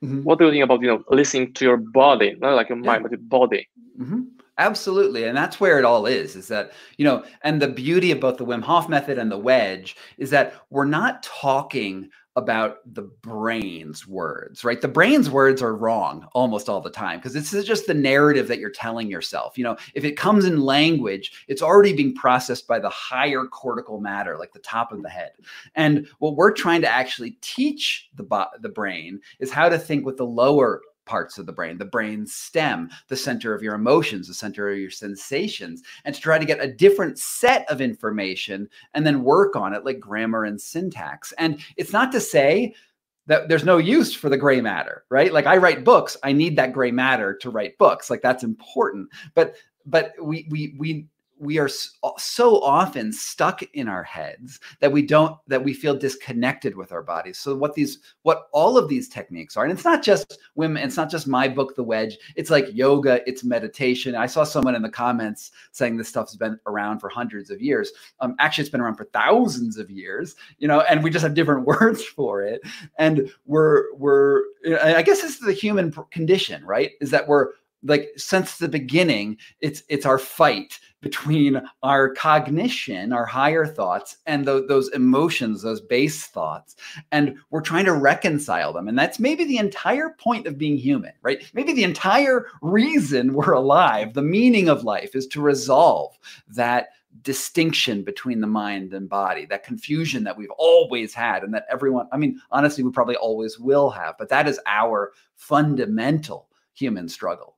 Mm-hmm. 0.03 0.23
What 0.23 0.39
do 0.39 0.45
you 0.45 0.51
think 0.51 0.63
about 0.63 0.81
you 0.81 0.87
know 0.87 1.03
listening 1.09 1.53
to 1.55 1.65
your 1.65 1.77
body, 1.77 2.35
not 2.39 2.55
like 2.55 2.69
your 2.69 2.77
mind, 2.77 3.03
but 3.03 3.11
your 3.11 3.21
body? 3.21 3.67
Mm-hmm. 3.99 4.21
Absolutely. 4.59 5.23
And 5.23 5.37
that's 5.37 5.61
where 5.61 5.79
it 5.79 5.85
all 5.85 6.05
is, 6.05 6.35
is 6.35 6.49
that, 6.49 6.73
you 6.97 7.05
know, 7.05 7.23
and 7.43 7.61
the 7.61 7.67
beauty 7.69 8.11
of 8.11 8.19
both 8.19 8.37
the 8.37 8.45
Wim 8.45 8.61
Hof 8.61 8.89
method 8.89 9.17
and 9.17 9.31
the 9.31 9.37
wedge 9.37 9.95
is 10.17 10.29
that 10.31 10.53
we're 10.69 10.83
not 10.83 11.23
talking 11.23 12.09
about 12.35 12.77
the 12.93 13.03
brain's 13.21 14.05
words, 14.05 14.65
right? 14.65 14.81
The 14.81 14.87
brain's 14.87 15.29
words 15.29 15.61
are 15.61 15.75
wrong 15.75 16.27
almost 16.33 16.67
all 16.67 16.81
the 16.81 16.89
time 16.89 17.19
because 17.19 17.33
this 17.33 17.53
is 17.53 17.65
just 17.65 17.87
the 17.87 17.93
narrative 17.93 18.49
that 18.49 18.59
you're 18.59 18.69
telling 18.69 19.09
yourself. 19.09 19.57
You 19.57 19.63
know, 19.63 19.77
if 19.93 20.03
it 20.03 20.17
comes 20.17 20.43
in 20.43 20.61
language, 20.61 21.45
it's 21.47 21.61
already 21.61 21.93
being 21.93 22.13
processed 22.13 22.67
by 22.67 22.79
the 22.79 22.89
higher 22.89 23.45
cortical 23.45 23.99
matter, 24.01 24.37
like 24.37 24.51
the 24.51 24.59
top 24.59 24.91
of 24.91 25.01
the 25.03 25.09
head. 25.09 25.31
And 25.75 26.07
what 26.19 26.35
we're 26.35 26.51
trying 26.51 26.81
to 26.81 26.89
actually 26.89 27.37
teach 27.41 28.09
the, 28.15 28.47
the 28.59 28.69
brain 28.69 29.21
is 29.39 29.51
how 29.51 29.69
to 29.69 29.79
think 29.79 30.05
with 30.05 30.17
the 30.17 30.25
lower 30.25 30.81
parts 31.09 31.39
of 31.39 31.47
the 31.47 31.51
brain, 31.51 31.79
the 31.79 31.85
brain 31.85 32.27
stem, 32.27 32.87
the 33.07 33.15
center 33.17 33.55
of 33.55 33.63
your 33.63 33.73
emotions, 33.73 34.27
the 34.27 34.33
center 34.33 34.69
of 34.69 34.77
your 34.77 34.91
sensations, 34.91 35.81
and 36.05 36.13
to 36.13 36.21
try 36.21 36.37
to 36.37 36.45
get 36.45 36.63
a 36.63 36.71
different 36.71 37.17
set 37.17 37.69
of 37.69 37.81
information 37.81 38.69
and 38.93 39.07
then 39.07 39.23
work 39.23 39.55
on 39.55 39.73
it 39.73 39.83
like 39.83 39.99
grammar 39.99 40.43
and 40.43 40.61
syntax. 40.61 41.33
And 41.39 41.59
it's 41.77 41.91
not 41.91 42.11
to 42.11 42.21
say 42.21 42.75
that 43.25 43.49
there's 43.49 43.65
no 43.65 43.79
use 43.79 44.13
for 44.13 44.29
the 44.29 44.37
gray 44.37 44.61
matter, 44.61 45.03
right? 45.09 45.33
Like 45.33 45.47
I 45.47 45.57
write 45.57 45.83
books, 45.83 46.15
I 46.23 46.31
need 46.31 46.55
that 46.57 46.73
gray 46.73 46.91
matter 46.91 47.33
to 47.41 47.49
write 47.49 47.79
books. 47.79 48.11
Like 48.11 48.21
that's 48.21 48.43
important. 48.43 49.09
But 49.33 49.55
but 49.87 50.13
we 50.21 50.47
we 50.51 50.75
we 50.77 51.07
we 51.39 51.57
are 51.57 51.69
so 51.69 52.61
often 52.61 53.13
stuck 53.13 53.63
in 53.73 53.87
our 53.87 54.03
heads 54.03 54.59
that 54.81 54.91
we 54.91 55.01
don't 55.01 55.37
that 55.47 55.63
we 55.63 55.73
feel 55.73 55.95
disconnected 55.95 56.75
with 56.75 56.91
our 56.91 57.01
bodies. 57.01 57.39
So 57.39 57.55
what 57.55 57.73
these 57.73 57.99
what 58.23 58.49
all 58.51 58.77
of 58.77 58.89
these 58.89 59.07
techniques 59.07 59.55
are 59.55 59.63
and 59.63 59.71
it's 59.71 59.85
not 59.85 60.03
just 60.03 60.37
women 60.55 60.83
it's 60.83 60.97
not 60.97 61.09
just 61.09 61.27
my 61.27 61.47
book 61.47 61.75
the 61.75 61.83
wedge. 61.83 62.17
It's 62.35 62.49
like 62.49 62.67
yoga 62.73 63.21
it's 63.27 63.43
meditation. 63.43 64.15
I 64.15 64.25
saw 64.25 64.43
someone 64.43 64.75
in 64.75 64.81
the 64.81 64.89
comments 64.89 65.51
saying 65.71 65.95
this 65.95 66.09
stuff's 66.09 66.35
been 66.35 66.59
around 66.67 66.99
for 66.99 67.07
hundreds 67.07 67.49
of 67.49 67.61
years. 67.61 67.91
Um, 68.19 68.35
actually 68.39 68.63
it's 68.63 68.71
been 68.71 68.81
around 68.81 68.95
for 68.95 69.05
thousands 69.05 69.77
of 69.77 69.89
years 69.89 70.35
you 70.57 70.67
know 70.67 70.81
and 70.81 71.03
we 71.03 71.09
just 71.09 71.23
have 71.23 71.33
different 71.33 71.65
words 71.65 72.03
for 72.03 72.43
it. 72.43 72.61
And 72.97 73.31
we're 73.45 73.95
we're 73.95 74.43
i 74.83 75.01
guess 75.01 75.21
this 75.21 75.35
is 75.35 75.39
the 75.39 75.53
human 75.53 75.93
condition 76.11 76.65
right? 76.65 76.91
Is 76.99 77.11
that 77.11 77.27
we're 77.27 77.51
like 77.83 78.09
since 78.17 78.57
the 78.57 78.67
beginning 78.67 79.37
it's 79.61 79.83
it's 79.87 80.05
our 80.05 80.19
fight 80.19 80.79
between 81.01 81.61
our 81.83 82.13
cognition 82.13 83.13
our 83.13 83.25
higher 83.25 83.65
thoughts 83.65 84.17
and 84.25 84.45
th- 84.45 84.67
those 84.67 84.89
emotions 84.89 85.61
those 85.61 85.81
base 85.81 86.27
thoughts 86.27 86.75
and 87.11 87.35
we're 87.49 87.61
trying 87.61 87.85
to 87.85 87.93
reconcile 87.93 88.73
them 88.73 88.87
and 88.87 88.97
that's 88.97 89.19
maybe 89.19 89.43
the 89.43 89.57
entire 89.57 90.15
point 90.19 90.47
of 90.47 90.57
being 90.57 90.77
human 90.77 91.13
right 91.21 91.49
maybe 91.53 91.73
the 91.73 91.83
entire 91.83 92.47
reason 92.61 93.33
we're 93.33 93.53
alive 93.53 94.13
the 94.13 94.21
meaning 94.21 94.69
of 94.69 94.83
life 94.83 95.15
is 95.15 95.27
to 95.27 95.41
resolve 95.41 96.17
that 96.47 96.89
distinction 97.23 98.03
between 98.03 98.39
the 98.39 98.47
mind 98.47 98.93
and 98.93 99.09
body 99.09 99.45
that 99.45 99.63
confusion 99.63 100.23
that 100.23 100.37
we've 100.37 100.51
always 100.57 101.13
had 101.13 101.43
and 101.43 101.53
that 101.53 101.65
everyone 101.69 102.07
i 102.11 102.17
mean 102.17 102.39
honestly 102.51 102.83
we 102.83 102.91
probably 102.91 103.15
always 103.15 103.59
will 103.59 103.89
have 103.89 104.15
but 104.17 104.29
that 104.29 104.47
is 104.47 104.59
our 104.67 105.11
fundamental 105.35 106.49
human 106.79 107.09
struggle. 107.09 107.57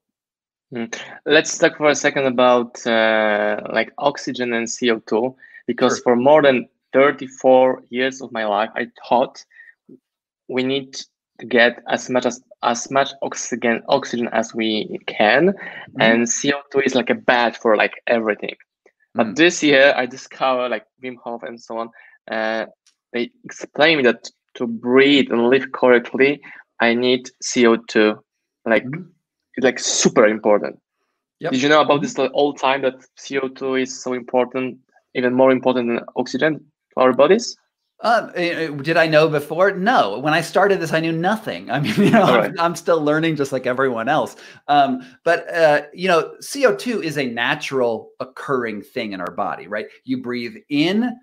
Let's 1.25 1.57
talk 1.57 1.77
for 1.77 1.89
a 1.89 1.95
second 1.95 2.27
about 2.27 2.85
uh, 2.87 3.61
like 3.73 3.91
oxygen 3.97 4.53
and 4.53 4.67
CO2, 4.67 5.35
because 5.67 5.97
sure. 5.97 6.03
for 6.03 6.15
more 6.15 6.41
than 6.41 6.67
34 6.93 7.83
years 7.89 8.21
of 8.21 8.31
my 8.31 8.45
life, 8.45 8.69
I 8.75 8.87
thought 9.07 9.43
we 10.47 10.63
need 10.63 10.93
to 11.39 11.45
get 11.45 11.81
as 11.89 12.09
much 12.09 12.25
as 12.25 12.41
as 12.63 12.91
much 12.91 13.11
oxygen 13.21 13.81
oxygen 13.89 14.29
as 14.31 14.53
we 14.53 14.99
can, 15.07 15.49
mm. 15.49 15.55
and 15.99 16.23
CO2 16.23 16.85
is 16.85 16.95
like 16.95 17.09
a 17.09 17.15
bad 17.15 17.57
for 17.57 17.75
like 17.75 18.01
everything. 18.07 18.55
But 19.13 19.27
mm. 19.27 19.35
this 19.35 19.61
year, 19.61 19.93
I 19.97 20.05
discovered 20.05 20.69
like 20.69 20.85
Wim 21.03 21.17
Hof 21.23 21.43
and 21.43 21.59
so 21.59 21.79
on. 21.79 21.89
Uh, 22.29 22.67
they 23.11 23.31
explain 23.43 23.97
me 23.97 24.03
that 24.03 24.29
to 24.53 24.67
breathe 24.67 25.31
and 25.31 25.49
live 25.49 25.71
correctly, 25.73 26.41
I 26.79 26.93
need 26.93 27.29
CO2. 27.43 28.19
Like 28.65 28.85
mm 28.85 29.07
it's 29.61 29.65
like 29.65 29.79
super 29.79 30.25
important. 30.25 30.79
Yep. 31.39 31.51
Did 31.53 31.61
you 31.61 31.69
know 31.69 31.81
about 31.81 32.01
this 32.01 32.17
all 32.17 32.53
time 32.53 32.81
that 32.81 32.95
CO2 33.17 33.83
is 33.83 34.01
so 34.01 34.13
important, 34.13 34.77
even 35.15 35.33
more 35.33 35.51
important 35.51 35.87
than 35.87 35.99
oxygen 36.15 36.65
for 36.93 37.03
our 37.03 37.13
bodies? 37.13 37.55
Uh, 37.99 38.31
eh, 38.35 38.49
eh, 38.49 38.67
did 38.69 38.97
I 38.97 39.05
know 39.05 39.29
before? 39.29 39.71
No. 39.71 40.17
When 40.17 40.33
I 40.33 40.41
started 40.41 40.79
this, 40.79 40.93
I 40.93 40.99
knew 40.99 41.11
nothing. 41.11 41.69
I 41.71 41.79
mean, 41.79 41.93
you 41.95 42.09
know, 42.09 42.35
right. 42.35 42.49
I'm, 42.49 42.59
I'm, 42.59 42.75
still 42.75 43.01
learning 43.01 43.35
just 43.35 43.51
like 43.51 43.67
everyone 43.67 44.09
else. 44.09 44.35
Um, 44.67 45.01
but, 45.23 45.47
uh, 45.53 45.83
you 45.93 46.07
know, 46.07 46.33
CO2 46.41 47.03
is 47.03 47.17
a 47.17 47.25
natural 47.27 48.09
occurring 48.19 48.81
thing 48.81 49.13
in 49.13 49.21
our 49.21 49.31
body, 49.31 49.67
right? 49.67 49.85
You 50.03 50.21
breathe 50.21 50.55
in 50.69 51.15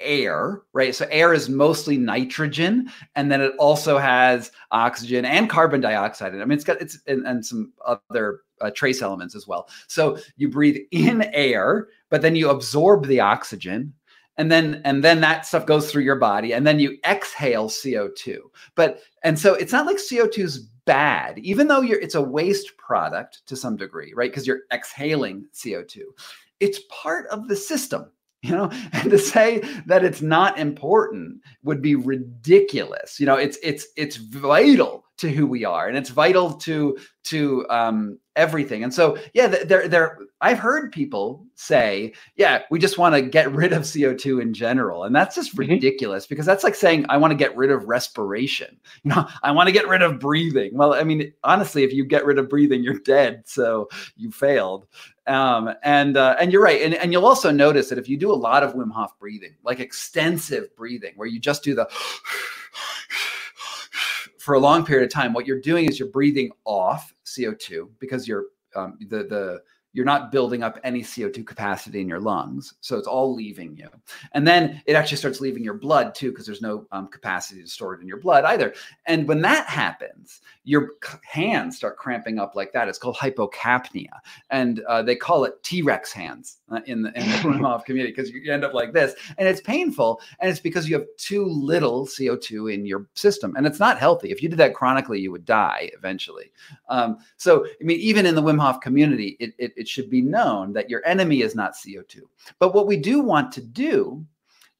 air, 0.00 0.62
right? 0.72 0.94
So 0.94 1.06
air 1.10 1.32
is 1.32 1.48
mostly 1.48 1.96
nitrogen, 1.96 2.90
and 3.14 3.30
then 3.30 3.40
it 3.40 3.52
also 3.58 3.98
has 3.98 4.50
oxygen 4.70 5.24
and 5.24 5.48
carbon 5.48 5.80
dioxide. 5.80 6.32
And 6.32 6.42
I 6.42 6.44
mean, 6.44 6.56
it's 6.56 6.64
got 6.64 6.80
it's 6.80 6.98
and, 7.06 7.26
and 7.26 7.44
some 7.44 7.72
other 7.84 8.40
uh, 8.60 8.70
trace 8.74 9.02
elements 9.02 9.34
as 9.34 9.46
well. 9.46 9.68
So 9.86 10.18
you 10.36 10.48
breathe 10.48 10.78
in 10.90 11.22
air, 11.32 11.88
but 12.08 12.22
then 12.22 12.36
you 12.36 12.50
absorb 12.50 13.06
the 13.06 13.20
oxygen, 13.20 13.92
and 14.36 14.50
then 14.50 14.80
and 14.84 15.04
then 15.04 15.20
that 15.20 15.46
stuff 15.46 15.66
goes 15.66 15.90
through 15.90 16.02
your 16.02 16.16
body, 16.16 16.52
and 16.52 16.66
then 16.66 16.80
you 16.80 16.98
exhale 17.06 17.68
CO2. 17.68 18.38
But 18.74 19.00
and 19.22 19.38
so 19.38 19.54
it's 19.54 19.72
not 19.72 19.86
like 19.86 19.98
CO2 19.98 20.38
is 20.38 20.58
bad, 20.86 21.38
even 21.38 21.68
though 21.68 21.82
you're 21.82 22.00
it's 22.00 22.14
a 22.14 22.22
waste 22.22 22.76
product 22.76 23.42
to 23.46 23.56
some 23.56 23.76
degree, 23.76 24.12
right? 24.14 24.30
Because 24.30 24.46
you're 24.46 24.62
exhaling 24.72 25.46
CO2. 25.54 26.00
It's 26.58 26.80
part 26.90 27.26
of 27.28 27.48
the 27.48 27.56
system 27.56 28.10
you 28.42 28.52
know 28.52 28.70
and 28.92 29.10
to 29.10 29.18
say 29.18 29.60
that 29.84 30.02
it's 30.04 30.22
not 30.22 30.58
important 30.58 31.42
would 31.62 31.82
be 31.82 31.94
ridiculous. 31.94 33.20
You 33.20 33.26
know 33.26 33.36
it's 33.36 33.58
it's 33.62 33.86
it's 33.96 34.16
vital 34.16 35.04
to 35.18 35.30
who 35.30 35.46
we 35.46 35.66
are 35.66 35.86
and 35.86 35.98
it's 35.98 36.08
vital 36.08 36.54
to 36.54 36.96
to 37.24 37.66
um, 37.68 38.18
everything. 38.36 38.82
And 38.82 38.94
so 38.94 39.18
yeah 39.34 39.46
there 39.46 39.86
there 39.88 40.18
i've 40.40 40.58
heard 40.58 40.90
people 40.90 41.44
say 41.54 42.12
yeah 42.36 42.62
we 42.70 42.78
just 42.78 42.96
want 42.96 43.14
to 43.14 43.20
get 43.20 43.52
rid 43.52 43.74
of 43.74 43.82
co2 43.82 44.40
in 44.40 44.54
general 44.54 45.04
and 45.04 45.14
that's 45.14 45.34
just 45.34 45.52
mm-hmm. 45.54 45.70
ridiculous 45.72 46.26
because 46.26 46.46
that's 46.46 46.64
like 46.64 46.74
saying 46.74 47.04
i 47.10 47.16
want 47.18 47.30
to 47.30 47.36
get 47.36 47.54
rid 47.56 47.70
of 47.70 47.84
respiration. 47.88 48.78
You 49.04 49.10
know 49.10 49.28
i 49.42 49.50
want 49.50 49.66
to 49.66 49.72
get 49.72 49.88
rid 49.88 50.00
of 50.02 50.18
breathing. 50.18 50.70
Well 50.74 50.94
i 50.94 51.04
mean 51.04 51.32
honestly 51.44 51.84
if 51.84 51.92
you 51.92 52.04
get 52.04 52.24
rid 52.24 52.38
of 52.38 52.48
breathing 52.48 52.82
you're 52.82 53.00
dead 53.00 53.42
so 53.44 53.88
you 54.16 54.30
failed 54.30 54.86
um, 55.30 55.74
and 55.82 56.16
uh, 56.16 56.36
and 56.40 56.52
you're 56.52 56.62
right. 56.62 56.82
And, 56.82 56.94
and 56.94 57.12
you'll 57.12 57.26
also 57.26 57.50
notice 57.50 57.88
that 57.88 57.98
if 57.98 58.08
you 58.08 58.16
do 58.16 58.32
a 58.32 58.34
lot 58.34 58.62
of 58.62 58.74
wim 58.74 58.90
hof 58.90 59.18
breathing 59.18 59.54
like 59.62 59.80
extensive 59.80 60.74
breathing 60.76 61.12
where 61.16 61.28
you 61.28 61.38
just 61.38 61.62
do 61.62 61.74
the 61.74 61.88
for 64.38 64.54
a 64.54 64.58
long 64.58 64.84
period 64.84 65.04
of 65.04 65.12
time, 65.12 65.32
what 65.32 65.46
you're 65.46 65.60
doing 65.60 65.86
is 65.86 65.98
you're 65.98 66.08
breathing 66.08 66.50
off 66.64 67.14
CO2 67.24 67.88
because 68.00 68.26
you're 68.26 68.46
um, 68.74 68.98
the 69.00 69.24
the 69.24 69.62
you're 69.92 70.04
not 70.04 70.30
building 70.30 70.62
up 70.62 70.78
any 70.84 71.02
CO2 71.02 71.44
capacity 71.46 72.00
in 72.00 72.08
your 72.08 72.20
lungs. 72.20 72.74
So 72.80 72.96
it's 72.96 73.08
all 73.08 73.34
leaving 73.34 73.76
you. 73.76 73.88
And 74.32 74.46
then 74.46 74.80
it 74.86 74.94
actually 74.94 75.16
starts 75.16 75.40
leaving 75.40 75.64
your 75.64 75.74
blood 75.74 76.14
too, 76.14 76.30
because 76.30 76.46
there's 76.46 76.62
no 76.62 76.86
um, 76.92 77.08
capacity 77.08 77.62
to 77.62 77.68
store 77.68 77.94
it 77.94 78.00
in 78.00 78.06
your 78.06 78.20
blood 78.20 78.44
either. 78.44 78.72
And 79.06 79.26
when 79.26 79.40
that 79.42 79.66
happens, 79.66 80.40
your 80.64 80.92
hands 81.24 81.76
start 81.76 81.96
cramping 81.96 82.38
up 82.38 82.54
like 82.54 82.72
that. 82.72 82.88
It's 82.88 82.98
called 82.98 83.16
hypocapnia. 83.16 84.12
And 84.50 84.80
uh, 84.80 85.02
they 85.02 85.16
call 85.16 85.44
it 85.44 85.60
T 85.64 85.82
Rex 85.82 86.12
hands 86.12 86.58
uh, 86.70 86.80
in 86.86 87.02
the, 87.02 87.08
in 87.18 87.28
the 87.28 87.36
Wim 87.48 87.60
Hof 87.60 87.84
community 87.84 88.12
because 88.14 88.30
you 88.30 88.52
end 88.52 88.64
up 88.64 88.74
like 88.74 88.92
this. 88.92 89.14
And 89.38 89.48
it's 89.48 89.60
painful. 89.60 90.20
And 90.38 90.50
it's 90.50 90.60
because 90.60 90.88
you 90.88 90.96
have 90.96 91.06
too 91.16 91.44
little 91.44 92.06
CO2 92.06 92.72
in 92.72 92.86
your 92.86 93.08
system. 93.14 93.56
And 93.56 93.66
it's 93.66 93.80
not 93.80 93.98
healthy. 93.98 94.30
If 94.30 94.40
you 94.40 94.48
did 94.48 94.58
that 94.58 94.74
chronically, 94.74 95.18
you 95.18 95.32
would 95.32 95.44
die 95.44 95.90
eventually. 95.94 96.52
Um, 96.88 97.18
so, 97.36 97.66
I 97.66 97.84
mean, 97.84 97.98
even 97.98 98.24
in 98.24 98.36
the 98.36 98.42
Wim 98.42 98.60
Hof 98.60 98.80
community, 98.80 99.36
it, 99.40 99.54
it 99.58 99.72
it 99.80 99.88
should 99.88 100.10
be 100.10 100.20
known 100.20 100.72
that 100.74 100.90
your 100.90 101.04
enemy 101.06 101.40
is 101.40 101.54
not 101.54 101.74
CO2. 101.74 102.20
But 102.58 102.74
what 102.74 102.86
we 102.86 102.96
do 102.96 103.20
want 103.20 103.50
to 103.52 103.62
do 103.62 104.24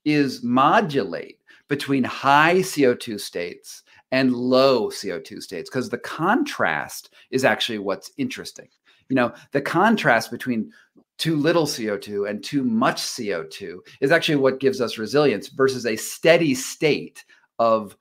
is 0.04 0.42
modulate 0.42 1.38
between 1.68 2.04
high 2.04 2.56
CO2 2.56 3.18
states 3.18 3.82
and 4.12 4.34
low 4.34 4.88
CO2 4.88 5.40
states 5.42 5.70
because 5.70 5.88
the 5.88 5.98
contrast 5.98 7.14
is 7.30 7.44
actually 7.44 7.78
what's 7.78 8.10
interesting. 8.18 8.68
You 9.08 9.16
know, 9.16 9.32
the 9.52 9.62
contrast 9.62 10.30
between 10.30 10.72
too 11.18 11.36
little 11.36 11.66
CO2 11.66 12.28
and 12.28 12.42
too 12.42 12.64
much 12.64 13.00
CO2 13.00 13.78
is 14.00 14.10
actually 14.10 14.36
what 14.36 14.60
gives 14.60 14.80
us 14.80 14.98
resilience 14.98 15.48
versus 15.48 15.86
a 15.86 15.96
steady 15.96 16.54
state 16.54 17.24
of 17.58 17.96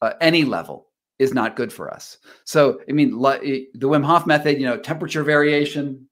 uh, 0.00 0.14
any 0.20 0.44
level 0.44 0.88
is 1.18 1.32
not 1.32 1.54
good 1.54 1.72
for 1.72 1.92
us. 1.92 2.18
So, 2.44 2.80
I 2.88 2.92
mean, 2.92 3.10
the 3.10 3.68
Wim 3.88 4.04
Hof 4.04 4.26
method, 4.26 4.58
you 4.58 4.66
know, 4.66 4.76
temperature 4.76 5.22
variation, 5.22 6.08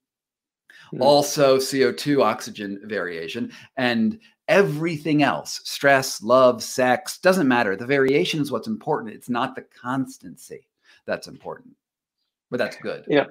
mm. 0.93 1.01
also 1.01 1.57
CO2 1.59 2.23
oxygen 2.23 2.81
variation, 2.85 3.53
and 3.77 4.19
everything 4.49 5.23
else 5.23 5.61
stress, 5.65 6.23
love, 6.23 6.63
sex 6.63 7.19
doesn't 7.19 7.49
matter. 7.49 7.77
The 7.77 7.87
variation 7.87 8.41
is 8.41 8.51
what's 8.51 8.69
important. 8.69 9.15
It's 9.15 9.29
not 9.29 9.55
the 9.55 9.63
constancy 9.63 10.67
that's 11.07 11.29
important, 11.29 11.75
but 12.51 12.59
that's 12.59 12.77
good. 12.77 13.05
Yeah. 13.09 13.27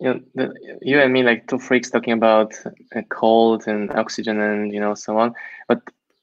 You, 0.00 0.24
know, 0.34 0.52
you 0.80 0.98
and 0.98 1.12
me, 1.12 1.22
like 1.22 1.46
two 1.46 1.58
freaks 1.58 1.90
talking 1.90 2.14
about 2.14 2.54
cold 3.10 3.64
and 3.66 3.92
oxygen 3.92 4.40
and 4.40 4.72
you 4.72 4.80
know 4.80 4.94
so 4.94 5.18
on. 5.18 5.34
But 5.68 5.82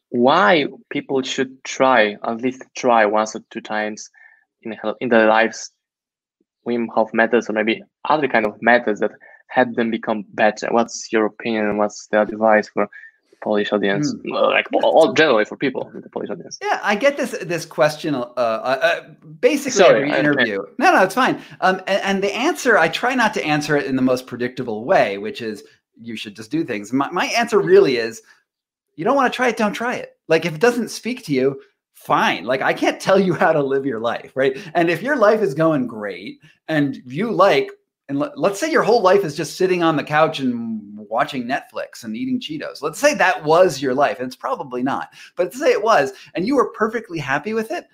why 0.09 0.65
people 0.89 1.21
should 1.21 1.63
try 1.63 2.17
at 2.23 2.41
least 2.41 2.63
try 2.75 3.05
once 3.05 3.35
or 3.35 3.41
two 3.51 3.61
times 3.61 4.09
in 4.63 4.75
in 4.99 5.09
their 5.09 5.27
lives 5.27 5.71
Wim 6.67 6.87
Hof 6.89 7.13
methods 7.13 7.49
or 7.49 7.53
maybe 7.53 7.81
other 8.09 8.27
kind 8.27 8.45
of 8.45 8.61
methods 8.61 8.99
that 8.99 9.11
help 9.47 9.75
them 9.75 9.91
become 9.91 10.25
better? 10.33 10.67
What's 10.71 11.11
your 11.11 11.25
opinion? 11.25 11.77
What's 11.77 12.07
the 12.07 12.21
advice 12.21 12.69
for 12.69 12.89
Polish 13.41 13.71
audience, 13.71 14.13
mm. 14.13 14.51
like 14.51 14.67
all 14.73 15.13
generally 15.13 15.45
for 15.45 15.55
people 15.55 15.89
in 15.93 16.01
the 16.01 16.09
Polish 16.09 16.29
audience. 16.29 16.57
Yeah, 16.61 16.79
I 16.83 16.95
get 16.95 17.17
this 17.17 17.31
this 17.41 17.65
question 17.65 18.15
uh, 18.15 18.19
uh, 18.35 19.01
basically 19.39 19.71
Sorry, 19.71 20.11
every 20.11 20.19
interview. 20.19 20.61
I, 20.61 20.71
no, 20.79 20.93
no, 20.93 21.03
it's 21.03 21.15
fine. 21.15 21.41
Um, 21.61 21.81
and, 21.87 22.01
and, 22.03 22.23
the 22.23 22.35
answer, 22.35 22.77
I 22.77 22.87
try 22.87 23.15
not 23.15 23.33
to 23.35 23.45
answer 23.45 23.77
it 23.77 23.85
in 23.85 23.95
the 23.95 24.01
most 24.01 24.27
predictable 24.27 24.85
way, 24.85 25.17
which 25.17 25.41
is 25.41 25.63
you 25.99 26.15
should 26.15 26.35
just 26.35 26.51
do 26.51 26.63
things. 26.63 26.91
My, 26.91 27.09
my 27.11 27.25
answer 27.27 27.59
really 27.59 27.97
is, 27.97 28.21
you 28.95 29.05
don't 29.05 29.15
want 29.15 29.31
to 29.31 29.35
try 29.35 29.49
it, 29.49 29.57
don't 29.57 29.73
try 29.73 29.95
it. 29.95 30.17
Like 30.27 30.45
if 30.45 30.55
it 30.55 30.61
doesn't 30.61 30.89
speak 30.89 31.23
to 31.25 31.33
you, 31.33 31.61
fine. 31.93 32.43
Like 32.43 32.61
I 32.61 32.73
can't 32.73 32.99
tell 32.99 33.19
you 33.19 33.33
how 33.33 33.53
to 33.53 33.61
live 33.61 33.85
your 33.85 33.99
life, 33.99 34.31
right? 34.35 34.57
And 34.73 34.89
if 34.89 35.01
your 35.01 35.15
life 35.15 35.41
is 35.41 35.53
going 35.53 35.87
great 35.87 36.39
and 36.67 37.01
you 37.05 37.31
like 37.31 37.69
and 38.09 38.19
let, 38.19 38.37
us 38.37 38.59
say 38.59 38.71
your 38.71 38.83
whole 38.83 39.01
life 39.01 39.23
is 39.23 39.35
just 39.35 39.57
sitting 39.57 39.83
on 39.83 39.97
the 39.97 40.03
couch 40.03 40.39
and 40.39 40.97
watching 40.97 41.43
Netflix 41.43 42.03
and 42.03 42.15
eating 42.15 42.39
Cheetos. 42.39 42.81
Let's 42.81 42.99
say 42.99 43.13
that 43.15 43.43
was 43.43 43.81
your 43.81 43.93
life, 43.93 44.19
and 44.19 44.27
it's 44.27 44.35
probably 44.35 44.81
not, 44.81 45.09
but 45.35 45.45
let's 45.45 45.59
say 45.59 45.71
it 45.71 45.83
was, 45.83 46.13
and 46.35 46.47
you 46.47 46.55
were 46.55 46.71
perfectly 46.71 47.19
happy 47.19 47.53
with 47.53 47.71
it. 47.71 47.85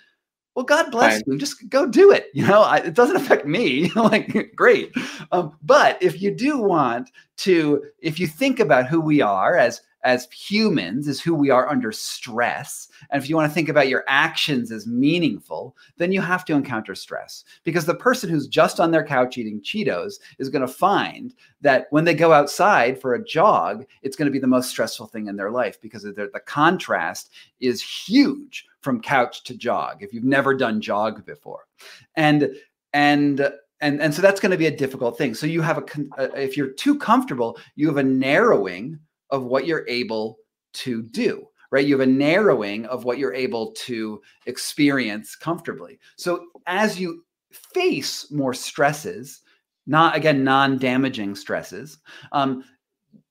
Well, 0.56 0.66
God 0.66 0.92
bless 0.92 1.14
Fine. 1.14 1.24
you. 1.26 1.38
Just 1.40 1.68
go 1.70 1.88
do 1.88 2.12
it. 2.12 2.28
You 2.34 2.46
know, 2.46 2.62
I, 2.62 2.78
it 2.78 2.94
doesn't 2.94 3.16
affect 3.16 3.48
me. 3.48 3.90
like, 3.96 4.56
great. 4.56 4.94
Um, 5.32 5.58
but 5.64 6.02
if 6.02 6.22
you 6.22 6.30
do 6.30 6.60
want 6.60 7.10
to, 7.38 7.84
if 8.00 8.20
you 8.20 8.28
think 8.28 8.60
about 8.60 8.86
who 8.86 9.02
we 9.02 9.22
are 9.22 9.58
as 9.58 9.82
as 10.04 10.28
humans 10.32 11.08
is 11.08 11.22
who 11.22 11.34
we 11.34 11.50
are 11.50 11.70
under 11.70 11.92
stress. 11.92 12.90
And 13.10 13.22
if 13.22 13.30
you 13.30 13.36
want 13.36 13.50
to 13.50 13.54
think 13.54 13.70
about 13.70 13.88
your 13.88 14.04
actions 14.08 14.72
as 14.72 14.86
meaningful, 14.86 15.76
then 15.98 16.12
you 16.12 16.22
have 16.22 16.44
to 16.46 16.54
encounter 16.54 16.94
stress 16.96 17.44
because 17.64 17.86
the 17.86 17.96
person 17.96 18.30
who's 18.30 18.48
just 18.48 18.80
on 18.80 18.92
their 18.92 19.06
couch 19.06 19.38
eating 19.38 19.62
Cheetos 19.62 20.16
is 20.40 20.50
going 20.50 20.62
to 20.62 20.68
find 20.68 21.34
that 21.62 21.88
when 21.92 22.04
they 22.04 22.14
go 22.14 22.34
outside 22.34 23.00
for 23.00 23.14
a 23.14 23.24
jog, 23.24 23.86
it's 24.02 24.16
going 24.16 24.26
to 24.26 24.32
be 24.32 24.40
the 24.40 24.48
most 24.48 24.70
stressful 24.70 25.08
thing 25.08 25.28
in 25.28 25.38
their 25.38 25.52
life 25.52 25.80
because 25.82 26.04
the, 26.04 26.30
contrast 26.46 27.32
is 27.62 27.82
huge 27.82 28.68
from 28.82 29.02
couch 29.02 29.44
to 29.44 29.56
jog 29.56 30.04
if 30.04 30.14
you've 30.14 30.24
never 30.26 30.54
done 30.54 30.82
jog 30.82 31.26
before. 31.26 31.68
And, 32.16 32.54
and, 32.92 33.50
and, 33.80 34.02
and 34.02 34.14
so 34.14 34.22
that's 34.22 34.42
going 34.42 34.52
to 34.52 34.58
be 34.58 34.68
a 34.68 34.76
difficult 34.76 35.18
thing. 35.18 35.34
So 35.34 35.48
you 35.48 35.62
have 35.62 35.78
a, 35.78 35.84
uh, 36.18 36.28
if 36.36 36.58
you're 36.58 36.68
too 36.68 36.98
comfortable, 36.98 37.58
you 37.76 37.88
have 37.88 37.98
a 37.98 38.04
narrowing 38.04 39.00
of 39.34 39.44
what 39.44 39.68
you're 39.68 39.86
able 39.90 40.38
to 40.72 41.02
do 41.02 41.46
right? 41.74 41.88
You 41.88 41.98
have 41.98 42.08
a 42.08 42.12
narrowing 42.12 42.86
of 42.86 43.04
what 43.04 43.18
you're 43.18 43.34
able 43.34 43.72
to 43.72 44.22
experience 44.46 45.36
comfortably. 45.36 46.00
So 46.18 46.46
as 46.68 47.00
you 47.00 47.26
face 47.52 48.32
more 48.32 48.54
stresses 48.54 49.42
not 49.86 50.16
again 50.16 50.44
non-damaging 50.44 51.36
stresses 51.36 51.98
um, 52.32 52.64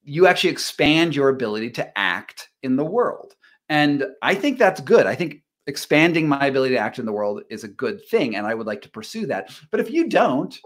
you 0.03 0.27
actually 0.27 0.51
expand 0.51 1.15
your 1.15 1.29
ability 1.29 1.71
to 1.71 1.99
act 1.99 2.49
in 2.63 2.77
the 2.77 2.85
world. 2.85 3.35
And 3.69 4.05
i 4.23 4.35
think 4.35 4.59
that's 4.59 4.81
good. 4.81 5.07
I 5.07 5.15
think 5.15 5.43
expanding 5.69 6.29
my 6.29 6.47
ability 6.47 6.75
to 6.75 6.81
act 6.81 6.99
in 6.99 7.07
the 7.07 7.13
world 7.13 7.43
is 7.49 7.63
a 7.63 7.69
good 7.69 8.05
thing 8.09 8.35
and 8.35 8.45
i 8.45 8.55
would 8.55 8.67
like 8.67 8.83
to 8.83 8.91
pursue 8.91 9.27
that. 9.27 9.57
But 9.71 9.81
if 9.81 9.91
you 9.91 10.09
don't 10.09 10.59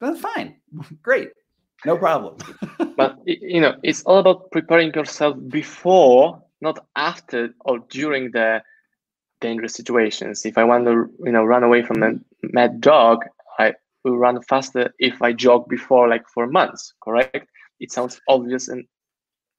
then 0.00 0.16
fine. 0.16 0.56
Great 1.02 1.30
no 1.84 1.96
problem. 1.96 2.36
but 2.96 3.18
you 3.24 3.60
know, 3.60 3.76
it's 3.82 4.02
all 4.04 4.18
about 4.18 4.50
preparing 4.50 4.92
yourself 4.94 5.36
before, 5.48 6.42
not 6.60 6.86
after 6.96 7.54
or 7.64 7.80
during 7.90 8.30
the 8.32 8.62
dangerous 9.40 9.74
situations. 9.74 10.46
If 10.46 10.56
I 10.58 10.64
want 10.64 10.86
to, 10.86 11.10
you 11.24 11.32
know, 11.32 11.44
run 11.44 11.64
away 11.64 11.82
from 11.82 12.02
a 12.02 12.12
mad 12.42 12.80
dog, 12.80 13.24
I 13.58 13.74
will 14.04 14.16
run 14.16 14.40
faster 14.42 14.94
if 14.98 15.20
I 15.22 15.32
jog 15.32 15.68
before, 15.68 16.08
like 16.08 16.26
for 16.28 16.46
months. 16.46 16.94
Correct? 17.02 17.48
It 17.80 17.92
sounds 17.92 18.20
obvious 18.28 18.68
and 18.68 18.84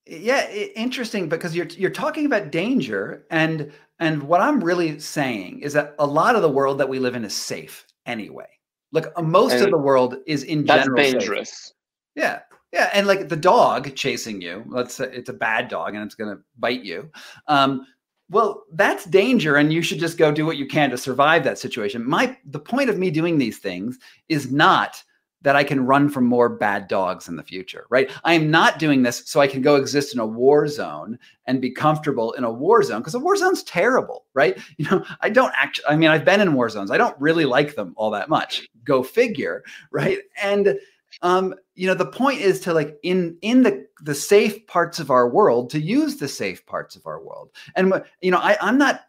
yeah, 0.06 0.50
interesting 0.76 1.30
because 1.30 1.56
you're 1.56 1.68
you're 1.68 1.90
talking 1.90 2.26
about 2.26 2.52
danger 2.52 3.26
and 3.32 3.72
and 4.00 4.24
what 4.24 4.42
I'm 4.42 4.62
really 4.62 5.00
saying 5.00 5.62
is 5.62 5.74
that 5.74 5.96
a 5.98 6.06
lot 6.06 6.36
of 6.36 6.42
the 6.42 6.50
world 6.50 6.78
that 6.80 6.90
we 6.90 7.00
live 7.00 7.16
in 7.16 7.24
is 7.24 7.36
safe 7.36 7.86
anyway. 8.06 8.48
Like 8.92 9.08
uh, 9.16 9.22
most 9.22 9.54
and 9.54 9.64
of 9.64 9.72
the 9.72 9.78
world 9.78 10.18
is 10.28 10.44
in 10.44 10.66
general 10.66 10.98
dangerous. 10.98 11.50
Safe. 11.50 11.74
Yeah. 12.16 12.40
Yeah. 12.72 12.90
And 12.94 13.08
like 13.08 13.30
the 13.30 13.36
dog 13.36 13.96
chasing 13.96 14.42
you, 14.42 14.64
let's 14.68 14.96
say 14.96 15.10
it's 15.12 15.30
a 15.30 15.34
bad 15.34 15.68
dog 15.68 15.94
and 15.96 16.04
it's 16.04 16.16
going 16.16 16.36
to 16.36 16.42
bite 16.58 16.84
you. 16.84 17.12
Um, 17.48 17.86
well, 18.30 18.64
that's 18.72 19.06
danger, 19.06 19.58
and 19.58 19.72
you 19.72 19.82
should 19.82 20.00
just 20.00 20.18
go 20.18 20.32
do 20.32 20.46
what 20.46 20.58
you 20.58 20.66
can 20.66 20.90
to 20.90 20.98
survive 20.98 21.44
that 21.44 21.60
situation. 21.60 22.08
My 22.08 22.36
the 22.46 22.60
point 22.60 22.90
of 22.90 22.98
me 22.98 23.12
doing 23.12 23.38
these 23.38 23.60
things 23.60 24.00
is 24.28 24.52
not 24.52 25.04
that 25.44 25.56
I 25.58 25.64
can 25.64 25.86
run 25.86 26.10
from 26.10 26.26
more 26.26 26.50
bad 26.50 26.88
dogs 26.88 27.28
in 27.28 27.36
the 27.36 27.44
future, 27.44 27.86
right? 27.90 28.10
I 28.24 28.34
am 28.34 28.50
not 28.50 28.80
doing 28.80 29.04
this 29.04 29.24
so 29.26 29.42
I 29.42 29.48
can 29.48 29.62
go 29.62 29.76
exist 29.76 30.14
in 30.14 30.20
a 30.22 30.26
war 30.26 30.68
zone 30.68 31.20
and 31.46 31.62
be 31.62 31.70
comfortable 31.70 32.32
in 32.34 32.46
a 32.46 32.52
war 32.52 32.82
zone 32.82 33.02
because 33.02 33.14
a 33.14 33.20
war 33.20 33.36
zone's 33.36 33.62
terrible, 33.64 34.26
right? 34.34 34.58
You 34.78 34.90
know, 34.90 35.06
I 35.20 35.30
don't 35.30 35.54
actually, 35.56 35.86
I 35.88 35.96
mean, 35.98 36.10
I've 36.10 36.26
been 36.26 36.42
in 36.42 36.54
war 36.54 36.70
zones. 36.70 36.92
I 36.92 36.98
don't 36.98 37.20
really 37.20 37.46
like 37.46 37.76
them 37.76 37.94
all 37.98 38.10
that 38.12 38.30
much. 38.30 38.68
Go 38.86 39.04
figure, 39.04 39.64
right? 39.92 40.20
And 40.42 40.80
um, 41.22 41.56
you 41.76 41.88
know 41.88 41.94
the 41.94 42.06
point 42.06 42.40
is 42.40 42.60
to 42.62 42.74
like 42.74 42.98
in 43.04 43.38
in 43.42 43.64
the 43.64 43.86
the 44.02 44.16
safe 44.16 44.66
parts 44.68 45.00
of 45.00 45.12
our 45.12 45.30
world 45.30 45.70
to 45.72 45.80
use 45.80 46.18
the 46.18 46.28
safe 46.28 46.66
parts 46.66 46.96
of 46.96 47.06
our 47.06 47.22
world. 47.22 47.52
And 47.76 47.94
you 48.22 48.32
know 48.32 48.40
I, 48.40 48.58
i'm 48.62 48.78
not 48.78 49.02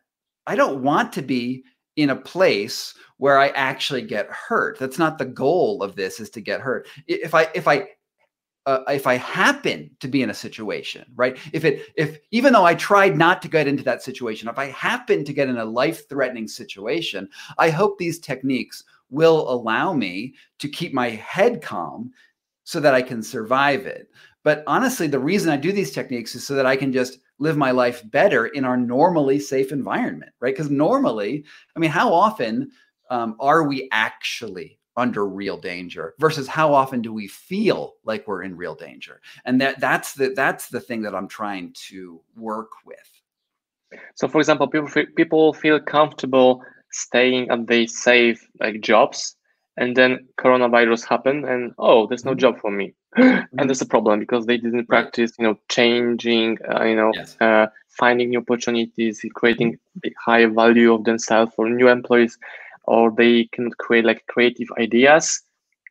i 0.47 0.55
don't 0.55 0.83
want 0.83 1.13
to 1.15 1.23
be 1.23 1.65
in 1.97 2.11
a 2.11 2.17
place 2.17 2.95
where 3.19 3.39
i 3.39 3.49
actually 3.49 4.03
get 4.03 4.29
hurt. 4.31 4.79
That's 4.79 4.99
not 4.99 5.19
the 5.19 5.25
goal 5.25 5.83
of 5.83 5.97
this 5.97 6.21
is 6.21 6.31
to 6.31 6.41
get 6.41 6.61
hurt. 6.61 6.89
If 7.07 7.35
i 7.35 7.49
if 7.55 7.69
i 7.69 7.89
uh, 8.67 8.81
if 8.89 9.07
i 9.07 9.15
happen 9.15 9.91
to 10.01 10.09
be 10.09 10.23
in 10.23 10.31
a 10.31 10.35
situation 10.35 11.05
right? 11.15 11.39
If 11.53 11.65
it 11.65 11.87
if 11.97 12.19
even 12.31 12.53
though 12.53 12.65
i 12.65 12.75
tried 12.75 13.17
not 13.17 13.43
to 13.43 13.49
get 13.49 13.69
into 13.69 13.85
that 13.85 14.03
situation 14.03 14.49
if 14.49 14.59
i 14.59 14.67
happen 14.67 15.25
to 15.25 15.33
get 15.33 15.49
in 15.49 15.59
a 15.59 15.65
life 15.65 16.09
threatening 16.09 16.49
situation 16.49 17.29
i 17.59 17.69
hope 17.69 17.99
these 17.99 18.19
techniques 18.19 18.85
will 19.15 19.49
allow 19.51 19.93
me 19.93 20.35
to 20.59 20.69
keep 20.69 20.93
my 20.93 21.11
head 21.11 21.63
calm 21.63 22.13
so 22.65 22.81
that 22.81 22.95
I 22.95 23.03
can 23.03 23.23
survive 23.23 23.87
it. 23.87 24.09
But 24.43 24.65
honestly, 24.67 25.07
the 25.07 25.19
reason 25.19 25.51
I 25.51 25.57
do 25.57 25.73
these 25.73 25.93
techniques 25.93 26.35
is 26.35 26.47
so 26.47 26.55
that 26.55 26.67
I 26.67 26.77
can 26.77 26.93
just 26.93 27.19
live 27.39 27.57
my 27.57 27.71
life 27.71 28.03
better 28.11 28.47
in 28.47 28.65
our 28.65 28.77
normally 28.77 29.39
safe 29.39 29.73
environment, 29.73 30.33
right? 30.41 30.55
Because 30.55 30.71
normally, 30.71 31.45
I 31.75 31.79
mean, 31.79 31.91
how 31.91 32.13
often 32.13 32.71
um, 33.11 33.37
are 33.41 33.63
we 33.63 33.89
actually 33.93 34.79
under 34.97 35.27
real 35.27 35.57
danger 35.57 36.15
versus 36.19 36.47
how 36.47 36.73
often 36.73 37.03
do 37.03 37.13
we 37.13 37.27
feel 37.27 37.95
like 38.05 38.27
we're 38.29 38.43
in 38.43 38.57
real 38.57 38.75
danger 38.77 39.21
and 39.45 39.61
that 39.61 39.81
that's 39.81 40.15
the 40.15 40.29
that's 40.37 40.69
the 40.69 40.81
thing 40.81 41.03
that 41.03 41.17
i'm 41.17 41.27
trying 41.27 41.73
to 41.73 42.21
work 42.37 42.71
with 42.87 43.21
so 44.15 44.29
for 44.29 44.39
example 44.39 44.69
people 44.69 44.89
people 45.17 45.53
feel 45.53 45.81
comfortable 45.81 46.63
staying 46.95 47.51
at 47.51 47.67
their 47.67 47.87
safe 47.87 48.49
like 48.61 48.81
jobs 48.81 49.37
and 49.77 49.97
then 49.97 50.27
coronavirus 50.39 51.05
happened 51.05 51.45
and 51.45 51.75
oh 51.79 52.07
there's 52.07 52.25
no 52.25 52.33
mm-hmm. 52.33 52.41
job 52.41 52.59
for 52.61 52.71
me 52.71 52.95
and 53.17 53.69
there's 53.69 53.83
a 53.83 53.87
problem 53.87 54.21
because 54.21 54.47
they 54.47 54.57
didn't 54.57 54.87
practice 54.87 55.33
you 55.39 55.45
know 55.45 55.59
changing 55.69 56.59
uh, 56.73 56.85
you 56.85 56.97
know 56.97 57.11
yes. 57.15 57.37
uh, 57.41 57.67
finding 57.89 58.31
new 58.31 58.39
opportunities 58.39 59.25
creating 59.35 59.79
the 60.03 60.13
high 60.25 60.47
value 60.47 60.93
of 60.93 61.05
themselves 61.05 61.53
for 61.55 61.69
new 61.69 61.89
employees 61.89 62.39
or 62.85 63.11
they 63.11 63.45
can 63.53 63.71
create 63.73 64.05
like 64.05 64.27
creative 64.27 64.69
ideas 64.79 65.43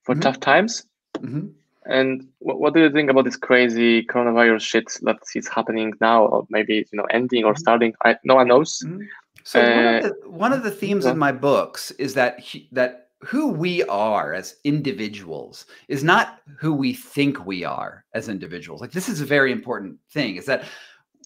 for 0.04 0.14
mm-hmm. 0.14 0.22
tough 0.22 0.40
times 0.40 0.86
mm-hmm. 1.18 1.48
and 1.86 2.28
what, 2.40 2.60
what, 2.60 2.74
do 2.74 2.82
you 2.82 2.92
think 2.92 3.10
about 3.10 3.26
this 3.26 3.38
crazy 3.38 4.06
coronavirus 4.06 4.62
shit 4.62 4.92
that 5.02 5.18
is 5.36 5.48
happening 5.48 5.94
now 6.00 6.26
or 6.26 6.46
maybe 6.50 6.76
you 6.76 6.98
know 6.98 7.06
ending 7.06 7.44
or 7.44 7.54
mm-hmm. 7.54 7.60
starting 7.60 7.94
I, 8.06 8.18
no 8.24 8.36
one 8.36 8.48
knows 8.48 8.82
mm-hmm. 8.86 9.02
So 9.44 9.62
uh, 9.62 9.76
one, 9.76 9.96
of 9.96 10.04
uh, 10.04 10.08
the, 10.08 10.30
one 10.30 10.54
of 10.54 10.64
the 10.64 10.72
themes 10.72 11.06
yeah. 11.06 11.12
in 11.12 11.18
my 11.18 11.32
books 11.32 11.92
is 11.92 12.14
that 12.14 12.40
he, 12.40 12.70
that 12.72 13.10
who 13.24 13.48
we 13.48 13.84
are 13.84 14.34
as 14.34 14.56
individuals 14.64 15.66
is 15.88 16.04
not 16.04 16.42
who 16.60 16.74
we 16.74 16.94
think 16.94 17.46
we 17.46 17.64
are 17.64 18.06
as 18.14 18.30
individuals. 18.30 18.82
Like 18.82 18.92
this 18.92 19.10
is 19.10 19.22
a 19.22 19.26
very 19.26 19.52
important 19.52 19.98
thing 20.12 20.36
is 20.36 20.46
that 20.46 20.66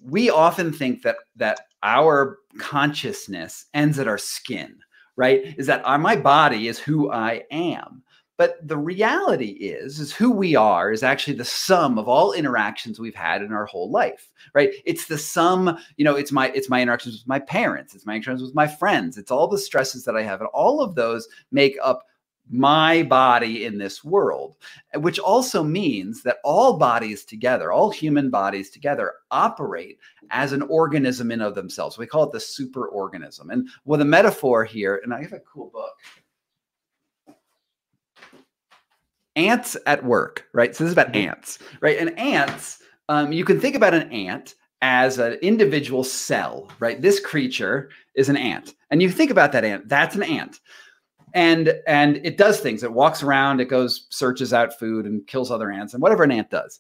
we 0.04 0.30
often 0.30 0.72
think 0.72 1.02
that 1.02 1.18
that 1.36 1.60
our 1.84 2.40
consciousness 2.60 3.66
ends 3.74 4.00
at 4.00 4.08
our 4.08 4.18
skin, 4.18 4.78
right? 5.16 5.56
Is 5.58 5.68
that 5.68 5.84
our, 5.86 5.98
my 5.98 6.16
body 6.16 6.68
is 6.68 6.80
who 6.80 7.12
I 7.12 7.44
am. 7.52 8.04
But 8.38 8.66
the 8.68 8.78
reality 8.78 9.50
is, 9.50 10.00
is 10.00 10.14
who 10.14 10.32
we 10.32 10.56
are 10.56 10.92
is 10.92 11.04
actually 11.04 11.38
the 11.38 11.46
sum 11.46 11.98
of 11.98 12.08
all 12.08 12.34
interactions 12.34 13.00
we've 13.00 13.16
had 13.16 13.42
in 13.42 13.52
our 13.52 13.66
whole 13.66 13.90
life, 13.90 14.32
right? 14.54 14.74
It's 14.86 15.08
the 15.08 15.18
sum, 15.18 15.78
you 15.98 16.06
know, 16.06 16.16
it's 16.16 16.32
my 16.32 16.50
it's 16.52 16.70
my 16.70 16.82
interactions 16.82 17.16
with 17.16 17.28
my 17.28 17.40
parents, 17.40 17.96
it's 17.96 18.06
my 18.06 18.16
interactions 18.16 18.48
with 18.48 18.56
my 18.56 18.68
friends, 18.68 19.18
it's 19.18 19.32
all 19.32 19.48
the 19.48 19.58
stresses 19.58 20.06
that 20.06 20.16
I 20.16 20.22
have, 20.22 20.40
and 20.40 20.50
all 20.54 20.82
of 20.82 20.94
those 20.96 21.28
make 21.52 21.78
up 21.84 22.04
my 22.50 23.04
body 23.04 23.66
in 23.66 23.78
this 23.78 24.04
world, 24.04 24.56
which 24.96 25.20
also 25.20 25.64
means 25.64 26.24
that 26.24 26.38
all 26.44 26.78
bodies 26.78 27.26
together, 27.26 27.72
all 27.72 27.90
human 27.90 28.30
bodies 28.30 28.70
together, 28.70 29.14
operate 29.32 30.00
as 30.30 30.54
an 30.54 30.62
organism 30.64 31.32
in 31.32 31.42
of 31.42 31.56
themselves. 31.56 31.98
We 31.98 32.08
call 32.08 32.24
it 32.24 32.32
the 32.32 32.38
superorganism. 32.38 33.52
And 33.52 33.68
with 33.86 34.02
a 34.02 34.06
metaphor 34.06 34.64
here, 34.64 35.02
and 35.04 35.14
I 35.14 35.22
have 35.24 35.34
a 35.34 35.40
cool 35.40 35.70
book 35.72 35.96
ants 39.38 39.78
at 39.86 40.04
work, 40.04 40.48
right? 40.54 40.76
So 40.76 40.84
this 40.84 40.90
is 40.90 40.94
about 40.94 41.14
mm-hmm. 41.14 41.30
ants, 41.30 41.60
right? 41.80 41.98
And 41.98 42.18
ants, 42.20 42.82
um, 43.08 43.32
you 43.32 43.46
can 43.46 43.62
think 43.62 43.76
about 43.76 43.94
an 43.94 44.12
ant 44.12 44.56
as 44.82 45.18
an 45.20 45.34
individual 45.36 46.04
cell, 46.04 46.70
right? 46.80 47.02
This 47.02 47.20
creature 47.20 47.90
is 48.16 48.28
an 48.28 48.38
ant, 48.38 48.76
and 48.92 49.02
you 49.02 49.10
think 49.10 49.32
about 49.32 49.52
that 49.54 49.64
ant. 49.64 49.88
That's 49.88 50.16
an 50.16 50.24
ant, 50.24 50.60
and 51.34 51.74
and 51.88 52.18
it 52.18 52.38
does 52.38 52.60
things. 52.60 52.84
It 52.84 52.92
walks 52.92 53.24
around, 53.24 53.62
it 53.62 53.70
goes 53.70 54.08
searches 54.10 54.54
out 54.54 54.78
food 54.78 55.06
and 55.06 55.26
kills 55.28 55.52
other 55.52 55.72
ants, 55.72 55.94
and 55.94 56.02
whatever 56.02 56.24
an 56.24 56.32
ant 56.32 56.50
does. 56.50 56.80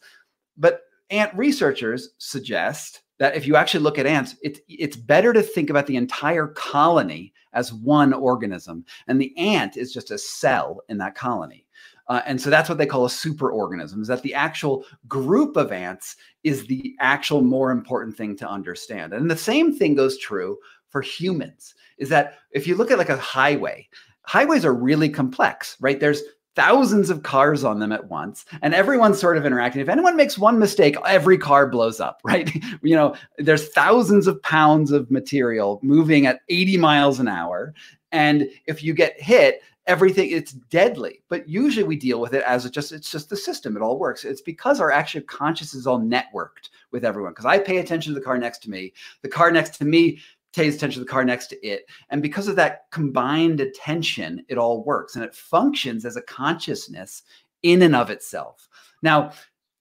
But 0.58 0.82
ant 1.10 1.34
researchers 1.36 2.10
suggest 2.18 3.02
that 3.20 3.36
if 3.36 3.48
you 3.48 3.56
actually 3.56 3.84
look 3.84 3.98
at 3.98 4.06
ants, 4.06 4.36
it's 4.42 4.60
it's 4.68 4.98
better 4.98 5.32
to 5.34 5.42
think 5.42 5.70
about 5.70 5.88
the 5.88 5.96
entire 5.96 6.48
colony 6.48 7.34
as 7.54 7.74
one 7.74 8.14
organism, 8.14 8.86
and 9.08 9.20
the 9.20 9.36
ant 9.38 9.78
is 9.78 9.94
just 9.94 10.12
a 10.12 10.18
cell 10.18 10.82
in 10.90 10.98
that 10.98 11.16
colony. 11.16 11.67
Uh, 12.10 12.22
and 12.26 12.40
so 12.40 12.50
that's 12.50 12.70
what 12.70 12.78
they 12.78 12.86
call 12.86 13.06
a 13.06 13.10
superorganism, 13.10 14.02
is 14.02 14.08
that 14.08 14.22
the 14.22 14.34
actual 14.34 14.86
group 15.08 15.58
of 15.58 15.72
ants 15.72 16.16
is 16.44 16.66
the 16.68 16.96
actual 17.00 17.42
more 17.42 17.72
important 17.72 18.16
thing 18.16 18.36
to 18.38 18.48
understand. 18.48 19.14
And 19.14 19.30
the 19.30 19.38
same 19.38 19.76
thing 19.78 19.96
goes 19.96 20.18
true 20.18 20.58
for 20.90 21.02
humans, 21.02 21.76
is 21.98 22.10
that 22.10 22.36
if 22.52 22.66
you 22.66 22.76
look 22.76 22.92
at 22.92 22.98
like 22.98 23.10
a 23.10 23.18
highway, 23.18 23.88
highways 24.22 24.64
are 24.64 24.74
really 24.74 25.10
complex, 25.10 25.76
right? 25.82 26.00
There's 26.00 26.24
thousands 26.58 27.12
of 27.12 27.22
cars 27.22 27.64
on 27.64 27.78
them 27.78 27.92
at 27.92 28.10
once 28.10 28.44
and 28.64 28.74
everyone's 28.74 29.20
sort 29.20 29.38
of 29.38 29.46
interacting 29.46 29.80
if 29.80 29.88
anyone 29.88 30.16
makes 30.16 30.40
one 30.40 30.58
mistake 30.58 30.96
every 31.06 31.38
car 31.38 31.68
blows 31.68 32.00
up 32.00 32.20
right 32.24 32.52
you 32.82 32.96
know 32.96 33.14
there's 33.38 33.70
thousands 33.74 34.26
of 34.26 34.42
pounds 34.42 34.92
of 34.92 35.12
material 35.12 35.80
moving 35.84 36.26
at 36.26 36.40
80 36.50 36.78
miles 36.78 37.20
an 37.20 37.28
hour 37.28 37.76
and 38.12 38.50
if 38.66 38.84
you 38.84 38.96
get 38.96 39.22
hit 39.22 39.62
everything 39.88 40.30
it's 40.32 40.52
deadly 40.52 41.24
but 41.30 41.48
usually 41.48 41.84
we 41.84 41.96
deal 41.96 42.20
with 42.20 42.34
it 42.34 42.44
as 42.44 42.66
it 42.66 42.72
just 42.72 42.92
it's 42.92 43.12
just 43.12 43.30
the 43.30 43.38
system 43.38 43.76
it 43.76 43.82
all 43.82 43.98
works. 43.98 44.26
It's 44.26 44.42
because 44.42 44.80
our 44.80 44.92
actual 44.92 45.22
conscious 45.22 45.74
is 45.74 45.88
all 45.88 46.00
networked 46.00 46.70
with 46.92 47.06
everyone 47.06 47.32
because 47.32 47.46
i 47.46 47.58
pay 47.58 47.78
attention 47.78 48.14
to 48.14 48.20
the 48.20 48.26
car 48.26 48.38
next 48.38 48.60
to 48.60 48.70
me 48.70 48.94
the 49.22 49.30
car 49.30 49.52
next 49.52 49.78
to 49.78 49.86
me 49.86 50.20
pays 50.54 50.76
attention 50.76 51.02
to 51.02 51.06
the 51.06 51.12
car 51.12 51.24
next 51.24 51.48
to 51.48 51.68
it 51.68 51.86
and 52.10 52.22
because 52.22 52.48
of 52.48 52.56
that 52.56 52.86
combined 52.92 53.60
attention 53.60 54.44
it 54.48 54.58
all 54.58 54.84
works 54.84 55.16
and 55.16 55.24
it 55.24 55.36
functions 55.36 56.06
as 56.06 56.16
a 56.16 56.22
consciousness 56.22 57.24
in 57.64 57.82
and 57.82 57.96
of 57.96 58.10
itself. 58.10 58.70
Now 59.02 59.32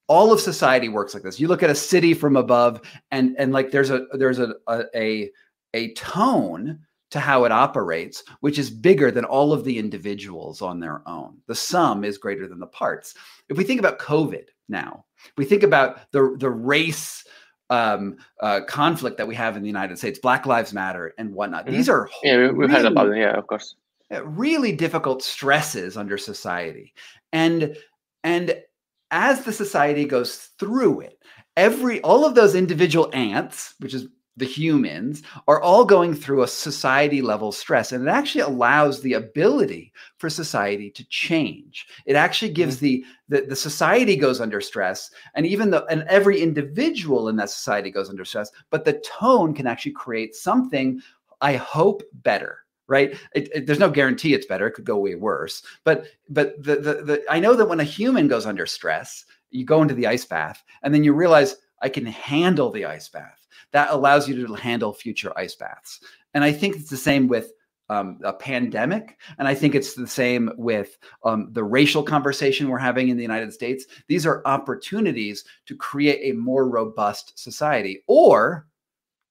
all 0.08 0.32
of 0.32 0.40
society 0.40 0.88
works 0.88 1.14
like 1.14 1.22
this. 1.22 1.40
You 1.40 1.48
look 1.48 1.62
at 1.62 1.70
a 1.70 1.74
city 1.74 2.14
from 2.14 2.36
above 2.36 2.80
and 3.10 3.34
and 3.38 3.52
like 3.52 3.70
there's 3.70 3.90
a 3.90 4.06
there's 4.12 4.38
a 4.38 4.54
a, 4.68 4.84
a, 4.94 5.30
a 5.74 5.94
tone 5.94 6.80
to 7.16 7.20
how 7.20 7.44
it 7.44 7.52
operates, 7.52 8.22
which 8.40 8.58
is 8.58 8.68
bigger 8.68 9.10
than 9.10 9.24
all 9.24 9.54
of 9.54 9.64
the 9.64 9.78
individuals 9.78 10.60
on 10.60 10.80
their 10.80 11.00
own. 11.08 11.38
The 11.46 11.54
sum 11.54 12.04
is 12.04 12.18
greater 12.18 12.46
than 12.46 12.60
the 12.60 12.66
parts. 12.66 13.14
If 13.48 13.56
we 13.56 13.64
think 13.64 13.80
about 13.80 13.98
COVID 13.98 14.48
now, 14.68 15.06
we 15.38 15.46
think 15.46 15.62
about 15.62 16.12
the, 16.12 16.36
the 16.38 16.50
race 16.50 17.24
um, 17.70 18.18
uh, 18.40 18.60
conflict 18.68 19.16
that 19.16 19.26
we 19.26 19.34
have 19.34 19.56
in 19.56 19.62
the 19.62 19.68
United 19.68 19.96
States, 19.96 20.18
Black 20.18 20.44
Lives 20.44 20.74
Matter 20.74 21.14
and 21.16 21.32
whatnot. 21.32 21.64
Mm-hmm. 21.64 21.74
These 21.74 21.88
are 21.88 22.10
yeah, 22.22 22.36
we've 22.36 22.54
really, 22.54 22.72
heard 22.74 22.84
about 22.84 23.08
it. 23.08 23.16
Yeah, 23.16 23.32
of 23.32 23.46
course. 23.46 23.76
Really 24.22 24.72
difficult 24.72 25.22
stresses 25.22 25.96
under 25.96 26.18
society, 26.18 26.92
and 27.32 27.76
and 28.22 28.62
as 29.10 29.42
the 29.44 29.52
society 29.52 30.04
goes 30.04 30.50
through 30.60 31.00
it, 31.00 31.18
every 31.56 32.00
all 32.02 32.26
of 32.26 32.34
those 32.34 32.54
individual 32.54 33.10
ants, 33.12 33.74
which 33.80 33.94
is 33.94 34.06
the 34.36 34.44
humans 34.44 35.22
are 35.48 35.60
all 35.60 35.84
going 35.84 36.14
through 36.14 36.42
a 36.42 36.48
society 36.48 37.22
level 37.22 37.52
stress 37.52 37.92
and 37.92 38.06
it 38.06 38.10
actually 38.10 38.42
allows 38.42 39.00
the 39.00 39.14
ability 39.14 39.92
for 40.18 40.28
society 40.28 40.90
to 40.90 41.04
change. 41.08 41.86
It 42.04 42.16
actually 42.16 42.52
gives 42.52 42.76
mm-hmm. 42.76 42.84
the, 42.84 43.04
the 43.28 43.46
the 43.46 43.56
society 43.56 44.16
goes 44.16 44.40
under 44.40 44.60
stress 44.60 45.10
and 45.34 45.46
even 45.46 45.70
though 45.70 45.86
and 45.90 46.02
every 46.08 46.40
individual 46.40 47.28
in 47.28 47.36
that 47.36 47.50
society 47.50 47.90
goes 47.90 48.08
under 48.08 48.24
stress 48.24 48.50
but 48.70 48.84
the 48.84 49.00
tone 49.04 49.54
can 49.54 49.66
actually 49.66 49.92
create 49.92 50.34
something 50.34 51.00
i 51.40 51.54
hope 51.54 52.02
better 52.12 52.58
right? 52.88 53.18
It, 53.34 53.48
it, 53.52 53.66
there's 53.66 53.80
no 53.80 53.90
guarantee 53.90 54.34
it's 54.34 54.46
better 54.46 54.66
it 54.68 54.72
could 54.72 54.84
go 54.84 54.98
way 54.98 55.14
worse 55.14 55.62
but 55.84 56.06
but 56.28 56.62
the, 56.62 56.76
the 56.76 56.94
the 57.02 57.24
i 57.28 57.40
know 57.40 57.54
that 57.54 57.68
when 57.68 57.80
a 57.80 57.84
human 57.84 58.28
goes 58.28 58.46
under 58.46 58.66
stress 58.66 59.24
you 59.50 59.64
go 59.64 59.82
into 59.82 59.94
the 59.94 60.06
ice 60.06 60.24
bath 60.24 60.62
and 60.82 60.94
then 60.94 61.04
you 61.04 61.12
realize 61.12 61.56
i 61.82 61.88
can 61.88 62.06
handle 62.06 62.70
the 62.70 62.84
ice 62.84 63.08
bath 63.08 63.45
that 63.76 63.90
allows 63.90 64.26
you 64.26 64.46
to 64.46 64.54
handle 64.54 64.94
future 64.94 65.38
ice 65.38 65.54
baths. 65.54 66.00
And 66.32 66.42
I 66.42 66.50
think 66.50 66.76
it's 66.76 66.88
the 66.88 66.96
same 66.96 67.28
with 67.28 67.52
um, 67.90 68.18
a 68.24 68.32
pandemic. 68.32 69.18
And 69.38 69.46
I 69.46 69.54
think 69.54 69.74
it's 69.74 69.92
the 69.92 70.06
same 70.06 70.50
with 70.56 70.96
um, 71.24 71.48
the 71.52 71.62
racial 71.62 72.02
conversation 72.02 72.70
we're 72.70 72.78
having 72.78 73.10
in 73.10 73.18
the 73.18 73.22
United 73.22 73.52
States. 73.52 73.84
These 74.08 74.24
are 74.24 74.40
opportunities 74.46 75.44
to 75.66 75.76
create 75.76 76.32
a 76.32 76.36
more 76.36 76.66
robust 76.66 77.38
society 77.38 78.02
or 78.06 78.66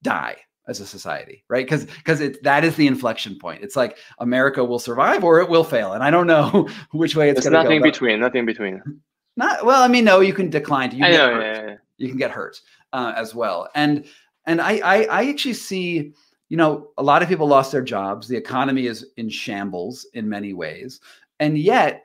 die 0.02 0.36
as 0.68 0.80
a 0.80 0.86
society 0.86 1.44
right 1.48 1.64
because 1.64 1.84
because 1.84 2.20
it 2.20 2.42
that 2.42 2.64
is 2.64 2.74
the 2.74 2.88
inflection 2.88 3.38
point 3.38 3.62
it's 3.62 3.76
like 3.76 3.98
america 4.18 4.64
will 4.64 4.80
survive 4.80 5.22
or 5.22 5.40
it 5.40 5.48
will 5.48 5.62
fail 5.62 5.92
and 5.92 6.02
i 6.02 6.10
don't 6.10 6.26
know 6.26 6.68
which 6.90 7.14
way 7.14 7.30
it's 7.30 7.40
going 7.42 7.52
to 7.52 7.58
go 7.58 7.62
nothing 7.62 7.80
between 7.80 8.18
nothing 8.18 8.44
between 8.44 8.82
not 9.36 9.64
well 9.64 9.80
i 9.80 9.86
mean 9.86 10.04
no 10.04 10.18
you 10.18 10.34
can 10.34 10.50
decline 10.50 10.90
you, 10.90 11.04
I 11.04 11.12
know, 11.12 11.30
yeah, 11.30 11.38
yeah, 11.38 11.66
yeah. 11.68 11.76
you 11.98 12.08
can 12.08 12.16
get 12.16 12.32
hurt 12.32 12.60
uh, 12.92 13.12
as 13.16 13.32
well 13.32 13.68
and 13.76 14.06
and 14.46 14.60
I, 14.60 14.78
I, 14.78 15.04
I 15.04 15.28
actually 15.28 15.54
see, 15.54 16.12
you 16.48 16.56
know, 16.56 16.90
a 16.98 17.02
lot 17.02 17.22
of 17.22 17.28
people 17.28 17.46
lost 17.46 17.72
their 17.72 17.82
jobs. 17.82 18.28
The 18.28 18.36
economy 18.36 18.86
is 18.86 19.06
in 19.16 19.28
shambles 19.28 20.06
in 20.14 20.28
many 20.28 20.52
ways, 20.52 21.00
and 21.40 21.58
yet 21.58 22.04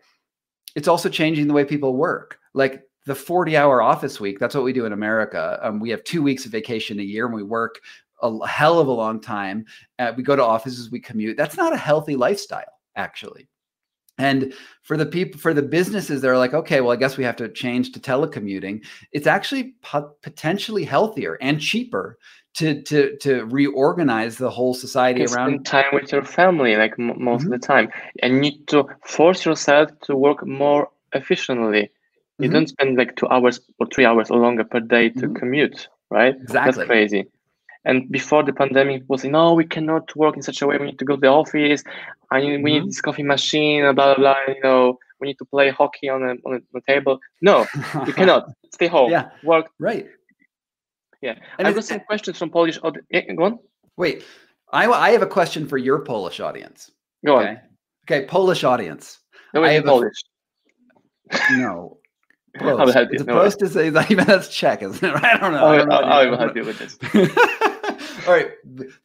it's 0.75 0.87
also 0.87 1.09
changing 1.09 1.47
the 1.47 1.53
way 1.53 1.65
people 1.65 1.95
work. 1.95 2.39
Like 2.53 2.83
the 3.05 3.15
40 3.15 3.57
hour 3.57 3.81
office 3.81 4.19
week, 4.19 4.39
that's 4.39 4.55
what 4.55 4.63
we 4.63 4.73
do 4.73 4.85
in 4.85 4.93
America. 4.93 5.59
Um, 5.61 5.79
we 5.79 5.89
have 5.89 6.03
two 6.03 6.21
weeks 6.21 6.45
of 6.45 6.51
vacation 6.51 6.99
a 6.99 7.03
year 7.03 7.25
and 7.25 7.35
we 7.35 7.43
work 7.43 7.79
a 8.21 8.47
hell 8.47 8.79
of 8.79 8.87
a 8.87 8.91
long 8.91 9.19
time. 9.19 9.65
Uh, 9.99 10.13
we 10.15 10.23
go 10.23 10.35
to 10.35 10.43
offices, 10.43 10.91
we 10.91 10.99
commute. 10.99 11.37
That's 11.37 11.57
not 11.57 11.73
a 11.73 11.77
healthy 11.77 12.15
lifestyle, 12.15 12.79
actually. 12.95 13.47
And 14.17 14.53
for 14.83 14.97
the 14.97 15.05
people, 15.05 15.39
for 15.39 15.53
the 15.53 15.61
businesses, 15.61 16.21
they're 16.21 16.37
like, 16.37 16.53
okay, 16.53 16.81
well, 16.81 16.91
I 16.91 16.95
guess 16.95 17.17
we 17.17 17.23
have 17.23 17.37
to 17.37 17.49
change 17.49 17.91
to 17.93 17.99
telecommuting. 17.99 18.85
It's 19.11 19.25
actually 19.25 19.75
potentially 20.21 20.83
healthier 20.83 21.37
and 21.41 21.59
cheaper 21.59 22.17
to 22.53 22.81
to 22.83 23.17
to 23.17 23.45
reorganize 23.45 24.37
the 24.37 24.49
whole 24.49 24.73
society 24.73 25.21
around 25.21 25.29
spend 25.31 25.65
time 25.65 25.85
with 25.93 26.11
your 26.11 26.23
family 26.23 26.75
like 26.75 26.93
m- 26.99 27.13
most 27.17 27.43
mm-hmm. 27.43 27.53
of 27.53 27.61
the 27.61 27.65
time 27.65 27.89
and 28.21 28.33
you 28.33 28.41
need 28.41 28.67
to 28.67 28.83
force 29.05 29.45
yourself 29.45 29.89
to 30.01 30.15
work 30.15 30.45
more 30.45 30.89
efficiently 31.13 31.89
you 32.39 32.45
mm-hmm. 32.45 32.53
don't 32.53 32.67
spend 32.67 32.97
like 32.97 33.15
two 33.15 33.27
hours 33.29 33.61
or 33.79 33.87
three 33.87 34.05
hours 34.05 34.29
or 34.29 34.37
longer 34.37 34.65
per 34.65 34.79
day 34.81 35.09
to 35.09 35.27
mm-hmm. 35.27 35.35
commute 35.35 35.87
right 36.09 36.35
exactly 36.35 36.71
that's 36.73 36.87
crazy 36.87 37.25
and 37.85 38.11
before 38.11 38.43
the 38.43 38.53
pandemic 38.53 39.03
was 39.07 39.23
like, 39.23 39.31
no 39.31 39.53
we 39.53 39.65
cannot 39.65 40.15
work 40.15 40.35
in 40.35 40.41
such 40.41 40.61
a 40.61 40.67
way 40.67 40.77
we 40.77 40.87
need 40.87 40.99
to 40.99 41.05
go 41.05 41.15
to 41.15 41.21
the 41.21 41.27
office 41.27 41.83
I 42.31 42.41
need, 42.41 42.63
we 42.63 42.71
need 42.71 42.79
mm-hmm. 42.79 42.87
this 42.87 43.01
coffee 43.01 43.23
machine 43.23 43.83
blah 43.83 43.93
blah 43.93 44.15
blah 44.15 44.35
you 44.47 44.61
know 44.61 44.97
we 45.19 45.27
need 45.27 45.37
to 45.37 45.45
play 45.45 45.69
hockey 45.69 46.09
on 46.09 46.23
a, 46.23 46.31
on 46.45 46.61
a 46.75 46.81
table 46.87 47.19
no 47.41 47.65
you 48.05 48.13
cannot 48.13 48.49
stay 48.73 48.87
home 48.87 49.11
yeah 49.11 49.29
work 49.43 49.67
right 49.79 50.07
yeah, 51.21 51.35
and 51.59 51.67
I've 51.67 51.75
got 51.75 51.85
some 51.85 51.99
questions 52.01 52.37
from 52.37 52.49
Polish. 52.49 52.79
audience. 52.81 53.05
yeah, 53.11 53.31
go 53.33 53.43
on. 53.43 53.59
Wait, 53.95 54.23
I 54.71 54.87
I 54.87 55.11
have 55.11 55.21
a 55.21 55.27
question 55.27 55.67
for 55.67 55.77
your 55.77 55.99
Polish 55.99 56.39
audience. 56.39 56.91
Go 57.25 57.39
okay? 57.39 57.49
on. 57.49 57.59
Okay, 58.05 58.25
Polish 58.25 58.63
audience. 58.63 59.19
No, 59.53 59.63
I 59.63 59.73
have 59.73 59.85
Polish. 59.85 60.15
A, 61.31 61.57
no. 61.57 61.97
Prost. 62.57 62.95
I'll 62.95 63.07
It's 63.11 63.23
no 63.23 63.41
is 63.43 63.77
even 64.11 64.25
that's 64.25 64.49
Czech, 64.49 64.81
isn't 64.81 65.03
it? 65.03 65.23
I 65.23 65.37
don't 65.37 65.53
know. 65.53 65.59
I'll, 65.59 65.67
I 65.67 65.77
don't 65.77 65.87
know 65.87 65.95
I'll, 65.95 66.31
I'll 66.31 66.37
help 66.37 66.55
you 66.55 66.65
with 66.65 66.79
this. 66.79 67.67
All 68.27 68.33
right. 68.33 68.51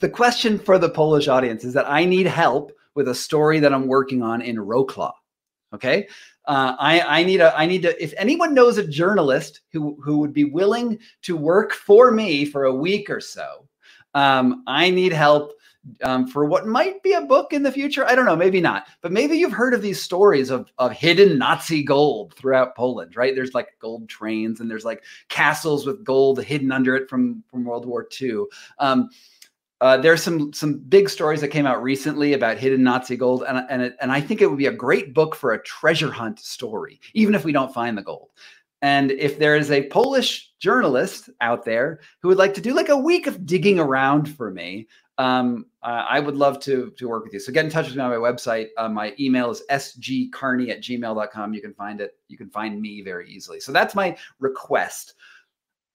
The 0.01 0.09
question 0.09 0.59
for 0.59 0.79
the 0.79 0.91
Polish 0.91 1.29
audience 1.29 1.64
is 1.64 1.73
that 1.75 1.89
I 1.89 2.05
need 2.05 2.27
help 2.27 2.73
with 2.95 3.09
a 3.09 3.14
story 3.14 3.61
that 3.61 3.73
I'm 3.73 3.87
working 3.87 4.23
on 4.23 4.43
in 4.43 4.57
Wroclaw. 4.57 5.12
Okay. 5.73 6.09
Uh, 6.47 6.77
I, 6.79 7.01
I 7.01 7.25
need 7.25 7.41
a 7.41 7.57
I 7.59 7.67
need 7.67 7.83
to 7.83 8.03
if 8.03 8.14
anyone 8.17 8.55
knows 8.55 8.79
a 8.79 8.87
journalist 8.87 9.62
who 9.73 9.99
who 10.03 10.19
would 10.19 10.33
be 10.33 10.45
willing 10.45 10.99
to 11.23 11.37
work 11.37 11.73
for 11.73 12.11
me 12.11 12.45
for 12.45 12.64
a 12.64 12.75
week 12.75 13.11
or 13.11 13.21
so, 13.21 13.67
um, 14.14 14.62
I 14.67 14.91
need 14.91 15.12
help 15.12 15.53
um, 16.03 16.26
for 16.26 16.45
what 16.45 16.66
might 16.66 17.03
be 17.03 17.12
a 17.12 17.20
book 17.20 17.53
in 17.53 17.62
the 17.62 17.72
future. 17.72 18.07
I 18.07 18.14
don't 18.14 18.26
know, 18.26 18.37
maybe 18.37 18.61
not, 18.61 18.87
but 19.01 19.12
maybe 19.12 19.37
you've 19.37 19.53
heard 19.53 19.74
of 19.74 19.82
these 19.82 20.03
stories 20.03 20.51
of 20.51 20.70
of 20.78 20.93
hidden 20.93 21.39
Nazi 21.39 21.82
gold 21.82 22.34
throughout 22.34 22.76
Poland, 22.76 23.16
right? 23.16 23.34
There's 23.34 23.55
like 23.55 23.68
gold 23.78 24.09
trains 24.09 24.61
and 24.61 24.70
there's 24.70 24.84
like 24.84 25.05
castles 25.28 25.87
with 25.87 26.05
gold 26.05 26.43
hidden 26.43 26.72
under 26.72 26.97
it 26.97 27.09
from 27.09 27.43
from 27.51 27.64
World 27.64 27.87
War 27.87 28.07
II. 28.20 28.45
Um, 28.78 29.11
uh, 29.80 29.97
there's 29.99 30.22
some 30.22 30.53
some 30.53 30.78
big 30.78 31.09
stories 31.09 31.41
that 31.43 31.49
came 31.49 31.66
out 31.66 31.82
recently 31.82 32.32
about 32.32 32.57
hidden 32.57 32.82
Nazi 32.82 33.16
gold, 33.16 33.45
and 33.47 33.64
and 33.68 33.82
it, 33.82 33.97
and 34.01 34.11
I 34.11 34.20
think 34.20 34.41
it 34.41 34.49
would 34.49 34.59
be 34.59 34.66
a 34.66 34.72
great 34.72 35.12
book 35.12 35.34
for 35.34 35.53
a 35.53 35.62
treasure 35.62 36.11
hunt 36.11 36.41
story, 36.41 37.01
even 37.12 37.34
if 37.34 37.45
we 37.45 37.53
don't 37.53 37.74
find 37.74 37.97
the 37.97 38.03
gold. 38.03 38.30
And 38.82 39.11
if 39.11 39.39
there 39.39 39.57
is 39.57 39.70
a 39.70 39.89
Polish 39.89 40.53
journalist 40.59 41.30
out 41.41 41.64
there 41.64 42.01
who 42.20 42.28
would 42.28 42.37
like 42.39 42.55
to 42.55 42.61
do 42.61 42.74
like 42.74 42.89
a 42.89 42.97
week 42.97 43.26
of 43.26 43.47
digging 43.47 43.78
around 43.78 44.34
for 44.34 44.51
me, 44.51 44.87
um, 45.19 45.67
uh, 45.83 46.05
I 46.09 46.21
would 46.21 46.37
love 46.37 46.61
to 46.61 46.93
to 46.97 47.09
work 47.09 47.25
with 47.25 47.33
you. 47.33 47.41
So 47.41 47.53
get 47.53 47.64
in 47.64 47.71
touch 47.71 47.87
with 47.87 47.97
me 47.97 48.03
on 48.03 48.11
my 48.11 48.17
website. 48.17 48.69
Uh, 48.77 48.89
my 48.89 49.14
email 49.19 49.51
is 49.51 49.62
sgcarney 49.71 50.71
at 50.71 50.83
gmail.com. 50.83 51.55
You 51.55 51.62
can 51.62 51.75
find 51.75 52.01
it. 52.01 52.17
You 52.29 52.37
can 52.37 52.51
find 52.51 52.81
me 52.81 53.03
very 53.03 53.31
easily. 53.31 53.61
So 53.61 53.73
that's 53.73 53.95
my 53.95 54.17
request 54.41 55.14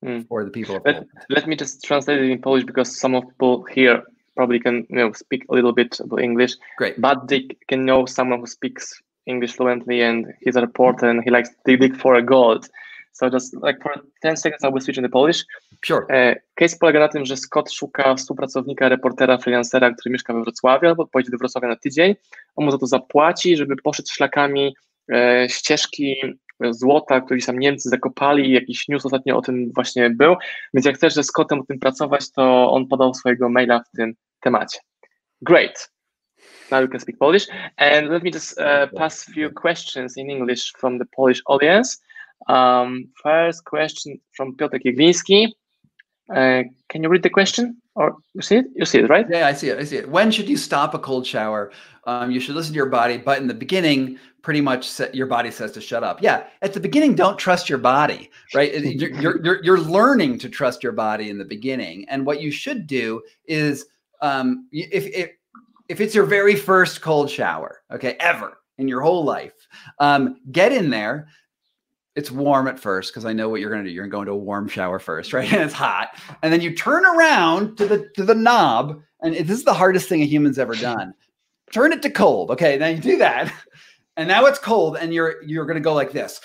mm. 0.03 0.27
for 0.27 0.43
the 0.43 0.51
people. 0.51 0.79
Let, 0.85 1.05
let, 1.29 1.47
me 1.47 1.55
just 1.55 1.83
translate 1.83 2.19
it 2.19 2.31
in 2.31 2.41
Polish 2.41 2.63
because 2.63 2.97
some 2.97 3.15
of 3.15 3.27
people 3.27 3.63
here 3.65 4.03
probably 4.35 4.59
can 4.59 4.87
you 4.89 4.95
know 4.95 5.11
speak 5.11 5.45
a 5.49 5.53
little 5.53 5.73
bit 5.73 5.99
of 5.99 6.17
English. 6.17 6.53
Great, 6.77 6.99
but 6.99 7.27
they 7.27 7.47
can 7.67 7.85
know 7.85 8.05
someone 8.05 8.39
who 8.39 8.47
speaks 8.47 9.01
English 9.27 9.53
fluently 9.53 10.01
and 10.01 10.33
he's 10.41 10.55
a 10.55 10.61
reporter 10.61 11.07
and 11.07 11.23
he 11.23 11.29
likes 11.29 11.49
to 11.49 11.77
dig 11.77 11.95
for 11.95 12.15
a 12.15 12.23
gold. 12.23 12.69
So 13.11 13.29
just 13.29 13.53
like 13.63 13.83
for 13.83 13.93
10 14.21 14.37
seconds 14.37 14.63
I 14.63 14.69
will 14.69 14.81
switch 14.81 14.97
into 14.97 15.09
Polish. 15.09 15.45
Sure. 15.85 16.05
E, 16.09 16.35
case 16.55 16.77
polega 16.79 16.99
na 16.99 17.07
tym, 17.07 17.25
że 17.25 17.37
Scott 17.37 17.73
szuka 17.73 18.15
współpracownika, 18.15 18.89
reportera, 18.89 19.37
freelancera, 19.37 19.91
który 19.91 20.13
mieszka 20.13 20.33
we 20.33 20.41
Wrocławiu 20.41 20.87
albo 20.87 21.07
pojedzie 21.07 21.31
do 21.31 21.37
Wrocławia 21.37 21.67
na 21.67 21.75
tydzień. 21.75 22.15
On 22.55 22.65
mu 22.65 22.71
za 22.71 22.77
to 22.77 22.87
zapłaci, 22.87 23.57
żeby 23.57 23.75
poszedł 23.83 24.09
szlakami 24.11 24.75
e, 25.11 25.49
ścieżki 25.49 26.15
złota, 26.69 27.21
który 27.21 27.41
sam 27.41 27.59
Niemcy 27.59 27.89
zakopali, 27.89 28.51
jakiś 28.51 28.87
news 28.87 29.05
ostatnio 29.05 29.37
o 29.37 29.41
tym 29.41 29.71
właśnie 29.75 30.09
był, 30.09 30.35
więc 30.73 30.85
jak 30.85 30.95
chcesz 30.95 31.13
ze 31.13 31.23
Scottem 31.23 31.59
o 31.59 31.63
tym 31.63 31.79
pracować, 31.79 32.31
to 32.31 32.71
on 32.71 32.87
podał 32.87 33.13
swojego 33.13 33.49
maila 33.49 33.79
w 33.79 33.97
tym 33.97 34.13
temacie. 34.39 34.79
Great. 35.41 35.91
Now 36.71 36.81
you 36.81 36.87
can 36.87 36.99
speak 36.99 37.17
Polish. 37.17 37.47
And 37.77 38.09
let 38.09 38.23
me 38.23 38.31
just 38.31 38.59
uh, 38.59 38.87
pass 38.97 39.27
a 39.29 39.31
few 39.31 39.49
questions 39.51 40.17
in 40.17 40.29
English 40.29 40.73
from 40.77 40.99
the 40.99 41.05
Polish 41.15 41.41
audience. 41.45 41.97
Um, 42.47 43.09
first 43.21 43.65
question 43.65 44.19
from 44.35 44.55
Piotr 44.55 44.77
Jegliński. 44.77 45.47
Uh, 46.33 46.63
can 46.89 47.03
you 47.03 47.09
read 47.09 47.23
the 47.23 47.29
question? 47.29 47.77
Or 47.95 48.15
you 48.33 48.41
see 48.41 48.57
it? 48.57 48.65
You 48.73 48.85
see 48.85 48.99
it, 48.99 49.09
right? 49.09 49.25
Yeah, 49.29 49.47
I 49.47 49.53
see 49.53 49.69
it. 49.69 49.77
I 49.77 49.83
see 49.83 49.97
it. 49.97 50.09
When 50.09 50.31
should 50.31 50.47
you 50.47 50.55
stop 50.55 50.93
a 50.93 50.99
cold 50.99 51.27
shower? 51.27 51.71
Um, 52.05 52.31
you 52.31 52.39
should 52.39 52.55
listen 52.55 52.71
to 52.71 52.77
your 52.77 52.85
body, 52.85 53.17
but 53.17 53.39
in 53.39 53.47
the 53.47 53.53
beginning, 53.53 54.17
pretty 54.41 54.61
much 54.61 54.99
your 55.13 55.27
body 55.27 55.51
says 55.51 55.73
to 55.73 55.81
shut 55.81 56.03
up. 56.03 56.21
Yeah, 56.21 56.45
at 56.61 56.73
the 56.73 56.79
beginning, 56.79 57.15
don't 57.15 57.37
trust 57.37 57.69
your 57.69 57.77
body, 57.77 58.31
right? 58.55 58.73
you're, 58.73 59.11
you're, 59.11 59.43
you're, 59.43 59.63
you're 59.63 59.79
learning 59.79 60.39
to 60.39 60.49
trust 60.49 60.83
your 60.83 60.93
body 60.93 61.29
in 61.29 61.37
the 61.37 61.45
beginning, 61.45 62.07
and 62.09 62.25
what 62.25 62.41
you 62.41 62.49
should 62.49 62.87
do 62.87 63.21
is 63.45 63.85
um, 64.21 64.67
if 64.71 65.05
if 65.07 65.31
if 65.89 65.99
it's 65.99 66.15
your 66.15 66.25
very 66.25 66.55
first 66.55 67.01
cold 67.01 67.29
shower, 67.29 67.81
okay, 67.91 68.15
ever 68.19 68.57
in 68.77 68.87
your 68.87 69.01
whole 69.01 69.25
life, 69.25 69.53
um, 69.99 70.37
get 70.51 70.71
in 70.71 70.89
there 70.89 71.27
it's 72.15 72.31
warm 72.31 72.67
at 72.67 72.79
first 72.79 73.11
because 73.11 73.25
I 73.25 73.33
know 73.33 73.49
what 73.49 73.61
you're 73.61 73.69
going 73.69 73.83
to 73.83 73.89
do. 73.89 73.93
You're 73.93 74.03
going 74.07 74.11
to 74.11 74.15
go 74.15 74.21
into 74.21 74.31
a 74.33 74.45
warm 74.45 74.67
shower 74.67 74.99
first, 74.99 75.33
right? 75.33 75.45
Mm-hmm. 75.45 75.55
And 75.55 75.63
it's 75.65 75.73
hot, 75.73 76.09
and 76.43 76.51
then 76.51 76.61
you 76.61 76.75
turn 76.75 77.05
around 77.05 77.77
to 77.77 77.87
the 77.87 78.09
to 78.15 78.23
the 78.23 78.35
knob, 78.35 79.01
and 79.21 79.35
this 79.35 79.57
is 79.57 79.63
the 79.63 79.73
hardest 79.73 80.09
thing 80.09 80.21
a 80.21 80.25
human's 80.25 80.59
ever 80.59 80.75
done. 80.75 81.13
Turn 81.71 81.93
it 81.93 82.01
to 82.01 82.09
cold. 82.09 82.51
Okay, 82.51 82.77
now 82.77 82.87
you 82.87 82.97
do 82.97 83.17
that, 83.17 83.51
and 84.17 84.27
now 84.27 84.45
it's 84.45 84.59
cold, 84.59 84.97
and 84.97 85.13
you're 85.13 85.41
you're 85.43 85.65
going 85.65 85.75
to 85.75 85.81
go 85.81 85.93
like 85.93 86.11
this. 86.11 86.41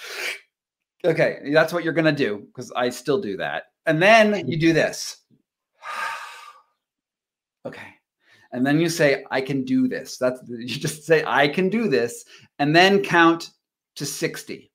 Okay, 1.04 1.50
that's 1.52 1.72
what 1.72 1.84
you're 1.84 1.92
going 1.92 2.04
to 2.04 2.12
do 2.12 2.46
because 2.46 2.72
I 2.72 2.90
still 2.90 3.20
do 3.20 3.36
that, 3.38 3.64
and 3.86 4.00
then 4.00 4.46
you 4.48 4.58
do 4.58 4.72
this. 4.72 5.16
okay, 7.66 7.94
and 8.52 8.64
then 8.64 8.78
you 8.78 8.88
say, 8.88 9.24
"I 9.32 9.40
can 9.40 9.64
do 9.64 9.88
this." 9.88 10.16
That's 10.16 10.40
you 10.48 10.66
just 10.66 11.04
say, 11.04 11.24
"I 11.26 11.48
can 11.48 11.68
do 11.68 11.88
this," 11.88 12.24
and 12.60 12.74
then 12.74 13.02
count 13.02 13.50
to 13.96 14.06
sixty 14.06 14.70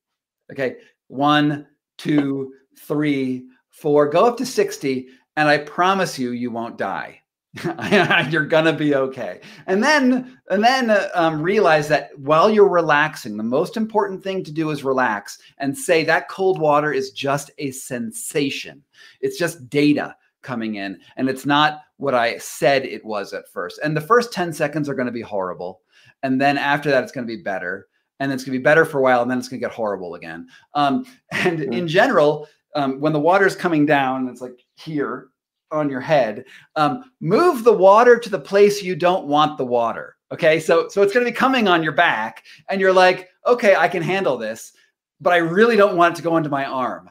Okay, 0.52 0.78
one, 1.08 1.68
two, 1.98 2.54
three, 2.78 3.46
four, 3.70 4.10
go 4.10 4.26
up 4.26 4.38
to 4.38 4.46
60, 4.46 5.08
and 5.38 5.48
I 5.48 5.60
promise 5.60 6.20
you, 6.20 6.32
you 6.32 6.52
won't 6.52 6.78
die. 6.78 7.22
you're 8.30 8.46
gonna 8.46 8.72
be 8.72 8.96
okay. 8.96 9.42
And 9.68 9.84
then 9.84 10.40
and 10.50 10.64
then 10.64 10.96
um, 11.14 11.42
realize 11.42 11.90
that 11.90 12.18
while 12.18 12.50
you're 12.50 12.70
relaxing 12.70 13.36
the 13.36 13.44
most 13.44 13.76
important 13.76 14.24
thing 14.24 14.42
to 14.46 14.54
do 14.54 14.70
is 14.70 14.86
relax 14.86 15.38
and 15.58 15.78
say 15.78 16.06
that 16.06 16.30
cold 16.30 16.62
water 16.62 16.94
is 16.94 17.12
just 17.12 17.52
a 17.58 17.72
sensation. 17.72 18.82
It's 19.20 19.38
just 19.38 19.70
data 19.70 20.16
coming 20.42 20.76
in 20.76 20.98
and 21.18 21.30
it's 21.30 21.46
not 21.46 21.82
what 21.98 22.16
i 22.16 22.38
said 22.38 22.84
it 22.86 23.04
was 23.04 23.34
at 23.34 23.50
first. 23.50 23.80
And 23.84 23.96
the 23.96 24.02
first 24.02 24.32
10 24.32 24.54
seconds 24.54 24.88
are 24.88 24.96
going 24.96 25.08
to 25.08 25.12
be 25.12 25.22
horrible 25.22 25.82
and 26.24 26.40
then 26.40 26.58
after 26.58 26.90
that 26.90 27.04
it's 27.04 27.12
going 27.12 27.28
to 27.28 27.38
be 27.38 27.44
better 27.44 27.88
and 28.22 28.32
it's 28.32 28.44
going 28.44 28.54
to 28.54 28.60
be 28.60 28.64
better 28.64 28.86
for 28.86 29.00
a 29.00 29.02
while, 29.02 29.24
and 29.24 29.32
then 29.32 29.40
it's 29.40 29.50
going 29.50 29.60
to 29.60 29.66
get 29.66 29.74
horrible 29.74 30.14
again. 30.14 30.48
Um, 30.76 31.06
and 31.32 31.60
mm-hmm. 31.60 31.74
in 31.74 31.88
general, 31.88 32.48
um, 32.76 33.02
when 33.02 33.14
the 33.14 33.20
water 33.20 33.48
is 33.48 33.56
coming 33.56 33.86
down, 33.86 34.30
it's 34.30 34.42
like 34.42 34.64
here 34.76 35.30
on 35.72 35.90
your 35.90 36.02
head. 36.02 36.46
Um, 36.76 37.12
move 37.20 37.64
the 37.64 37.74
water 37.74 38.20
to 38.20 38.30
the 38.30 38.40
place 38.40 38.84
you 38.84 38.96
don't 38.96 39.26
want 39.26 39.58
the 39.58 39.66
water. 39.66 40.18
Okay, 40.32 40.60
so 40.60 40.88
so 40.88 41.02
it's 41.02 41.14
going 41.14 41.26
to 41.26 41.32
be 41.32 41.36
coming 41.36 41.68
on 41.68 41.82
your 41.82 41.94
back, 41.94 42.44
and 42.70 42.80
you're 42.80 42.94
like, 42.94 43.28
okay, 43.48 43.76
I 43.76 43.88
can 43.88 44.04
handle 44.04 44.38
this, 44.38 44.72
but 45.20 45.34
I 45.34 45.38
really 45.38 45.76
don't 45.76 45.98
want 45.98 46.14
it 46.14 46.18
to 46.18 46.24
go 46.24 46.38
into 46.38 46.50
my 46.50 46.66
arm. 46.66 47.10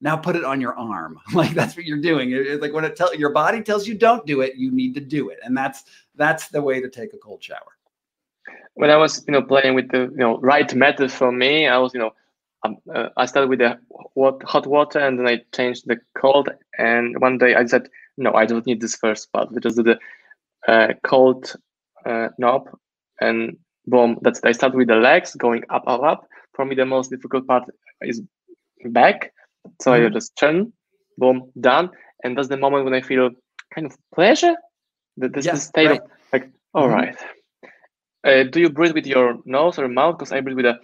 Now 0.00 0.16
put 0.16 0.36
it 0.36 0.44
on 0.44 0.60
your 0.60 0.78
arm. 0.78 1.18
Like 1.34 1.54
that's 1.54 1.76
what 1.76 1.86
you're 1.86 2.00
doing. 2.00 2.30
It's 2.30 2.62
like 2.62 2.72
when 2.72 2.84
it 2.84 2.94
tell 2.94 3.12
your 3.16 3.30
body 3.30 3.62
tells 3.62 3.88
you 3.88 3.94
don't 3.94 4.24
do 4.26 4.42
it, 4.42 4.54
you 4.54 4.70
need 4.70 4.94
to 4.94 5.00
do 5.00 5.30
it, 5.30 5.40
and 5.42 5.56
that's 5.56 5.82
that's 6.14 6.48
the 6.48 6.62
way 6.62 6.80
to 6.80 6.88
take 6.88 7.14
a 7.14 7.18
cold 7.18 7.42
shower 7.42 7.76
when 8.74 8.90
I 8.90 8.96
was, 8.96 9.24
you 9.26 9.32
know, 9.32 9.42
playing 9.42 9.74
with 9.74 9.90
the, 9.90 10.02
you 10.02 10.16
know, 10.16 10.38
right 10.38 10.72
method 10.74 11.12
for 11.12 11.30
me, 11.30 11.66
I 11.66 11.78
was, 11.78 11.92
you 11.94 12.00
know, 12.00 12.12
um, 12.64 12.76
uh, 12.94 13.08
I 13.16 13.26
started 13.26 13.48
with 13.48 13.58
the 13.58 13.78
hot 14.44 14.66
water 14.66 14.98
and 14.98 15.18
then 15.18 15.26
I 15.26 15.42
changed 15.54 15.84
the 15.86 15.98
cold. 16.16 16.48
And 16.78 17.20
one 17.20 17.38
day 17.38 17.54
I 17.54 17.66
said, 17.66 17.88
no, 18.16 18.32
I 18.32 18.46
don't 18.46 18.66
need 18.66 18.80
this 18.80 18.96
first 18.96 19.32
part. 19.32 19.52
We 19.52 19.60
just 19.60 19.76
do 19.76 19.82
the 19.82 19.98
uh, 20.68 20.94
cold 21.02 21.54
uh, 22.06 22.28
knob 22.38 22.68
and 23.20 23.56
boom. 23.86 24.18
That's 24.22 24.40
I 24.44 24.52
start 24.52 24.74
with 24.74 24.88
the 24.88 24.96
legs 24.96 25.34
going 25.34 25.64
up, 25.70 25.84
up, 25.86 26.02
up. 26.02 26.26
For 26.54 26.64
me, 26.64 26.74
the 26.74 26.86
most 26.86 27.10
difficult 27.10 27.46
part 27.46 27.64
is 28.02 28.22
back. 28.86 29.32
So 29.80 29.90
mm-hmm. 29.90 30.06
I 30.06 30.10
just 30.10 30.36
turn, 30.36 30.72
boom, 31.18 31.50
done. 31.60 31.90
And 32.24 32.36
that's 32.36 32.48
the 32.48 32.56
moment 32.56 32.84
when 32.84 32.94
I 32.94 33.00
feel 33.00 33.30
kind 33.74 33.86
of 33.86 33.96
pleasure. 34.14 34.54
That 35.18 35.34
this, 35.34 35.46
state 35.62 35.88
right. 35.88 36.00
of 36.00 36.08
like, 36.32 36.50
all 36.74 36.86
mm-hmm. 36.86 36.94
right 36.94 37.16
Uh, 38.24 38.44
do 38.44 38.60
you 38.60 38.70
breathe 38.70 38.92
with 38.92 39.06
your 39.06 39.38
nose 39.44 39.78
or 39.78 39.88
mouth? 39.88 40.18
Because 40.18 40.32
I 40.32 40.40
breathe 40.40 40.56
with 40.56 40.66
a. 40.66 40.78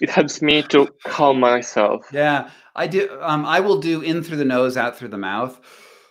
It 0.00 0.10
helps 0.10 0.40
me 0.40 0.62
to 0.64 0.88
calm 1.04 1.40
myself. 1.40 2.06
Yeah, 2.12 2.50
I 2.76 2.86
do. 2.86 3.18
Um, 3.20 3.44
I 3.44 3.60
will 3.60 3.80
do 3.80 4.00
in 4.00 4.22
through 4.22 4.38
the 4.38 4.44
nose, 4.44 4.76
out 4.76 4.96
through 4.96 5.08
the 5.08 5.18
mouth, 5.18 5.60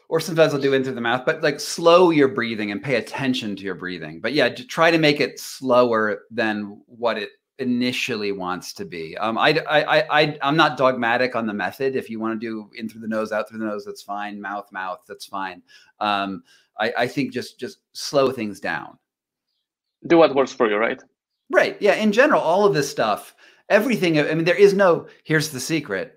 or 0.09 0.19
sometimes 0.19 0.53
I'll 0.53 0.59
do 0.59 0.73
in 0.73 0.83
through 0.83 0.95
the 0.95 1.01
mouth. 1.01 1.23
But 1.25 1.41
like 1.41 1.59
slow 1.59 2.11
your 2.11 2.27
breathing 2.27 2.71
and 2.71 2.83
pay 2.83 2.95
attention 2.95 3.55
to 3.55 3.63
your 3.63 3.75
breathing. 3.75 4.19
But 4.21 4.33
yeah, 4.33 4.49
try 4.49 4.91
to 4.91 4.97
make 4.97 5.19
it 5.19 5.39
slower 5.39 6.23
than 6.29 6.81
what 6.85 7.17
it 7.17 7.29
initially 7.59 8.31
wants 8.31 8.71
to 8.73 8.85
be. 8.85 9.17
Um, 9.17 9.37
I, 9.37 9.59
I, 9.67 10.21
I, 10.21 10.37
I'm 10.43 10.55
not 10.55 10.77
dogmatic 10.77 11.35
on 11.35 11.47
the 11.47 11.53
method. 11.53 11.95
If 11.95 12.09
you 12.09 12.19
want 12.19 12.39
to 12.39 12.45
do 12.45 12.69
in 12.77 12.87
through 12.87 13.01
the 13.01 13.07
nose, 13.07 13.31
out 13.31 13.49
through 13.49 13.59
the 13.59 13.65
nose, 13.65 13.83
that's 13.83 14.03
fine. 14.03 14.39
Mouth, 14.39 14.71
mouth, 14.71 14.99
that's 15.07 15.25
fine. 15.25 15.63
Um, 15.99 16.43
I, 16.79 16.93
I 16.97 17.07
think 17.07 17.33
just 17.33 17.59
just 17.59 17.79
slow 17.93 18.31
things 18.31 18.59
down. 18.59 18.99
Do 20.05 20.17
what 20.17 20.35
works 20.35 20.53
for 20.53 20.69
you, 20.69 20.77
right? 20.77 21.01
Right. 21.51 21.77
Yeah. 21.81 21.95
In 21.95 22.11
general, 22.11 22.41
all 22.41 22.65
of 22.65 22.73
this 22.73 22.89
stuff, 22.89 23.35
everything. 23.69 24.19
I 24.19 24.33
mean, 24.33 24.45
there 24.45 24.55
is 24.55 24.73
no. 24.73 25.07
Here's 25.23 25.49
the 25.49 25.59
secret. 25.59 26.13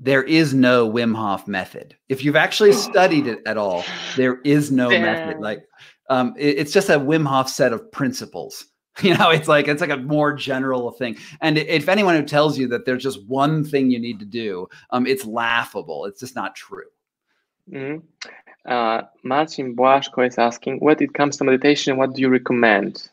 There 0.00 0.24
is 0.24 0.52
no 0.52 0.90
Wim 0.90 1.14
Hof 1.14 1.46
method. 1.46 1.96
If 2.08 2.24
you've 2.24 2.36
actually 2.36 2.72
studied 2.90 3.26
it 3.26 3.40
at 3.46 3.56
all, 3.56 3.84
there 4.16 4.40
is 4.42 4.72
no 4.72 4.90
Damn. 4.90 5.02
method. 5.02 5.40
Like, 5.40 5.64
um, 6.10 6.34
it, 6.36 6.58
it's 6.58 6.72
just 6.72 6.88
a 6.88 6.98
Wim 6.98 7.26
Hof 7.26 7.48
set 7.48 7.72
of 7.72 7.90
principles 7.92 8.66
You 9.02 9.16
know, 9.16 9.30
it's 9.30 9.48
like 9.48 9.68
it's 9.68 9.80
like 9.80 9.90
a 9.90 9.96
more 9.96 10.34
general 10.34 10.90
thing. 10.90 11.16
And 11.40 11.56
if 11.56 11.88
anyone 11.88 12.14
who 12.14 12.24
tells 12.24 12.58
you 12.58 12.68
that 12.68 12.84
there's 12.84 13.02
just 13.02 13.26
one 13.26 13.64
thing 13.64 13.90
you 13.90 13.98
need 13.98 14.18
to 14.20 14.26
do, 14.26 14.68
um, 14.90 15.06
it's 15.06 15.24
laughable. 15.24 16.04
It's 16.04 16.20
just 16.20 16.36
not 16.36 16.54
true. 16.54 16.84
Mm-hmm. 17.70 18.70
Uh, 18.70 19.02
Marcin 19.24 19.74
Błaszko 19.74 20.26
is 20.26 20.36
asking, 20.38 20.78
when 20.80 20.96
it 21.00 21.14
comes 21.14 21.38
to 21.38 21.44
meditation, 21.44 21.96
what 21.96 22.14
do 22.14 22.20
you 22.20 22.28
recommend? 22.28 23.08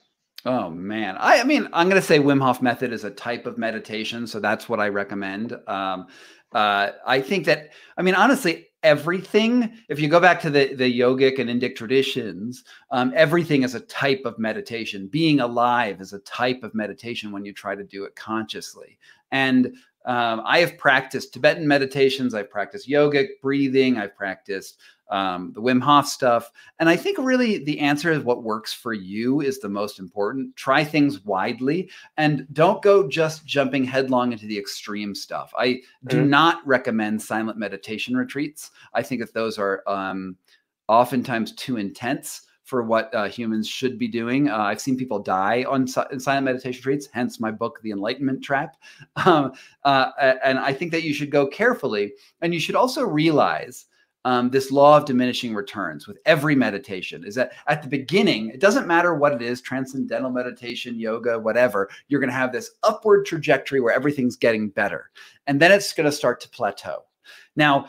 Oh 0.45 0.69
man, 0.69 1.17
I, 1.17 1.41
I 1.41 1.43
mean, 1.43 1.67
I'm 1.73 1.89
going 1.89 2.01
to 2.01 2.07
say 2.07 2.19
Wim 2.19 2.41
Hof 2.41 2.61
method 2.61 2.93
is 2.93 3.03
a 3.03 3.11
type 3.11 3.45
of 3.45 3.57
meditation, 3.57 4.25
so 4.25 4.39
that's 4.39 4.69
what 4.69 4.79
I 4.79 4.87
recommend. 4.87 5.53
Um, 5.67 6.07
uh, 6.53 6.91
I 7.05 7.21
think 7.21 7.45
that, 7.45 7.71
I 7.97 8.01
mean, 8.01 8.15
honestly, 8.15 8.69
everything 8.83 9.77
if 9.89 9.99
you 9.99 10.07
go 10.07 10.21
back 10.21 10.39
to 10.39 10.49
the 10.49 10.73
the 10.75 10.99
yogic 10.99 11.37
and 11.37 11.49
indic 11.49 11.75
traditions 11.75 12.63
um, 12.91 13.11
everything 13.13 13.63
is 13.63 13.75
a 13.75 13.81
type 13.81 14.21
of 14.23 14.39
meditation. 14.39 15.07
Being 15.07 15.41
alive 15.41 15.99
is 15.99 16.13
a 16.13 16.19
type 16.19 16.63
of 16.63 16.73
meditation 16.73 17.31
when 17.31 17.43
you 17.43 17.53
try 17.53 17.75
to 17.75 17.83
do 17.83 18.05
it 18.05 18.15
consciously. 18.15 18.97
And 19.31 19.75
um, 20.05 20.41
i 20.45 20.59
have 20.59 20.77
practiced 20.77 21.33
tibetan 21.33 21.67
meditations 21.67 22.33
i've 22.33 22.49
practiced 22.49 22.87
yogic 22.87 23.27
breathing 23.41 23.97
i've 23.97 24.15
practiced 24.15 24.79
um, 25.09 25.51
the 25.53 25.61
Wim 25.61 25.81
Hof 25.81 26.07
stuff. 26.07 26.51
And 26.79 26.89
I 26.89 26.95
think 26.95 27.17
really 27.17 27.63
the 27.63 27.79
answer 27.79 28.11
is 28.11 28.23
what 28.23 28.43
works 28.43 28.73
for 28.73 28.93
you 28.93 29.41
is 29.41 29.59
the 29.59 29.69
most 29.69 29.99
important. 29.99 30.55
Try 30.55 30.83
things 30.83 31.23
widely 31.25 31.89
and 32.17 32.47
don't 32.53 32.81
go 32.81 33.07
just 33.07 33.45
jumping 33.45 33.83
headlong 33.83 34.31
into 34.31 34.45
the 34.45 34.57
extreme 34.57 35.15
stuff. 35.15 35.53
I 35.57 35.81
do 36.07 36.23
mm. 36.23 36.29
not 36.29 36.65
recommend 36.65 37.21
silent 37.21 37.57
meditation 37.57 38.15
retreats. 38.15 38.71
I 38.93 39.01
think 39.01 39.21
that 39.21 39.33
those 39.33 39.57
are 39.57 39.83
um, 39.87 40.37
oftentimes 40.87 41.53
too 41.53 41.77
intense 41.77 42.41
for 42.69 42.83
what 42.83 43.13
uh, 43.15 43.27
humans 43.27 43.67
should 43.67 43.97
be 43.97 44.07
doing. 44.07 44.47
Uh, 44.47 44.57
I've 44.57 44.79
seen 44.79 44.95
people 44.95 45.17
die 45.17 45.65
on 45.67 45.87
si- 45.87 46.19
silent 46.19 46.45
meditation 46.45 46.77
retreats, 46.77 47.09
hence 47.11 47.39
my 47.39 47.49
book, 47.49 47.79
The 47.81 47.91
Enlightenment 47.91 48.43
Trap. 48.43 48.77
Um, 49.25 49.51
uh, 49.83 50.11
and 50.43 50.59
I 50.59 50.71
think 50.71 50.91
that 50.91 51.03
you 51.03 51.13
should 51.13 51.31
go 51.31 51.47
carefully. 51.47 52.13
And 52.41 52.53
you 52.53 52.59
should 52.59 52.75
also 52.75 53.03
realize 53.03 53.85
um, 54.25 54.49
this 54.49 54.71
law 54.71 54.97
of 54.97 55.05
diminishing 55.05 55.55
returns 55.55 56.07
with 56.07 56.17
every 56.25 56.55
meditation 56.55 57.23
is 57.23 57.35
that 57.35 57.53
at 57.67 57.81
the 57.81 57.87
beginning, 57.87 58.49
it 58.49 58.59
doesn't 58.59 58.87
matter 58.87 59.15
what 59.15 59.33
it 59.33 59.41
is 59.41 59.61
transcendental 59.61 60.29
meditation, 60.29 60.99
yoga, 60.99 61.39
whatever, 61.39 61.89
you're 62.07 62.19
going 62.19 62.29
to 62.29 62.35
have 62.35 62.51
this 62.51 62.71
upward 62.83 63.25
trajectory 63.25 63.79
where 63.79 63.93
everything's 63.93 64.35
getting 64.35 64.69
better. 64.69 65.09
And 65.47 65.61
then 65.61 65.71
it's 65.71 65.93
going 65.93 66.05
to 66.05 66.11
start 66.11 66.41
to 66.41 66.49
plateau. 66.49 67.05
Now, 67.55 67.87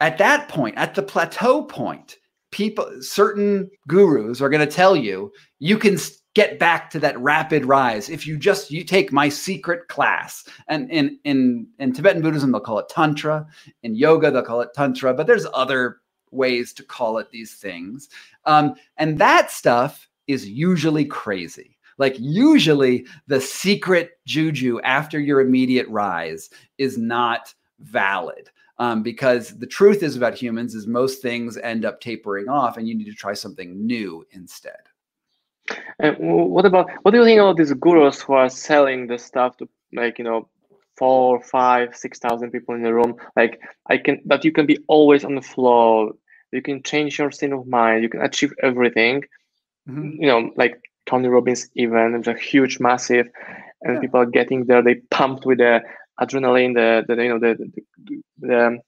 at 0.00 0.18
that 0.18 0.48
point, 0.48 0.76
at 0.78 0.94
the 0.94 1.02
plateau 1.02 1.64
point, 1.64 2.16
people, 2.50 2.90
certain 3.00 3.70
gurus 3.86 4.40
are 4.40 4.48
going 4.48 4.66
to 4.66 4.74
tell 4.74 4.96
you 4.96 5.32
you 5.58 5.78
can 5.78 5.98
get 6.34 6.58
back 6.58 6.90
to 6.90 6.98
that 7.00 7.18
rapid 7.18 7.64
rise. 7.64 8.08
If 8.08 8.26
you 8.26 8.36
just 8.36 8.70
you 8.70 8.84
take 8.84 9.12
my 9.12 9.28
secret 9.28 9.88
class 9.88 10.48
and 10.68 10.90
in 10.90 11.18
in 11.24 11.66
in 11.78 11.92
tibetan 11.92 12.22
buddhism 12.22 12.52
they'll 12.52 12.60
call 12.60 12.78
it 12.78 12.88
tantra. 12.88 13.46
In 13.82 13.94
yoga 13.94 14.30
they'll 14.30 14.42
call 14.42 14.60
it 14.60 14.74
tantra 14.74 15.14
but 15.14 15.26
there's 15.26 15.46
other 15.54 15.98
ways 16.30 16.72
to 16.72 16.82
call 16.82 17.18
it 17.18 17.30
these 17.30 17.54
things. 17.54 18.08
Um, 18.46 18.74
and 18.96 19.18
that 19.18 19.50
stuff 19.50 20.08
is 20.26 20.48
usually 20.48 21.04
crazy. 21.04 21.78
Like 21.98 22.16
usually 22.18 23.06
the 23.26 23.40
secret 23.40 24.18
juju 24.26 24.80
after 24.80 25.20
your 25.20 25.40
immediate 25.40 25.88
rise 25.88 26.48
is 26.78 26.96
not 26.96 27.54
valid 27.80 28.48
um, 28.78 29.02
because 29.02 29.58
the 29.58 29.66
truth 29.66 30.02
is 30.02 30.16
about 30.16 30.34
humans 30.34 30.74
is 30.74 30.86
most 30.86 31.20
things 31.20 31.58
end 31.58 31.84
up 31.84 32.00
tapering 32.00 32.48
off 32.48 32.78
and 32.78 32.88
you 32.88 32.94
need 32.94 33.04
to 33.04 33.14
try 33.14 33.34
something 33.34 33.86
new 33.86 34.24
instead 34.30 34.80
and 35.98 36.16
what 36.18 36.66
about 36.66 36.90
what 37.02 37.12
do 37.12 37.18
you 37.18 37.24
think 37.24 37.40
about 37.40 37.56
these 37.56 37.72
gurus 37.72 38.20
who 38.22 38.34
are 38.34 38.48
selling 38.48 39.06
the 39.06 39.18
stuff 39.18 39.56
to 39.58 39.68
like 39.92 40.18
you 40.18 40.24
know 40.24 40.48
four, 40.96 41.40
five, 41.42 41.96
six 41.96 42.18
thousand 42.18 42.50
people 42.50 42.74
in 42.74 42.84
a 42.84 42.92
room? 42.92 43.16
Like 43.36 43.60
I 43.88 43.98
can 43.98 44.20
that 44.26 44.44
you 44.44 44.52
can 44.52 44.66
be 44.66 44.78
always 44.88 45.24
on 45.24 45.34
the 45.34 45.42
floor. 45.42 46.12
You 46.52 46.62
can 46.62 46.82
change 46.82 47.18
your 47.18 47.30
state 47.30 47.52
of 47.52 47.66
mind. 47.66 48.02
You 48.02 48.08
can 48.08 48.20
achieve 48.22 48.52
everything. 48.62 49.24
Mm-hmm. 49.88 50.22
You 50.22 50.28
know, 50.28 50.50
like 50.56 50.80
Tony 51.06 51.28
Robbins 51.28 51.68
event, 51.74 52.14
it's 52.14 52.28
a 52.28 52.34
huge, 52.34 52.78
massive, 52.78 53.28
and 53.82 53.94
yeah. 53.94 54.00
people 54.00 54.20
are 54.20 54.26
getting 54.26 54.66
there. 54.66 54.82
They 54.82 54.96
pumped 55.10 55.44
with 55.46 55.58
the 55.58 55.80
adrenaline, 56.20 56.74
the, 56.74 57.04
the 57.06 57.22
you 57.22 57.28
know 57.30 57.38
the 57.38 57.54
the, 57.54 57.82
the, 58.04 58.22
the 58.40 58.78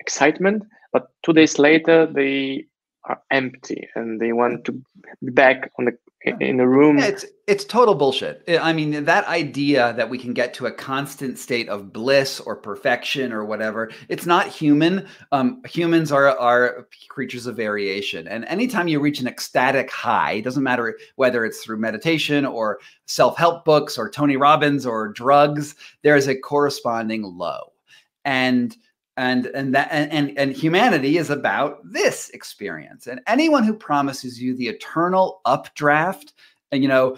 excitement. 0.00 0.64
But 0.92 1.08
two 1.24 1.32
days 1.32 1.58
later, 1.58 2.06
they 2.06 2.66
are 3.06 3.20
empty 3.30 3.88
and 3.94 4.20
they 4.20 4.32
want 4.32 4.64
to 4.64 4.72
be 5.22 5.30
back 5.30 5.70
on 5.78 5.86
the 5.86 5.96
in 6.40 6.56
the 6.56 6.66
room. 6.66 6.98
Yeah, 6.98 7.06
it's 7.06 7.26
it's 7.46 7.64
total 7.64 7.94
bullshit. 7.94 8.42
I 8.48 8.72
mean, 8.72 9.04
that 9.04 9.26
idea 9.26 9.92
that 9.96 10.08
we 10.08 10.16
can 10.16 10.32
get 10.32 10.54
to 10.54 10.66
a 10.66 10.72
constant 10.72 11.38
state 11.38 11.68
of 11.68 11.92
bliss 11.92 12.40
or 12.40 12.56
perfection 12.56 13.32
or 13.32 13.44
whatever, 13.44 13.90
it's 14.08 14.24
not 14.24 14.48
human. 14.48 15.06
Um, 15.32 15.60
humans 15.66 16.10
are 16.12 16.28
are 16.38 16.88
creatures 17.08 17.46
of 17.46 17.56
variation, 17.56 18.26
and 18.26 18.46
anytime 18.46 18.88
you 18.88 19.00
reach 19.00 19.20
an 19.20 19.26
ecstatic 19.26 19.90
high, 19.90 20.32
it 20.32 20.42
doesn't 20.42 20.62
matter 20.62 20.96
whether 21.16 21.44
it's 21.44 21.62
through 21.62 21.78
meditation 21.78 22.46
or 22.46 22.78
self 23.06 23.36
help 23.36 23.64
books 23.64 23.98
or 23.98 24.08
Tony 24.08 24.36
Robbins 24.36 24.86
or 24.86 25.08
drugs, 25.08 25.74
there 26.02 26.16
is 26.16 26.26
a 26.26 26.34
corresponding 26.34 27.22
low, 27.22 27.72
and 28.24 28.74
and 29.16 29.46
and 29.46 29.74
that 29.74 29.88
and 29.90 30.36
and 30.36 30.52
humanity 30.52 31.18
is 31.18 31.30
about 31.30 31.78
this 31.84 32.30
experience. 32.30 33.06
And 33.06 33.20
anyone 33.26 33.64
who 33.64 33.74
promises 33.74 34.40
you 34.40 34.56
the 34.56 34.68
eternal 34.68 35.40
updraft 35.44 36.32
and 36.72 36.82
you 36.82 36.88
know 36.88 37.16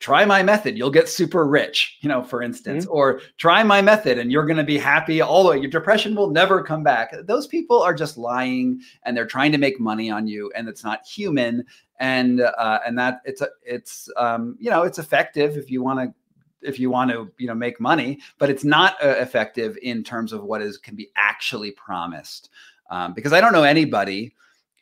try 0.00 0.24
my 0.24 0.44
method 0.44 0.78
you'll 0.78 0.92
get 0.92 1.08
super 1.08 1.44
rich 1.44 1.98
you 2.02 2.08
know 2.08 2.22
for 2.22 2.40
instance 2.40 2.84
mm-hmm. 2.84 2.94
or 2.94 3.20
try 3.36 3.64
my 3.64 3.82
method 3.82 4.16
and 4.16 4.30
you're 4.30 4.46
going 4.46 4.56
to 4.56 4.62
be 4.62 4.78
happy 4.78 5.20
all 5.20 5.42
the 5.42 5.50
way. 5.50 5.58
Your 5.58 5.70
depression 5.70 6.14
will 6.14 6.30
never 6.30 6.62
come 6.62 6.82
back. 6.82 7.12
Those 7.24 7.46
people 7.46 7.82
are 7.82 7.94
just 7.94 8.16
lying 8.16 8.80
and 9.04 9.16
they're 9.16 9.26
trying 9.26 9.52
to 9.52 9.58
make 9.58 9.80
money 9.80 10.10
on 10.10 10.26
you 10.26 10.52
and 10.56 10.68
it's 10.68 10.84
not 10.84 11.06
human. 11.06 11.64
And 12.00 12.40
uh, 12.40 12.78
and 12.86 12.96
that 12.98 13.20
it's 13.24 13.42
a, 13.42 13.48
it's 13.64 14.08
um, 14.16 14.56
you 14.60 14.70
know 14.70 14.82
it's 14.82 14.98
effective 14.98 15.56
if 15.56 15.70
you 15.70 15.82
want 15.82 16.00
to 16.00 16.14
if 16.62 16.78
you 16.78 16.90
want 16.90 17.10
to 17.10 17.30
you 17.38 17.46
know 17.46 17.54
make 17.54 17.80
money 17.80 18.18
but 18.38 18.50
it's 18.50 18.64
not 18.64 18.94
uh, 19.02 19.08
effective 19.18 19.78
in 19.82 20.02
terms 20.02 20.32
of 20.32 20.44
what 20.44 20.62
is 20.62 20.78
can 20.78 20.94
be 20.94 21.10
actually 21.16 21.70
promised. 21.72 22.50
Um, 22.90 23.12
because 23.12 23.32
i 23.32 23.40
don't 23.40 23.52
know 23.52 23.64
anybody 23.64 24.34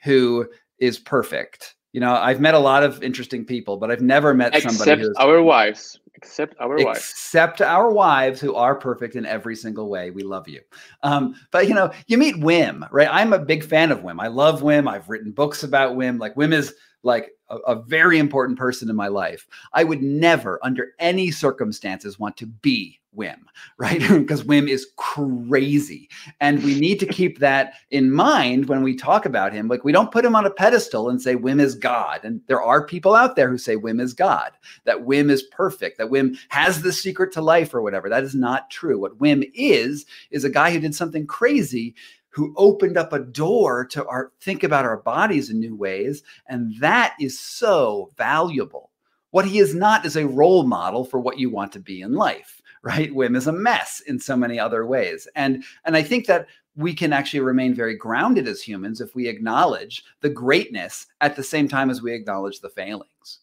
who 0.02 0.48
is 0.78 0.98
perfect. 0.98 1.74
You 1.92 2.00
know 2.00 2.14
i've 2.14 2.40
met 2.40 2.54
a 2.54 2.58
lot 2.58 2.82
of 2.82 3.02
interesting 3.02 3.44
people 3.44 3.76
but 3.78 3.90
i've 3.90 4.02
never 4.02 4.34
met 4.34 4.54
except 4.54 4.74
somebody 4.74 5.00
except 5.02 5.18
our 5.18 5.42
wives. 5.42 5.98
Except 6.14 6.54
our 6.60 6.76
wives. 6.82 6.98
Except 6.98 7.60
our 7.60 7.90
wives 7.90 8.40
who 8.40 8.54
are 8.54 8.74
perfect 8.74 9.16
in 9.16 9.26
every 9.26 9.54
single 9.54 9.90
way. 9.90 10.10
We 10.10 10.22
love 10.22 10.48
you. 10.48 10.60
Um, 11.02 11.34
but 11.50 11.68
you 11.68 11.74
know 11.74 11.90
you 12.06 12.16
meet 12.16 12.36
wim 12.36 12.88
right? 12.90 13.08
I'm 13.10 13.32
a 13.32 13.38
big 13.38 13.64
fan 13.64 13.92
of 13.92 14.00
wim. 14.00 14.16
I 14.20 14.28
love 14.28 14.62
wim. 14.62 14.88
I've 14.88 15.08
written 15.08 15.32
books 15.32 15.62
about 15.62 15.96
wim. 15.96 16.18
Like 16.18 16.34
wim 16.34 16.52
is 16.54 16.74
like 17.06 17.30
a, 17.48 17.56
a, 17.58 17.82
very 17.82 18.18
important 18.18 18.58
person 18.58 18.90
in 18.90 18.96
my 18.96 19.08
life. 19.08 19.46
I 19.72 19.84
would 19.84 20.02
never, 20.02 20.58
under 20.62 20.88
any 20.98 21.30
circumstances, 21.30 22.18
want 22.18 22.36
to 22.38 22.46
be 22.46 23.00
Wim, 23.16 23.38
right? 23.78 24.00
because 24.10 24.42
Wim 24.42 24.68
is 24.68 24.88
crazy. 24.96 26.10
And 26.40 26.62
we 26.62 26.78
need 26.78 26.98
to 27.00 27.06
keep 27.06 27.38
that 27.38 27.74
in 27.90 28.10
mind 28.10 28.68
when 28.68 28.82
we 28.82 28.96
talk 28.96 29.24
about 29.24 29.52
him. 29.52 29.68
Like, 29.68 29.84
we 29.84 29.92
don't 29.92 30.10
put 30.10 30.24
him 30.24 30.36
on 30.36 30.44
a 30.44 30.50
pedestal 30.50 31.08
and 31.08 31.22
say 31.22 31.36
Wim 31.36 31.60
is 31.60 31.76
God. 31.76 32.20
And 32.24 32.40
there 32.48 32.62
are 32.62 32.84
people 32.84 33.14
out 33.14 33.36
there 33.36 33.48
who 33.48 33.58
say 33.58 33.76
Wim 33.76 34.00
is 34.00 34.12
God, 34.12 34.50
that 34.84 35.06
Wim 35.06 35.30
is 35.30 35.44
perfect, 35.44 35.98
that 35.98 36.10
Wim 36.10 36.36
has 36.48 36.82
the 36.82 36.92
secret 36.92 37.32
to 37.32 37.40
life 37.40 37.72
or 37.72 37.80
whatever. 37.80 38.08
That 38.08 38.24
is 38.24 38.34
not 38.34 38.70
true. 38.70 39.00
What 39.00 39.18
Wim 39.18 39.48
is, 39.54 40.04
is 40.30 40.44
a 40.44 40.50
guy 40.50 40.72
who 40.72 40.80
did 40.80 40.94
something 40.94 41.26
crazy 41.26 41.94
who 42.36 42.52
opened 42.58 42.98
up 42.98 43.14
a 43.14 43.18
door 43.18 43.86
to 43.86 44.06
our 44.06 44.30
think 44.42 44.62
about 44.62 44.84
our 44.84 44.98
bodies 44.98 45.48
in 45.48 45.58
new 45.58 45.74
ways. 45.74 46.22
And 46.46 46.78
that 46.80 47.14
is 47.18 47.40
so 47.40 48.10
valuable. 48.18 48.90
What 49.30 49.46
he 49.46 49.58
is 49.58 49.74
not 49.74 50.04
is 50.04 50.16
a 50.16 50.26
role 50.26 50.64
model 50.64 51.06
for 51.06 51.18
what 51.18 51.38
you 51.38 51.48
want 51.48 51.72
to 51.72 51.80
be 51.80 52.02
in 52.02 52.12
life, 52.12 52.60
right? 52.82 53.10
Wim 53.10 53.38
is 53.38 53.46
a 53.46 53.52
mess 53.52 54.02
in 54.06 54.20
so 54.20 54.36
many 54.36 54.60
other 54.60 54.84
ways. 54.84 55.26
And, 55.34 55.64
and 55.86 55.96
I 55.96 56.02
think 56.02 56.26
that 56.26 56.46
we 56.76 56.92
can 56.92 57.14
actually 57.14 57.40
remain 57.40 57.74
very 57.74 57.96
grounded 57.96 58.46
as 58.46 58.60
humans 58.60 59.00
if 59.00 59.14
we 59.14 59.28
acknowledge 59.28 60.04
the 60.20 60.28
greatness 60.28 61.06
at 61.22 61.36
the 61.36 61.42
same 61.42 61.68
time 61.68 61.88
as 61.88 62.02
we 62.02 62.12
acknowledge 62.12 62.60
the 62.60 62.68
failings. 62.68 63.38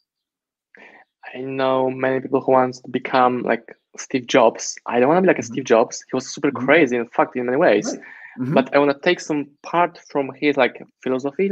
I 1.33 1.39
know 1.39 1.89
many 1.89 2.19
people 2.19 2.41
who 2.41 2.51
want 2.51 2.75
to 2.75 2.91
become 2.91 3.41
like 3.41 3.75
Steve 3.97 4.27
Jobs. 4.27 4.77
I 4.85 4.99
don't 4.99 5.09
want 5.09 5.17
to 5.17 5.21
be 5.23 5.29
like 5.29 5.39
a 5.39 5.41
mm-hmm. 5.41 5.53
Steve 5.53 5.63
Jobs. 5.63 6.05
He 6.11 6.15
was 6.15 6.29
super 6.29 6.51
mm-hmm. 6.51 6.63
crazy, 6.63 6.95
in 6.95 7.07
fact, 7.07 7.35
in 7.35 7.47
many 7.47 7.57
ways. 7.57 7.95
Right. 7.97 8.05
Mm-hmm. 8.39 8.53
But 8.53 8.75
I 8.75 8.79
want 8.79 8.91
to 8.91 8.99
take 8.99 9.19
some 9.19 9.49
part 9.61 9.99
from 10.09 10.31
his 10.39 10.57
like 10.57 10.81
philosophy, 11.01 11.51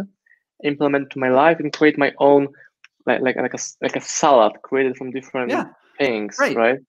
implement 0.63 1.11
to 1.11 1.19
my 1.19 1.29
life, 1.29 1.59
and 1.59 1.71
create 1.71 1.97
my 1.97 2.13
own 2.19 2.47
like 3.05 3.21
like 3.21 3.35
like 3.35 3.53
a 3.53 3.59
like 3.81 3.95
a 3.95 4.01
salad 4.01 4.53
created 4.63 4.97
from 4.97 5.11
different 5.11 5.51
yeah. 5.51 5.65
things. 5.97 6.37
Right. 6.39 6.55
Right. 6.55 6.79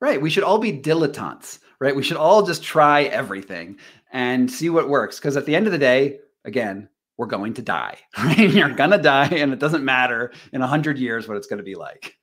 Right. 0.00 0.20
We 0.20 0.30
should 0.30 0.44
all 0.44 0.58
be 0.58 0.72
dilettantes. 0.72 1.58
Right. 1.80 1.94
We 1.94 2.02
should 2.02 2.16
all 2.16 2.42
just 2.42 2.62
try 2.62 3.04
everything 3.04 3.78
and 4.12 4.50
see 4.50 4.70
what 4.70 4.88
works. 4.88 5.18
Because 5.18 5.36
at 5.36 5.46
the 5.46 5.54
end 5.54 5.66
of 5.66 5.72
the 5.72 5.78
day, 5.78 6.20
again, 6.44 6.88
we're 7.16 7.26
going 7.26 7.54
to 7.54 7.62
die. 7.62 7.98
Right? 8.18 8.50
You're 8.50 8.70
gonna 8.70 9.02
die, 9.02 9.28
and 9.28 9.52
it 9.52 9.58
doesn't 9.58 9.84
matter 9.84 10.32
in 10.52 10.62
a 10.62 10.66
hundred 10.66 10.98
years 10.98 11.28
what 11.28 11.36
it's 11.36 11.46
going 11.46 11.58
to 11.58 11.64
be 11.64 11.74
like. 11.74 12.16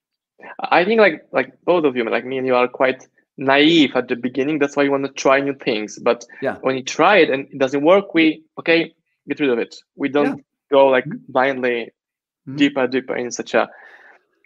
I 0.60 0.86
think 0.86 1.00
like 1.00 1.28
like 1.32 1.54
both 1.66 1.86
of 1.86 1.96
you, 1.96 2.04
like 2.10 2.26
me 2.26 2.38
and 2.38 2.48
you, 2.48 2.56
are 2.56 2.68
quite 2.68 3.08
naive 3.38 3.92
at 3.96 4.08
the 4.08 4.16
beginning. 4.16 4.60
That's 4.60 4.76
why 4.76 4.84
you 4.84 4.92
want 4.92 5.06
to 5.06 5.12
try 5.12 5.40
new 5.40 5.54
things. 5.54 6.00
But 6.00 6.26
yeah. 6.42 6.58
when 6.62 6.76
you 6.76 6.84
try 6.84 7.18
it 7.18 7.30
and 7.30 7.48
it 7.52 7.58
doesn't 7.60 7.84
work, 7.84 8.14
we 8.14 8.44
okay, 8.60 8.94
get 9.28 9.40
rid 9.40 9.50
of 9.50 9.60
it. 9.60 9.76
We 9.96 10.10
don't 10.10 10.38
yeah. 10.38 10.44
go 10.72 10.88
like 10.88 11.06
blindly 11.30 11.92
mm-hmm. 12.48 12.56
deeper, 12.56 12.88
deeper 12.88 13.16
in 13.16 13.32
such 13.32 13.54
a 13.54 13.70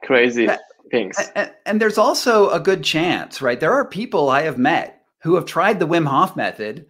crazy 0.03 0.43
yeah. 0.43 0.57
things. 0.89 1.17
And, 1.35 1.51
and 1.65 1.81
there's 1.81 1.97
also 1.97 2.49
a 2.49 2.59
good 2.59 2.83
chance, 2.83 3.41
right? 3.41 3.59
There 3.59 3.73
are 3.73 3.85
people 3.85 4.29
I 4.29 4.41
have 4.43 4.57
met 4.57 5.01
who 5.23 5.35
have 5.35 5.45
tried 5.45 5.79
the 5.79 5.87
Wim 5.87 6.07
Hof 6.07 6.35
method, 6.35 6.85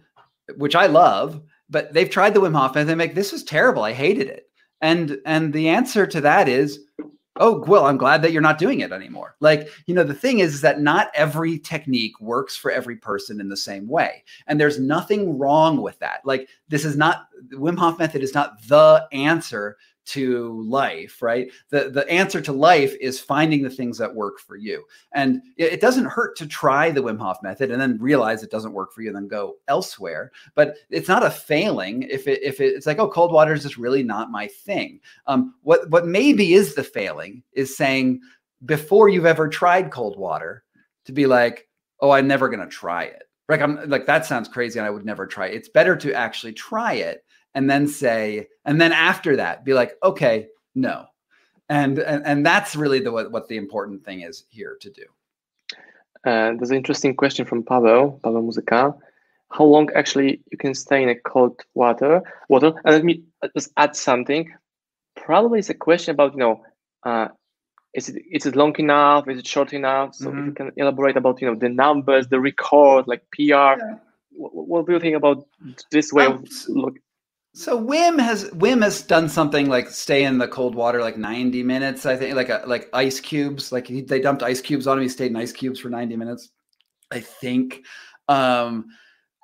which 0.56 0.74
I 0.74 0.86
love, 0.86 1.40
but 1.68 1.92
they've 1.92 2.10
tried 2.10 2.34
the 2.34 2.40
Wim 2.40 2.56
Hof 2.56 2.74
method. 2.74 2.80
And 2.80 2.90
they 2.90 2.94
make 2.94 3.14
this 3.14 3.32
was 3.32 3.44
terrible. 3.44 3.84
I 3.84 3.92
hated 3.92 4.28
it. 4.28 4.44
And 4.80 5.18
and 5.24 5.52
the 5.52 5.68
answer 5.68 6.06
to 6.08 6.20
that 6.22 6.48
is 6.48 6.80
oh 7.36 7.64
well 7.66 7.86
i'm 7.86 7.96
glad 7.96 8.20
that 8.22 8.32
you're 8.32 8.42
not 8.42 8.58
doing 8.58 8.80
it 8.80 8.92
anymore. 8.92 9.36
Like 9.40 9.68
you 9.86 9.94
know 9.94 10.04
the 10.04 10.14
thing 10.14 10.40
is, 10.40 10.54
is 10.54 10.60
that 10.62 10.80
not 10.80 11.10
every 11.14 11.58
technique 11.58 12.20
works 12.20 12.56
for 12.56 12.70
every 12.70 12.96
person 12.96 13.40
in 13.40 13.48
the 13.48 13.56
same 13.56 13.88
way 13.88 14.24
and 14.46 14.60
there's 14.60 14.78
nothing 14.78 15.38
wrong 15.38 15.80
with 15.80 15.98
that. 16.00 16.20
Like 16.24 16.48
this 16.68 16.84
is 16.84 16.96
not 16.96 17.28
the 17.48 17.56
wim 17.56 17.78
hof 17.78 17.98
method 17.98 18.22
is 18.22 18.34
not 18.34 18.62
the 18.68 19.06
answer 19.12 19.76
to 20.04 20.62
life, 20.62 21.22
right? 21.22 21.50
The 21.70 21.90
the 21.90 22.08
answer 22.08 22.40
to 22.40 22.52
life 22.52 22.94
is 23.00 23.20
finding 23.20 23.62
the 23.62 23.70
things 23.70 23.98
that 23.98 24.14
work 24.14 24.38
for 24.38 24.56
you. 24.56 24.84
And 25.12 25.42
it, 25.56 25.80
doesn't 25.80 26.06
hurt 26.06 26.36
to 26.36 26.46
try 26.46 26.90
the 26.90 27.02
Wim 27.02 27.18
Hof 27.18 27.38
method 27.42 27.70
and 27.70 27.80
then 27.80 27.98
realize 28.00 28.42
it 28.42 28.50
doesn't 28.50 28.72
work 28.72 28.92
for 28.92 29.02
you 29.02 29.08
and 29.08 29.16
then 29.16 29.28
go 29.28 29.56
elsewhere. 29.68 30.30
But 30.54 30.76
it's 30.90 31.08
not 31.08 31.24
a 31.24 31.30
failing 31.30 32.02
if 32.02 32.26
it 32.26 32.42
if 32.42 32.60
it, 32.60 32.74
it's 32.74 32.86
like, 32.86 32.98
oh, 32.98 33.08
cold 33.08 33.32
water 33.32 33.52
is 33.52 33.62
just 33.62 33.76
really 33.76 34.02
not 34.02 34.30
my 34.30 34.46
thing. 34.46 35.00
Um, 35.26 35.54
what 35.62 35.88
what 35.90 36.06
maybe 36.06 36.54
is 36.54 36.74
the 36.74 36.84
failing 36.84 37.42
is 37.52 37.76
saying 37.76 38.20
before 38.64 39.08
you've 39.08 39.26
ever 39.26 39.48
tried 39.48 39.90
cold 39.90 40.18
water 40.18 40.64
to 41.04 41.12
be 41.12 41.26
like, 41.26 41.68
oh, 42.00 42.10
I'm 42.10 42.28
never 42.28 42.48
gonna 42.48 42.68
try 42.68 43.04
it. 43.04 43.24
Like 43.52 43.60
I'm 43.60 43.86
like 43.90 44.06
that 44.06 44.24
sounds 44.24 44.48
crazy 44.48 44.78
and 44.78 44.86
I 44.86 44.90
would 44.90 45.04
never 45.04 45.26
try 45.26 45.48
it. 45.48 45.54
It's 45.54 45.68
better 45.68 45.94
to 45.94 46.14
actually 46.14 46.54
try 46.54 46.94
it 46.94 47.22
and 47.54 47.68
then 47.68 47.86
say, 47.86 48.48
and 48.64 48.80
then 48.80 48.92
after 48.92 49.36
that, 49.36 49.62
be 49.62 49.74
like, 49.74 49.98
okay, 50.02 50.48
no. 50.74 51.04
And 51.68 51.98
and, 51.98 52.24
and 52.24 52.46
that's 52.46 52.74
really 52.74 53.00
the 53.00 53.12
what, 53.12 53.30
what 53.30 53.48
the 53.48 53.58
important 53.58 54.06
thing 54.06 54.22
is 54.22 54.44
here 54.48 54.78
to 54.80 54.88
do. 54.88 55.02
Uh, 56.24 56.56
there's 56.56 56.70
an 56.70 56.78
interesting 56.78 57.14
question 57.14 57.44
from 57.44 57.62
Pavel, 57.62 58.18
Pavel 58.24 58.42
Muzika. 58.42 58.96
How 59.50 59.64
long 59.64 59.90
actually 59.94 60.40
you 60.50 60.56
can 60.56 60.74
stay 60.74 61.02
in 61.02 61.10
a 61.10 61.14
cold 61.14 61.60
water? 61.74 62.22
Water. 62.48 62.72
And 62.86 62.94
let 62.94 63.04
me 63.04 63.22
just 63.54 63.70
add 63.76 63.94
something. 63.94 64.50
Probably 65.14 65.58
it's 65.58 65.68
a 65.68 65.74
question 65.74 66.12
about 66.14 66.32
you 66.32 66.38
know, 66.38 66.64
uh, 67.02 67.28
is 67.94 68.08
it 68.08 68.22
is 68.30 68.46
it 68.46 68.56
long 68.56 68.74
enough? 68.78 69.28
Is 69.28 69.38
it 69.38 69.46
short 69.46 69.72
enough? 69.72 70.14
So 70.14 70.26
mm-hmm. 70.26 70.38
if 70.38 70.46
you 70.46 70.52
can 70.52 70.72
elaborate 70.76 71.16
about 71.16 71.40
you 71.40 71.48
know 71.48 71.54
the 71.54 71.68
numbers, 71.68 72.28
the 72.28 72.40
record, 72.40 73.06
like 73.06 73.22
PR. 73.32 73.42
Yeah. 73.42 73.96
What, 74.34 74.54
what, 74.54 74.86
do 74.86 74.92
you 74.92 75.00
think 75.00 75.16
about 75.16 75.46
this 75.90 76.12
way 76.12 76.26
um, 76.26 76.32
of 76.32 76.48
look? 76.68 76.94
So 77.54 77.78
Wim 77.78 78.18
has 78.18 78.48
Wim 78.50 78.82
has 78.82 79.02
done 79.02 79.28
something 79.28 79.68
like 79.68 79.90
stay 79.90 80.24
in 80.24 80.38
the 80.38 80.48
cold 80.48 80.74
water 80.74 81.00
like 81.00 81.18
90 81.18 81.62
minutes. 81.62 82.06
I 82.06 82.16
think 82.16 82.34
like 82.34 82.48
a, 82.48 82.62
like 82.66 82.88
ice 82.94 83.20
cubes. 83.20 83.72
Like 83.72 83.86
he, 83.86 84.00
they 84.00 84.20
dumped 84.20 84.42
ice 84.42 84.62
cubes 84.62 84.86
on 84.86 84.96
him. 84.96 85.02
He 85.02 85.08
stayed 85.10 85.30
in 85.30 85.36
ice 85.36 85.52
cubes 85.52 85.78
for 85.78 85.90
90 85.90 86.16
minutes. 86.16 86.48
I 87.10 87.20
think. 87.20 87.82
Um, 88.28 88.86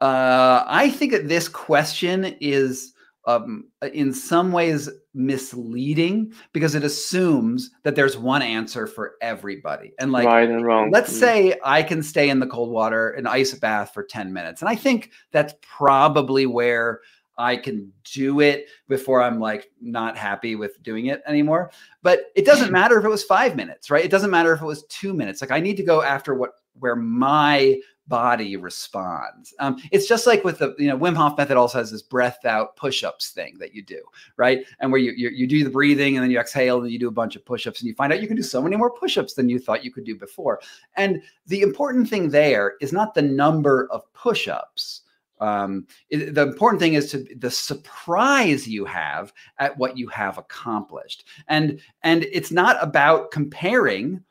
uh, 0.00 0.64
I 0.66 0.88
think 0.90 1.12
that 1.12 1.28
this 1.28 1.48
question 1.48 2.24
is 2.40 2.94
um, 3.28 3.64
in 3.92 4.10
some 4.14 4.52
ways 4.52 4.88
misleading 5.12 6.32
because 6.54 6.74
it 6.74 6.82
assumes 6.82 7.70
that 7.82 7.94
there's 7.94 8.16
one 8.16 8.40
answer 8.40 8.86
for 8.86 9.16
everybody. 9.20 9.92
And 9.98 10.12
like, 10.12 10.26
right 10.26 10.48
and 10.48 10.64
wrong. 10.64 10.90
let's 10.90 11.12
mm. 11.12 11.20
say 11.20 11.54
I 11.62 11.82
can 11.82 12.02
stay 12.02 12.30
in 12.30 12.40
the 12.40 12.46
cold 12.46 12.70
water, 12.70 13.10
an 13.10 13.26
ice 13.26 13.52
bath 13.52 13.92
for 13.92 14.02
10 14.02 14.32
minutes. 14.32 14.62
And 14.62 14.68
I 14.70 14.74
think 14.74 15.10
that's 15.30 15.52
probably 15.60 16.46
where 16.46 17.00
I 17.36 17.58
can 17.58 17.92
do 18.14 18.40
it 18.40 18.66
before 18.88 19.22
I'm 19.22 19.38
like 19.38 19.70
not 19.78 20.16
happy 20.16 20.56
with 20.56 20.82
doing 20.82 21.06
it 21.06 21.20
anymore. 21.26 21.70
But 22.02 22.32
it 22.34 22.46
doesn't 22.46 22.72
matter 22.72 22.98
if 22.98 23.04
it 23.04 23.10
was 23.10 23.24
five 23.24 23.56
minutes, 23.56 23.90
right? 23.90 24.04
It 24.04 24.10
doesn't 24.10 24.30
matter 24.30 24.54
if 24.54 24.62
it 24.62 24.66
was 24.66 24.84
two 24.84 25.12
minutes. 25.12 25.42
Like 25.42 25.50
I 25.50 25.60
need 25.60 25.76
to 25.76 25.84
go 25.84 26.02
after 26.02 26.34
what 26.34 26.52
where 26.80 26.96
my 26.96 27.78
body 28.08 28.56
responds. 28.56 29.54
Um, 29.58 29.80
it's 29.92 30.08
just 30.08 30.26
like 30.26 30.44
with 30.44 30.58
the 30.58 30.74
you 30.78 30.88
know 30.88 30.98
Wim 30.98 31.14
Hof 31.14 31.36
method 31.36 31.56
also 31.56 31.78
has 31.78 31.90
this 31.90 32.02
breath 32.02 32.44
out 32.44 32.76
push-ups 32.76 33.30
thing 33.30 33.56
that 33.58 33.74
you 33.74 33.82
do, 33.82 34.02
right? 34.36 34.64
And 34.80 34.90
where 34.90 35.00
you, 35.00 35.12
you 35.12 35.30
you 35.30 35.46
do 35.46 35.64
the 35.64 35.70
breathing 35.70 36.16
and 36.16 36.24
then 36.24 36.30
you 36.30 36.38
exhale 36.38 36.80
and 36.80 36.90
you 36.90 36.98
do 36.98 37.08
a 37.08 37.12
bunch 37.12 37.36
of 37.36 37.44
push-ups 37.44 37.80
and 37.80 37.88
you 37.88 37.94
find 37.94 38.12
out 38.12 38.22
you 38.22 38.28
can 38.28 38.36
do 38.36 38.42
so 38.42 38.62
many 38.62 38.76
more 38.76 38.90
push-ups 38.90 39.34
than 39.34 39.48
you 39.48 39.58
thought 39.58 39.84
you 39.84 39.92
could 39.92 40.04
do 40.04 40.16
before. 40.16 40.60
And 40.96 41.22
the 41.46 41.62
important 41.62 42.08
thing 42.08 42.30
there 42.30 42.74
is 42.80 42.92
not 42.92 43.14
the 43.14 43.22
number 43.22 43.88
of 43.90 44.10
push-ups 44.12 45.02
um, 45.40 45.86
it, 46.10 46.34
the 46.34 46.42
important 46.42 46.80
thing 46.80 46.94
is 46.94 47.10
to 47.12 47.26
the 47.36 47.50
surprise 47.50 48.66
you 48.66 48.84
have 48.84 49.32
at 49.58 49.76
what 49.76 49.96
you 49.96 50.08
have 50.08 50.38
accomplished 50.38 51.24
and 51.48 51.80
and 52.02 52.24
it's 52.24 52.50
not 52.50 52.76
about 52.82 53.30
comparing 53.30 54.22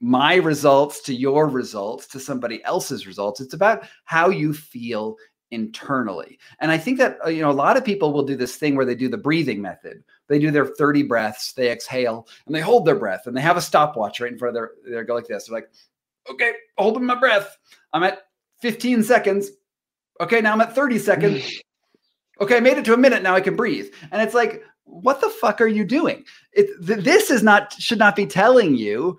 my 0.00 0.34
results 0.34 1.00
to 1.02 1.14
your 1.14 1.46
results 1.46 2.06
to 2.06 2.18
somebody 2.18 2.62
else's 2.64 3.06
results 3.06 3.40
it's 3.40 3.54
about 3.54 3.86
how 4.04 4.28
you 4.28 4.52
feel 4.52 5.16
internally 5.52 6.38
and 6.60 6.70
i 6.72 6.78
think 6.78 6.98
that 6.98 7.18
uh, 7.24 7.28
you 7.28 7.40
know 7.40 7.50
a 7.50 7.52
lot 7.52 7.76
of 7.76 7.84
people 7.84 8.12
will 8.12 8.24
do 8.24 8.36
this 8.36 8.56
thing 8.56 8.74
where 8.74 8.84
they 8.84 8.94
do 8.94 9.08
the 9.08 9.16
breathing 9.16 9.62
method 9.62 10.02
they 10.28 10.38
do 10.38 10.50
their 10.50 10.66
30 10.66 11.04
breaths 11.04 11.52
they 11.52 11.70
exhale 11.70 12.26
and 12.46 12.54
they 12.54 12.60
hold 12.60 12.84
their 12.84 12.96
breath 12.96 13.26
and 13.26 13.36
they 13.36 13.40
have 13.40 13.56
a 13.56 13.62
stopwatch 13.62 14.20
right 14.20 14.32
in 14.32 14.38
front 14.38 14.56
of 14.56 14.62
their 14.84 14.98
they 15.00 15.04
go 15.04 15.14
like 15.14 15.26
this 15.26 15.46
they're 15.46 15.58
like 15.58 15.70
okay 16.28 16.52
holding 16.78 17.04
my 17.04 17.14
breath 17.14 17.56
i'm 17.92 18.02
at 18.02 18.22
15 18.60 19.02
seconds 19.02 19.50
Okay, 20.20 20.40
now 20.40 20.52
I'm 20.52 20.60
at 20.60 20.74
30 20.74 20.98
seconds. 20.98 21.62
Okay, 22.42 22.56
I 22.56 22.60
made 22.60 22.78
it 22.78 22.86
to 22.86 22.94
a 22.94 22.96
minute. 22.96 23.22
Now 23.22 23.34
I 23.34 23.42
can 23.42 23.54
breathe. 23.54 23.92
And 24.10 24.22
it's 24.22 24.32
like, 24.32 24.62
what 24.84 25.20
the 25.20 25.28
fuck 25.28 25.60
are 25.60 25.66
you 25.66 25.84
doing? 25.84 26.24
It, 26.54 26.70
th- 26.86 27.04
this 27.04 27.30
is 27.30 27.42
not 27.42 27.74
should 27.74 27.98
not 27.98 28.16
be 28.16 28.24
telling 28.24 28.76
you 28.76 29.18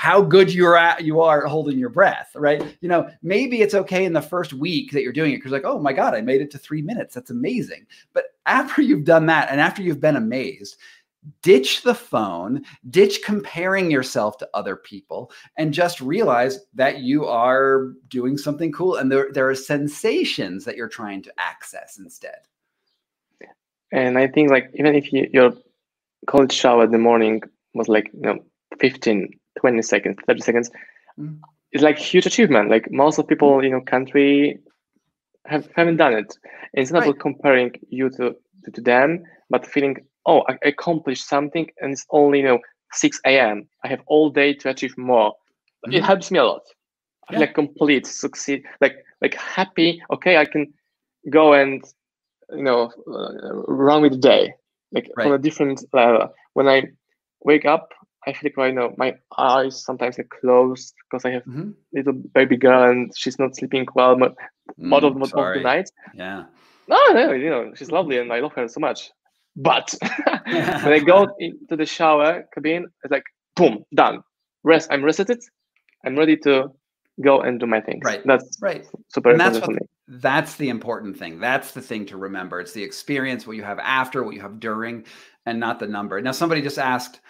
how 0.00 0.22
good 0.22 0.50
you're 0.50 0.78
at 0.78 1.04
you 1.04 1.20
are 1.20 1.44
holding 1.44 1.78
your 1.78 1.90
breath 1.90 2.30
right 2.34 2.78
you 2.80 2.88
know 2.88 3.06
maybe 3.20 3.60
it's 3.60 3.74
okay 3.74 4.06
in 4.06 4.14
the 4.14 4.22
first 4.22 4.54
week 4.54 4.90
that 4.92 5.02
you're 5.02 5.12
doing 5.12 5.34
it 5.34 5.36
because 5.36 5.52
like 5.52 5.66
oh 5.66 5.78
my 5.78 5.92
god 5.92 6.14
i 6.14 6.22
made 6.22 6.40
it 6.40 6.50
to 6.50 6.56
three 6.56 6.80
minutes 6.80 7.14
that's 7.14 7.28
amazing 7.28 7.86
but 8.14 8.24
after 8.46 8.80
you've 8.80 9.04
done 9.04 9.26
that 9.26 9.50
and 9.50 9.60
after 9.60 9.82
you've 9.82 10.00
been 10.00 10.16
amazed 10.16 10.78
ditch 11.42 11.82
the 11.82 11.94
phone, 11.94 12.64
ditch 12.88 13.20
comparing 13.22 13.90
yourself 13.90 14.38
to 14.38 14.48
other 14.54 14.74
people, 14.74 15.30
and 15.58 15.74
just 15.74 16.00
realize 16.00 16.60
that 16.72 17.00
you 17.00 17.26
are 17.26 17.92
doing 18.08 18.38
something 18.38 18.72
cool. 18.72 18.96
And 18.96 19.12
there, 19.12 19.28
there 19.30 19.50
are 19.50 19.54
sensations 19.54 20.64
that 20.64 20.76
you're 20.76 20.88
trying 20.88 21.20
to 21.24 21.32
access 21.36 21.98
instead. 21.98 22.38
And 23.92 24.16
I 24.16 24.28
think 24.28 24.50
like 24.50 24.70
even 24.72 24.94
if 24.94 25.12
you, 25.12 25.28
your 25.30 25.52
cold 26.26 26.50
shower 26.50 26.84
in 26.84 26.90
the 26.90 26.96
morning 26.96 27.42
was 27.74 27.86
like 27.88 28.10
you 28.14 28.22
know 28.22 28.38
15, 28.80 29.38
20 29.58 29.82
seconds, 29.82 30.16
30 30.26 30.40
seconds, 30.40 30.70
mm. 31.18 31.38
it's 31.72 31.82
like 31.82 31.98
huge 31.98 32.26
achievement. 32.26 32.70
Like 32.70 32.90
most 32.90 33.18
of 33.18 33.26
people 33.26 33.60
in 33.60 33.70
your 33.70 33.82
country 33.82 34.58
have 35.46 35.68
haven't 35.74 35.96
done 35.96 36.14
it. 36.14 36.38
And 36.74 36.82
it's 36.82 36.92
not 36.92 37.04
right. 37.06 37.18
comparing 37.18 37.72
you 37.88 38.10
to, 38.10 38.34
to, 38.64 38.70
to 38.70 38.80
them, 38.80 39.24
but 39.48 39.66
feeling 39.66 39.96
oh, 40.26 40.44
I 40.48 40.58
accomplished 40.64 41.28
something 41.28 41.68
and 41.80 41.92
it's 41.92 42.06
only, 42.10 42.38
you 42.38 42.44
know, 42.44 42.58
6 42.92 43.20
a.m. 43.26 43.66
I 43.84 43.88
have 43.88 44.00
all 44.06 44.30
day 44.30 44.54
to 44.54 44.70
achieve 44.70 44.96
more. 44.98 45.32
Mm-hmm. 45.86 45.94
It 45.94 46.04
helps 46.04 46.30
me 46.30 46.38
a 46.38 46.44
lot. 46.44 46.62
I 47.28 47.34
yeah. 47.34 47.40
like 47.40 47.54
complete, 47.54 48.06
succeed, 48.06 48.64
like 48.80 48.96
like 49.22 49.34
happy. 49.34 50.02
Okay, 50.12 50.36
I 50.36 50.44
can 50.44 50.72
go 51.30 51.52
and 51.52 51.84
you 52.50 52.62
know 52.62 52.90
uh, 53.06 53.72
wrong 53.72 54.02
with 54.02 54.12
the 54.12 54.18
day, 54.18 54.54
like 54.92 55.08
Right. 55.16 55.26
on 55.26 55.32
a 55.32 55.38
different 55.38 55.84
level. 55.92 56.28
When 56.54 56.66
I 56.68 56.88
wake 57.44 57.64
up, 57.64 57.92
I 58.26 58.32
feel 58.32 58.40
like 58.50 58.56
right 58.56 58.74
now 58.74 58.92
my 58.98 59.16
eyes 59.38 59.82
sometimes 59.84 60.16
get 60.16 60.28
closed 60.30 60.94
because 61.10 61.24
I 61.24 61.30
have 61.30 61.44
Mhm. 61.44 61.74
little 61.92 62.12
baby 62.12 62.56
girl 62.56 62.90
and 62.90 63.12
she's 63.16 63.38
not 63.38 63.56
sleeping 63.56 63.86
well 63.94 64.12
of, 64.22 64.36
Mm, 64.78 65.22
of 65.22 65.28
sorry. 65.28 65.58
the 65.58 65.64
night. 65.64 65.90
Yeah. 66.14 66.44
No, 66.88 66.98
no, 67.12 67.32
you 67.32 67.50
know 67.50 67.72
she's 67.74 67.90
lovely 67.90 68.18
and 68.18 68.32
I 68.32 68.40
love 68.40 68.52
her 68.54 68.68
so 68.68 68.80
much. 68.80 69.10
But 69.56 69.94
when 70.84 70.92
I 70.92 70.98
go 71.00 71.34
into 71.38 71.76
the 71.76 71.86
shower 71.86 72.44
cabin, 72.54 72.86
it's 73.04 73.10
like 73.10 73.24
boom, 73.56 73.84
done. 73.94 74.22
Rest. 74.64 74.88
I'm 74.90 75.04
rested. 75.04 75.40
I'm 76.04 76.16
ready 76.16 76.36
to 76.38 76.70
go 77.22 77.40
and 77.40 77.58
do 77.60 77.66
my 77.66 77.80
things. 77.80 78.04
Right. 78.04 78.20
That's 78.24 78.58
Right. 78.60 78.86
super 79.08 79.30
And 79.30 79.40
that's 79.40 79.56
important 79.56 79.78
for 79.78 79.84
me. 79.84 80.18
That's 80.20 80.56
the 80.56 80.68
important 80.68 81.16
thing. 81.18 81.38
That's 81.40 81.72
the 81.72 81.80
thing 81.80 82.06
to 82.06 82.16
remember. 82.16 82.60
It's 82.60 82.72
the 82.72 82.82
experience, 82.82 83.46
what 83.46 83.56
you 83.56 83.62
have 83.62 83.78
after, 83.78 84.22
what 84.24 84.34
you 84.34 84.40
have 84.40 84.58
during, 84.60 85.04
and 85.46 85.60
not 85.60 85.78
the 85.78 85.86
number. 85.86 86.20
Now, 86.20 86.32
somebody 86.32 86.62
just 86.62 86.78
asked, 86.78 87.20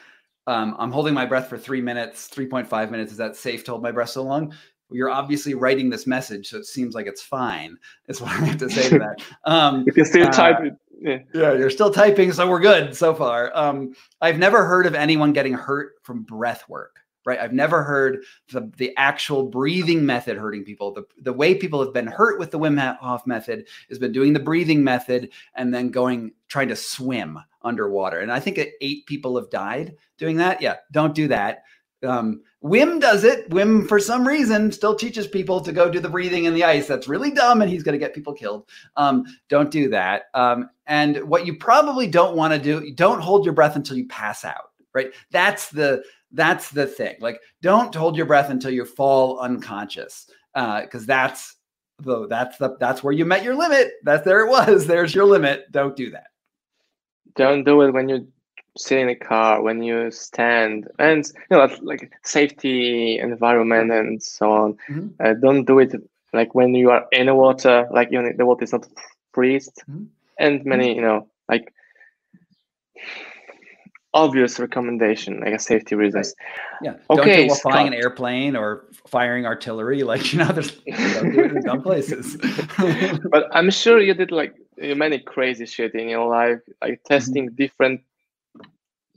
um, 0.51 0.75
I'm 0.81 0.91
holding 0.91 1.15
my 1.15 1.25
breath 1.25 1.49
for 1.49 1.57
three 1.57 1.81
minutes, 1.81 2.29
3.5 2.29 2.91
minutes. 2.91 3.13
Is 3.13 3.19
that 3.19 3.37
safe 3.37 3.63
to 3.65 3.71
hold 3.71 3.85
my 3.85 3.93
breath 3.93 4.09
so 4.11 4.25
long? 4.25 4.53
You're 4.91 5.09
obviously 5.09 5.55
writing 5.55 5.89
this 5.89 6.09
message, 6.09 6.49
so 6.49 6.59
it 6.59 6.67
seems 6.67 6.93
like 6.93 7.07
it's 7.07 7.23
fine, 7.23 7.77
is 8.09 8.21
what 8.21 8.33
I 8.33 8.45
have 8.47 8.59
to 8.59 8.69
say 8.69 8.89
to 8.89 8.99
that. 8.99 9.23
Um, 9.45 9.85
You 9.87 9.93
can 9.93 10.05
still 10.05 10.27
uh, 10.27 10.33
type 10.33 10.57
it. 10.65 10.75
Yeah. 11.01 11.19
yeah, 11.33 11.53
you're 11.53 11.71
still 11.71 11.93
typing, 11.93 12.33
so 12.33 12.51
we're 12.51 12.61
good 12.61 12.97
so 12.97 13.15
far. 13.15 13.57
Um, 13.57 13.95
I've 14.21 14.39
never 14.39 14.67
heard 14.67 14.87
of 14.87 14.95
anyone 14.97 15.33
getting 15.33 15.55
hurt 15.55 15.93
from 16.03 16.25
breath 16.25 16.69
work, 16.69 16.99
right? 17.25 17.39
I've 17.39 17.53
never 17.53 17.85
heard 17.85 18.25
the, 18.53 18.71
the 18.77 18.93
actual 18.99 19.45
breathing 19.45 20.05
method 20.05 20.37
hurting 20.37 20.65
people. 20.65 20.93
The, 20.93 21.05
the 21.23 21.33
way 21.33 21.55
people 21.55 21.83
have 21.83 21.95
been 21.95 22.09
hurt 22.09 22.41
with 22.41 22.51
the 22.51 22.59
Wim 22.59 22.99
Hof 22.99 23.25
method 23.25 23.69
has 23.89 24.01
been 24.01 24.13
doing 24.13 24.33
the 24.33 24.41
breathing 24.41 24.83
method 24.83 25.31
and 25.55 25.73
then 25.73 25.91
going 25.91 26.33
trying 26.49 26.69
to 26.69 26.77
swim 26.77 27.39
underwater. 27.63 28.21
And 28.21 28.33
I 28.33 28.41
think 28.41 28.59
eight 28.59 29.07
people 29.07 29.37
have 29.37 29.51
died 29.51 29.97
doing 30.19 30.37
that. 30.37 30.61
Yeah, 30.61 30.77
don't 30.93 31.15
do 31.15 31.29
that. 31.29 31.63
Um, 32.07 32.43
Wim 32.65 33.01
does 33.01 33.25
it. 33.25 33.49
Wim, 33.51 33.89
for 33.89 33.99
some 33.99 34.27
reason, 34.27 34.71
still 34.73 34.95
teaches 34.95 35.27
people 35.27 35.61
to 35.61 35.73
go 35.73 35.91
do 35.91 36.01
the 36.01 36.09
breathing 36.09 36.45
in 36.45 36.55
the 36.55 36.65
ice. 36.65 36.87
That's 36.87 37.09
really 37.09 37.31
dumb, 37.31 37.63
and 37.63 37.71
he's 37.71 37.83
going 37.83 37.95
to 37.95 37.99
get 37.99 38.15
people 38.15 38.33
killed. 38.33 38.69
Um, 38.97 39.25
don't 39.49 39.71
do 39.71 39.89
that. 39.91 40.25
Um, 40.35 40.71
and 40.87 41.19
what 41.29 41.47
you 41.47 41.57
probably 41.57 42.07
don't 42.07 42.37
want 42.37 42.53
to 42.53 42.59
do, 42.59 42.93
don't 42.95 43.21
hold 43.21 43.45
your 43.45 43.55
breath 43.55 43.77
until 43.77 43.97
you 43.97 44.07
pass 44.09 44.45
out. 44.45 44.71
Right? 44.93 45.13
That's 45.31 45.71
the 45.71 46.03
that's 46.33 46.71
the 46.71 46.87
thing. 46.87 47.17
Like, 47.21 47.41
don't 47.63 47.95
hold 47.95 48.17
your 48.17 48.27
breath 48.27 48.51
until 48.51 48.71
you 48.71 48.85
fall 48.85 49.39
unconscious, 49.39 50.29
because 50.55 51.07
that's 51.07 51.57
the 51.99 52.27
that's 52.29 52.59
the 52.59 52.77
that's 52.79 53.03
where 53.03 53.13
you 53.13 53.25
met 53.25 53.45
your 53.45 53.55
limit. 53.55 53.93
That's 54.05 54.25
there 54.25 54.45
it 54.45 54.51
was. 54.51 54.87
There's 54.87 55.15
your 55.15 55.27
limit. 55.27 55.71
Don't 55.71 55.97
do 55.97 56.11
that. 56.11 56.29
Don't 57.37 57.65
do 57.65 57.83
it 57.83 57.93
when 57.93 58.09
you 58.09 58.27
sit 58.77 58.99
in 58.99 59.09
a 59.09 59.15
car, 59.15 59.63
when 59.63 59.83
you 59.83 60.11
stand, 60.11 60.89
and 60.99 61.25
you 61.51 61.57
know, 61.57 61.69
like 61.83 62.13
safety, 62.23 63.19
environment, 63.19 63.91
and 63.93 64.23
so 64.23 64.51
on. 64.51 64.77
Mhm. 64.89 65.11
Uh, 65.21 65.35
don't 65.35 65.65
do 65.65 65.79
it 65.79 65.95
like 66.33 66.55
when 66.55 66.75
you 66.75 66.91
are 66.91 67.07
in 67.13 67.27
the 67.27 67.35
water, 67.35 67.89
like 67.93 68.11
you 68.11 68.23
know, 68.23 68.31
the 68.37 68.47
water 68.47 68.65
is 68.65 68.73
not 68.73 68.87
freezed, 69.33 69.83
Mhm. 69.89 70.07
and 70.39 70.65
many, 70.65 70.95
you 70.95 71.03
know, 71.03 71.27
like 71.49 71.73
obvious 74.13 74.59
recommendation, 74.59 75.41
like 75.41 75.55
a 75.55 75.59
safety 75.59 75.95
reasons. 75.95 76.35
Yeah. 76.83 76.95
Don't 77.09 77.17
do 77.17 77.23
Okay, 77.23 77.45
it 77.45 77.49
while 77.49 77.57
flying 77.57 77.87
an 77.89 77.95
airplane 77.95 78.57
or 78.57 78.87
firing 79.11 79.47
artillery. 79.47 80.03
Like 80.03 80.33
you 80.33 80.39
know, 80.41 80.53
there's 80.53 80.73
don't 81.15 81.35
in 81.57 81.63
dumb 81.63 81.83
places. 81.83 82.37
but 83.31 83.49
I'm 83.53 83.71
sure 83.71 84.01
you 84.01 84.15
did 84.15 84.31
like 84.33 84.55
many 84.79 85.19
crazy 85.19 85.67
shit 85.67 85.95
in 85.95 86.09
your 86.09 86.27
life, 86.29 86.59
Mm-hmm. 86.59 86.89
like 86.89 87.03
testing 87.05 87.49
different 87.55 88.01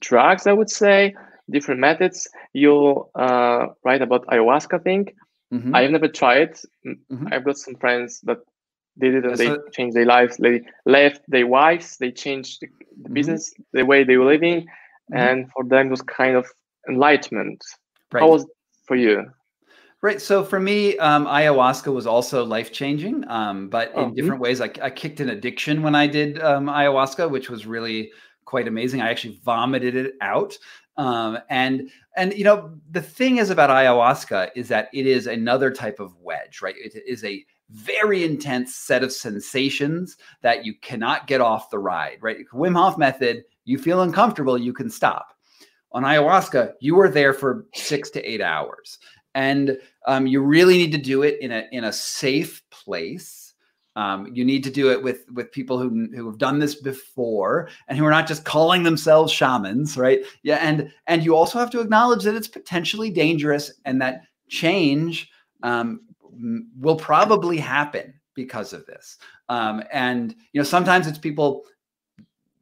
drugs. 0.02 0.48
I 0.48 0.54
would 0.54 0.70
say 0.70 1.16
different 1.50 1.80
methods. 1.80 2.28
You 2.54 3.08
uh, 3.16 3.68
write 3.84 4.02
about 4.02 4.26
ayahuasca. 4.28 4.80
I 4.80 4.84
think 4.84 5.16
Mhm. 5.54 5.76
I've 5.76 5.92
never 5.92 6.08
tried. 6.08 6.52
M- 6.86 7.00
Mhm. 7.12 7.32
I've 7.32 7.44
got 7.46 7.58
some 7.58 7.76
friends 7.76 8.22
that 8.28 8.40
they 8.98 9.10
did 9.12 9.24
it 9.24 9.30
and 9.30 9.38
they 9.38 9.48
so- 9.54 9.62
changed 9.72 9.96
their 9.96 10.06
lives. 10.16 10.38
They 10.38 10.62
left 10.86 11.22
their 11.28 11.46
wives. 11.48 11.98
They 11.98 12.12
changed 12.12 12.62
the, 12.62 12.68
the 13.04 13.10
Mhm. 13.10 13.14
business, 13.14 13.54
the 13.72 13.86
way 13.86 14.04
they 14.04 14.18
were 14.18 14.26
living, 14.36 14.58
Mhm. 14.66 15.20
and 15.26 15.38
for 15.54 15.64
them 15.64 15.88
it 15.88 15.92
was 15.92 16.02
kind 16.02 16.36
of 16.36 16.46
enlightenment. 16.90 17.60
Right. 18.12 18.22
How 18.24 18.30
was 18.36 18.44
it 18.44 18.50
for 18.88 18.96
you? 18.96 19.16
Right. 20.04 20.22
So 20.22 20.44
for 20.44 20.60
me, 20.60 20.98
um, 20.98 21.26
ayahuasca 21.28 21.92
was 21.92 22.06
also 22.06 22.44
life 22.44 22.74
changing, 22.74 23.24
um, 23.30 23.70
but 23.70 23.94
Oh, 23.96 24.04
in 24.04 24.14
different 24.14 24.42
ways. 24.42 24.60
I, 24.60 24.70
I 24.82 24.90
kicked 24.90 25.22
an 25.22 25.30
addiction 25.30 25.82
when 25.82 25.96
I 25.96 26.08
did 26.08 26.42
um, 26.42 26.66
ayahuasca, 26.66 27.32
which 27.32 27.50
was 27.50 27.66
really 27.66 28.12
quite 28.44 28.68
amazing. 28.68 29.02
I 29.02 29.10
actually 29.10 29.40
vomited 29.46 29.96
it 29.96 30.16
out. 30.20 30.58
Um, 30.98 31.40
and 31.50 31.90
and 32.18 32.34
you 32.34 32.44
know 32.44 32.74
the 32.92 33.02
thing 33.02 33.38
is 33.38 33.50
about 33.50 33.70
ayahuasca 33.70 34.50
is 34.58 34.68
that 34.68 34.90
it 34.94 35.08
is 35.08 35.26
another 35.26 35.72
type 35.72 36.02
of 36.02 36.14
wedge, 36.20 36.62
right? 36.62 36.76
It 36.78 37.02
is 37.08 37.24
a 37.24 37.46
very 37.70 38.26
intense 38.26 38.76
set 38.76 39.06
of 39.06 39.12
sensations 39.14 40.18
that 40.42 40.66
you 40.66 40.74
cannot 40.82 41.28
get 41.28 41.40
off 41.40 41.70
the 41.70 41.80
ride, 41.80 42.18
right? 42.20 42.40
Wim 42.54 42.76
Hof 42.76 42.98
method, 42.98 43.46
you 43.64 43.78
feel 43.78 44.02
uncomfortable, 44.02 44.58
you 44.58 44.74
can 44.74 44.90
stop. 44.90 45.30
On 45.94 46.04
ayahuasca, 46.04 46.74
you 46.82 47.00
are 47.00 47.10
there 47.10 47.34
for 47.34 47.68
six 47.74 48.10
to 48.10 48.22
eight 48.30 48.42
hours 48.42 49.00
and 49.36 49.78
um, 50.06 50.28
you 50.28 50.42
really 50.42 50.78
need 50.78 50.92
to 50.92 50.98
do 50.98 51.24
it 51.24 51.40
in 51.42 51.52
a 51.52 51.68
in 51.72 51.86
a 51.86 51.94
safe 51.94 52.62
place. 52.70 53.54
Um, 53.96 54.28
you 54.34 54.44
need 54.44 54.64
to 54.64 54.72
do 54.72 54.92
it 54.92 55.02
with 55.02 55.26
with 55.32 55.52
people 55.52 55.78
who 55.78 56.08
who 56.16 56.26
have 56.26 56.38
done 56.38 56.60
this 56.60 56.76
before 56.76 57.70
and 57.88 57.98
who 57.98 58.06
are 58.06 58.12
not 58.12 58.28
just 58.28 58.44
calling 58.44 58.84
themselves 58.84 59.32
shamans, 59.32 59.98
right? 59.98 60.24
Yeah, 60.42 60.58
and 60.58 60.92
and 61.08 61.24
you 61.24 61.36
also 61.36 61.60
have 61.60 61.70
to 61.72 61.82
acknowledge 61.82 62.24
that 62.24 62.36
it's 62.36 62.48
potentially 62.48 63.12
dangerous 63.12 63.72
and 63.86 64.02
that 64.02 64.24
change 64.50 65.30
um, 65.62 66.02
will 66.80 66.96
probably 66.96 67.58
happen 67.58 68.14
because 68.36 68.74
of 68.74 68.86
this. 68.86 69.18
Um, 69.50 69.84
and 69.92 70.36
you 70.54 70.60
know, 70.60 70.66
sometimes 70.66 71.08
it's 71.08 71.20
people 71.20 71.64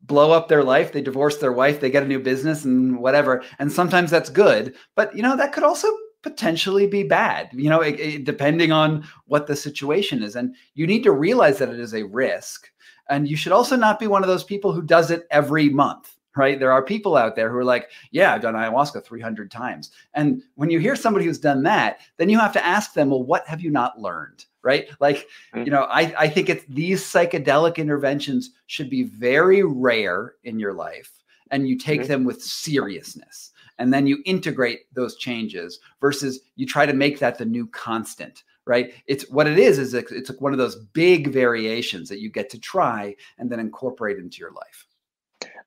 blow 0.04 0.32
up 0.32 0.48
their 0.48 0.64
life, 0.64 0.92
they 0.92 1.02
divorce 1.02 1.38
their 1.38 1.54
wife, 1.54 1.80
they 1.80 1.90
get 1.90 2.04
a 2.04 2.08
new 2.08 2.20
business 2.20 2.66
and 2.66 3.00
whatever. 3.00 3.44
And 3.60 3.72
sometimes 3.72 4.12
that's 4.12 4.30
good, 4.30 4.76
but 4.96 5.16
you 5.16 5.24
know, 5.24 5.38
that 5.38 5.54
could 5.54 5.64
also 5.64 5.88
potentially 6.24 6.88
be 6.88 7.04
bad, 7.04 7.50
you 7.54 7.70
know, 7.70 7.82
it, 7.82 8.00
it- 8.00 8.24
depending 8.26 8.72
on 8.72 9.04
what 9.26 9.48
the 9.48 9.56
situation 9.56 10.22
is. 10.24 10.36
And 10.36 10.56
you 10.76 10.86
need 10.88 11.04
to 11.04 11.12
realize 11.12 11.58
that 11.60 11.70
it 11.70 11.80
is 11.80 11.94
a 11.94 12.04
risk. 12.04 12.70
And 13.10 13.28
you 13.28 13.36
should 13.36 13.52
also 13.52 13.76
not 13.76 14.00
be 14.00 14.08
one 14.08 14.24
of 14.24 14.28
those 14.30 14.44
people 14.44 14.72
who 14.72 14.82
does 14.82 15.12
it 15.12 15.28
every 15.32 15.70
month. 15.70 16.16
Right. 16.34 16.58
There 16.58 16.72
are 16.72 16.82
people 16.82 17.18
out 17.18 17.36
there 17.36 17.50
who 17.50 17.58
are 17.58 17.66
like, 17.66 17.90
yeah, 18.12 18.34
I've 18.34 18.42
done 18.42 18.54
ayahuasca 18.54 19.04
300 19.04 19.52
times. 19.52 19.92
And 20.14 20.42
when 20.56 20.70
you 20.70 20.80
hear 20.80 20.96
somebody 20.96 21.26
who's 21.26 21.38
done 21.40 21.62
that, 21.64 22.00
then 22.16 22.30
you 22.30 22.40
have 22.40 22.54
to 22.54 22.66
ask 22.66 22.94
them, 22.94 23.10
well, 23.10 23.22
what 23.24 23.46
have 23.48 23.60
you 23.60 23.70
not 23.70 24.00
learned? 24.00 24.46
Right. 24.64 24.88
Like, 25.02 25.28
Mm. 25.54 25.66
you 25.66 25.72
know, 25.72 25.88
I, 25.90 26.14
I 26.18 26.28
think 26.30 26.48
it's 26.48 26.64
these 26.70 27.04
psychedelic 27.04 27.76
interventions 27.76 28.52
should 28.68 28.90
be 28.90 29.04
very 29.04 29.62
rare 29.64 30.36
in 30.46 30.58
your 30.58 30.72
life 30.72 31.12
and 31.50 31.68
you 31.68 31.78
take 31.78 32.04
Mhm. 32.04 32.08
them 32.08 32.24
with 32.24 32.42
seriousness 32.42 33.52
and 33.82 33.92
then 33.92 34.06
you 34.06 34.22
integrate 34.26 34.82
those 34.94 35.16
changes 35.16 35.80
versus 36.00 36.40
you 36.56 36.68
try 36.68 36.86
to 36.86 36.94
make 36.94 37.18
that 37.20 37.38
the 37.38 37.46
new 37.46 37.66
constant 37.68 38.44
right 38.66 38.94
it's 39.08 39.28
what 39.30 39.48
it 39.48 39.58
is 39.58 39.80
is 39.80 39.94
it's, 39.96 40.32
one 40.40 40.54
of 40.54 40.60
those 40.60 40.76
big 41.04 41.34
variations 41.34 42.08
that 42.08 42.20
you 42.20 42.30
get 42.30 42.48
to 42.50 42.60
try 42.60 43.16
and 43.40 43.50
then 43.50 43.60
incorporate 43.60 44.18
into 44.18 44.38
your 44.40 44.52
life 44.52 44.86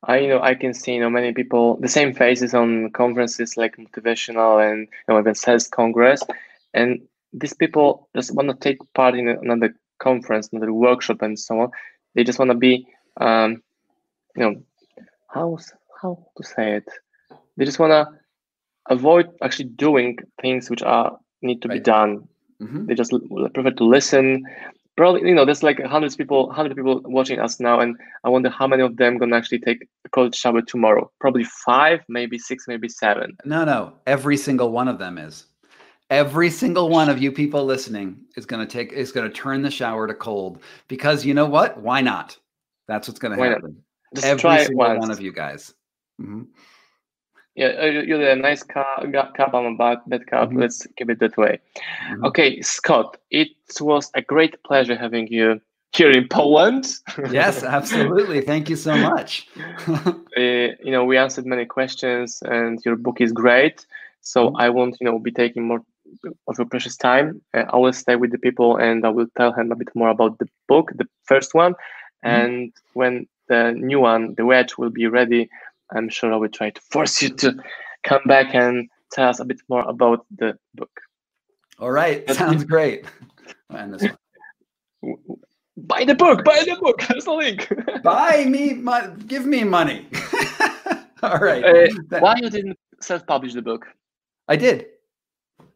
I 0.05 0.19
you 0.19 0.29
know 0.29 0.41
I 0.41 0.55
can 0.55 0.73
see 0.73 0.95
you 0.95 1.01
know 1.01 1.11
many 1.11 1.33
people 1.33 1.77
the 1.81 1.89
same 1.89 2.15
faces 2.15 2.55
on 2.55 2.91
conferences 2.91 3.57
like 3.57 3.77
motivational 3.77 4.53
and 4.65 4.81
you 4.83 5.09
know 5.09 5.19
even 5.19 5.35
sales 5.35 5.67
congress, 5.67 6.23
and 6.75 7.01
these 7.33 7.55
people 7.55 8.09
just 8.15 8.35
want 8.35 8.49
to 8.49 8.55
take 8.55 8.79
part 8.95 9.15
in 9.17 9.29
another 9.29 9.75
conference, 9.99 10.49
another 10.53 10.73
workshop, 10.73 11.23
and 11.23 11.39
so 11.39 11.61
on. 11.61 11.71
They 12.15 12.23
just 12.23 12.39
want 12.39 12.51
to 12.51 12.57
be, 12.57 12.87
um, 13.21 13.63
you 14.37 14.43
know, 14.43 14.63
how 15.29 15.59
how 16.01 16.27
to 16.37 16.45
say 16.45 16.77
it? 16.79 16.89
They 17.57 17.65
just 17.65 17.79
want 17.79 17.91
to 17.93 18.09
avoid 18.91 19.31
actually 19.43 19.67
doing 19.67 20.19
things 20.41 20.69
which 20.71 20.83
are 20.83 21.19
need 21.43 21.63
to 21.63 21.69
be 21.69 21.75
Right. 21.77 21.85
done. 21.85 22.29
Mhm. 22.61 22.87
They 22.87 22.95
just 22.95 23.13
prefer 23.55 23.71
to 23.71 23.85
listen. 23.85 24.45
Probably, 24.97 25.29
you 25.29 25.35
know, 25.35 25.45
there's 25.45 25.63
like 25.63 25.81
hundreds 25.83 26.15
people, 26.17 26.53
hundred 26.53 26.77
people 26.77 27.01
watching 27.05 27.41
us 27.41 27.59
now, 27.59 27.81
and 27.81 27.97
I 28.23 28.29
wonder 28.29 28.49
how 28.49 28.67
many 28.67 28.83
of 28.83 28.97
them 28.97 29.19
gonna 29.19 29.37
actually 29.37 29.59
take 29.59 29.83
a 30.05 30.09
cold 30.11 30.35
shower 30.35 30.63
tomorrow. 30.63 31.11
Probably 31.21 31.45
five, 31.45 32.01
maybe 32.09 32.39
six, 32.39 32.69
maybe 32.69 32.89
seven. 32.89 33.37
no 33.45 33.65
no 33.65 33.93
every 34.07 34.37
single 34.37 34.71
one 34.71 34.87
of 34.89 34.99
them 34.99 35.19
is 35.19 35.47
every 36.11 36.51
single 36.51 36.89
one 36.91 37.09
of 37.09 37.21
you 37.21 37.33
people 37.33 37.65
listening 37.65 38.17
is 38.37 38.47
to 38.47 38.67
take 38.67 38.93
is 38.93 39.11
to 39.13 39.29
turn 39.31 39.63
the 39.63 39.71
shower 39.71 40.07
to 40.07 40.15
cold 40.15 40.63
because 40.89 41.25
you 41.25 41.35
know 41.35 41.47
what 41.47 41.81
why 41.81 42.01
not 42.01 42.39
that's 42.87 43.09
what's 43.09 43.19
to 43.19 43.29
Why 43.31 43.49
not? 43.49 43.57
happen 43.57 43.83
Just 44.15 44.27
every 44.27 44.41
try 44.41 44.59
it 44.61 44.67
single 44.67 44.87
once. 44.87 44.99
one 44.99 45.11
of 45.11 45.21
you 45.21 45.33
guys 45.33 45.75
Mhm. 46.21 46.47
Yeah, 47.55 47.73
uh, 47.81 47.87
you- 47.87 48.03
you're 48.03 48.31
a 48.31 48.37
nice 48.37 48.63
cup, 48.63 49.05
cup. 49.37 49.55
I'm 49.55 49.67
a 49.67 49.77
bad, 49.77 49.99
bad 50.07 50.27
cup. 50.27 50.51
Mhm. 50.51 50.61
Let's 50.61 50.87
keep 50.97 51.11
it 51.11 51.21
that 51.21 51.37
way. 51.37 51.61
Mhm. 52.11 52.25
Okay, 52.25 52.61
Scott, 52.63 53.17
it 53.31 53.55
was 53.81 54.11
a 54.15 54.23
great 54.23 54.63
pleasure 54.65 54.97
having 54.97 55.29
you 55.29 55.61
here 55.97 56.11
in 56.11 56.27
Poland. 56.29 56.85
yes, 57.31 57.63
absolutely. 57.63 58.41
Thank 58.41 58.69
you 58.69 58.77
so 58.77 58.97
much. 58.97 59.47
uh, 59.89 60.69
you 60.87 60.91
know, 60.91 61.05
we 61.05 61.17
answered 61.17 61.47
many 61.47 61.65
questions, 61.65 62.43
and 62.43 62.81
your 62.85 62.97
book 62.97 63.21
is 63.21 63.33
great. 63.33 63.87
So 64.21 64.49
mm-hmm. 64.49 64.57
I 64.57 64.69
won't, 64.71 64.97
you 65.01 65.05
know, 65.07 65.19
be 65.19 65.31
taking 65.31 65.65
more 65.65 65.81
of 66.49 66.59
your 66.59 66.67
precious 66.67 66.97
time. 66.97 67.41
Uh, 67.55 67.65
I 67.73 67.77
will 67.77 67.93
stay 67.93 68.17
with 68.17 68.33
the 68.33 68.39
people, 68.39 68.77
and 68.77 69.05
I 69.05 69.11
will 69.11 69.29
tell 69.37 69.53
him 69.53 69.71
a 69.71 69.77
bit 69.77 69.91
more 69.95 70.09
about 70.09 70.39
the 70.39 70.49
book, 70.67 70.91
the 70.97 71.07
first 71.25 71.55
one, 71.55 71.75
mm-hmm. 71.75 72.29
and 72.29 72.73
when 72.95 73.27
the 73.49 73.73
new 73.73 74.01
one, 74.01 74.35
the 74.35 74.45
wedge, 74.45 74.77
will 74.79 74.91
be 74.91 75.07
ready, 75.07 75.49
I'm 75.93 76.09
sure 76.09 76.33
I 76.33 76.37
will 76.37 76.49
try 76.49 76.71
to 76.71 76.81
force 76.91 77.23
you 77.23 77.31
to 77.31 77.57
come 78.03 78.23
back 78.27 78.55
and 78.55 78.89
tell 79.13 79.29
us 79.29 79.41
a 79.41 79.45
bit 79.45 79.61
more 79.69 79.89
about 79.89 80.27
the 80.37 80.59
book. 80.75 80.91
All 81.79 81.91
right, 81.91 82.29
sounds 82.31 82.65
great. 82.65 83.05
And 83.71 83.95
this 83.95 84.09
one. 85.01 85.19
Buy 85.77 86.05
the 86.05 86.15
book. 86.15 86.45
Buy 86.45 86.65
the 86.65 86.77
book. 86.81 87.01
That's 87.09 87.25
the 87.25 87.33
link. 87.33 87.73
buy 88.03 88.45
me. 88.45 88.75
My, 88.75 89.09
give 89.27 89.47
me 89.47 89.65
money. 89.65 90.07
All 91.23 91.39
right. 91.39 91.65
Uh, 91.65 92.21
why 92.21 92.37
you 92.37 92.51
didn't 92.51 92.79
self-publish 93.01 93.55
the 93.55 93.63
book? 93.63 93.87
I 94.49 94.57
did. 94.57 94.87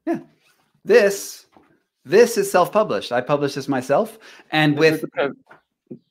Yeah. 0.06 0.20
This 0.84 1.46
this 2.04 2.38
is 2.38 2.50
self-published. 2.50 3.12
I 3.12 3.20
published 3.20 3.56
this 3.56 3.68
myself, 3.68 4.18
and 4.50 4.78
with 4.78 5.04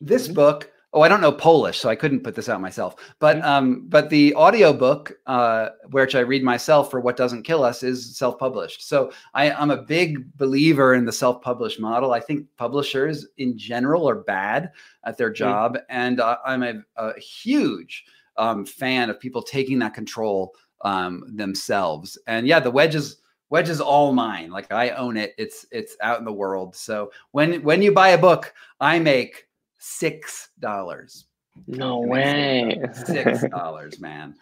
this 0.02 0.26
mm-hmm. 0.26 0.34
book, 0.34 0.72
oh 0.94 1.02
i 1.02 1.08
don't 1.08 1.22
know 1.22 1.32
polish 1.32 1.80
so 1.80 1.90
i 1.90 1.96
couldn't 1.96 2.24
put 2.24 2.36
this 2.36 2.50
out 2.50 2.62
myself. 2.62 2.96
But 3.20 3.44
um 3.44 3.86
but 3.88 4.10
the 4.10 4.34
audiobook 4.36 5.14
uh 5.26 5.70
which 5.92 6.16
i 6.16 6.20
read 6.20 6.44
myself 6.44 6.90
for 6.90 7.00
what 7.00 7.18
doesn't 7.18 7.44
kill 7.44 7.64
us 7.64 7.84
is 7.84 8.18
self-published. 8.18 8.88
So 8.88 9.12
i 9.34 9.52
i'm 9.52 9.72
a 9.72 9.82
big 9.82 10.36
believer 10.38 10.94
in 10.94 11.06
the 11.06 11.12
self-published 11.12 11.80
model. 11.80 12.14
I 12.14 12.20
think 12.20 12.48
publishers 12.58 13.28
in 13.38 13.58
general 13.58 14.08
are 14.10 14.16
bad 14.16 14.72
at 15.04 15.18
their 15.18 15.32
mm. 15.32 15.36
job 15.36 15.76
mm-hmm. 15.76 15.86
and 15.90 16.20
uh, 16.20 16.38
i'm 16.46 16.64
a, 16.64 16.76
a 16.96 17.20
huge 17.20 18.06
um, 18.38 18.66
fan 18.66 19.10
of 19.10 19.20
people 19.20 19.42
taking 19.42 19.80
that 19.80 19.96
control 19.96 20.54
um, 20.82 21.24
themselves. 21.36 22.18
And 22.28 22.48
yeah 22.48 22.60
the 22.60 22.72
wedge 22.72 22.96
is 22.96 23.18
wedge 23.50 23.70
is 23.70 23.82
all 23.82 24.14
mine. 24.14 24.52
Like 24.52 24.72
i 24.72 24.92
own 24.92 25.18
it. 25.18 25.34
It's 25.38 25.66
it's 25.72 25.98
out 26.02 26.20
in 26.20 26.26
the 26.26 26.34
world. 26.34 26.76
So 26.76 27.12
when 27.32 27.62
when 27.64 27.82
you 27.82 27.92
buy 27.92 28.10
a 28.10 28.18
book 28.18 28.54
i 28.80 29.00
make 29.00 29.47
six 29.80 30.50
dollars. 30.60 31.26
No 31.66 32.00
way. 32.02 32.80
Six 32.94 33.44
dollars, 33.50 34.00
man. 34.00 34.36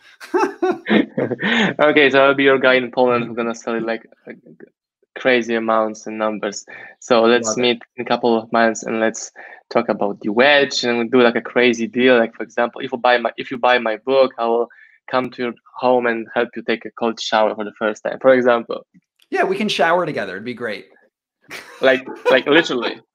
okay, 1.79 2.09
so 2.09 2.23
I'll 2.25 2.33
be 2.36 2.43
your 2.43 2.59
guy 2.59 2.73
in 2.75 2.91
Poland 2.91 3.25
who's 3.25 3.36
gonna 3.36 3.55
sell 3.55 3.75
it 3.75 3.83
like 3.83 4.05
crazy 5.17 5.55
amounts 5.55 6.07
and 6.07 6.17
numbers. 6.17 6.65
So 6.99 7.21
let's 7.23 7.47
Love 7.49 7.57
meet 7.57 7.77
it. 7.77 7.83
in 7.97 8.05
a 8.05 8.07
couple 8.07 8.38
of 8.38 8.51
months 8.51 8.83
and 8.83 8.99
let's 8.99 9.31
talk 9.69 9.88
about 9.89 10.19
the 10.21 10.29
wedge 10.31 10.83
and 10.83 10.99
we 10.99 11.07
do 11.07 11.21
like 11.21 11.36
a 11.36 11.41
crazy 11.41 11.88
deal. 11.88 12.17
Like 12.17 12.36
for 12.36 12.43
example, 12.43 12.81
if 12.81 12.91
you 12.91 12.97
buy 12.97 13.17
my 13.17 13.31
if 13.38 13.49
you 13.49 13.57
buy 13.57 13.79
my 13.79 13.97
book, 13.97 14.33
I 14.38 14.45
will 14.45 14.67
come 15.09 15.29
to 15.31 15.43
your 15.43 15.53
home 15.77 16.05
and 16.07 16.27
help 16.33 16.49
you 16.55 16.63
take 16.63 16.83
a 16.86 16.91
cold 16.91 17.19
shower 17.19 17.55
for 17.55 17.63
the 17.63 17.73
first 17.79 18.03
time. 18.03 18.19
For 18.19 18.33
example. 18.33 18.86
Yeah, 19.29 19.43
we 19.45 19.55
can 19.57 19.69
shower 19.69 20.05
together. 20.05 20.33
It'd 20.33 20.45
be 20.45 20.53
great. 20.53 20.88
like 21.81 22.05
like 22.29 22.45
literally. 22.45 22.99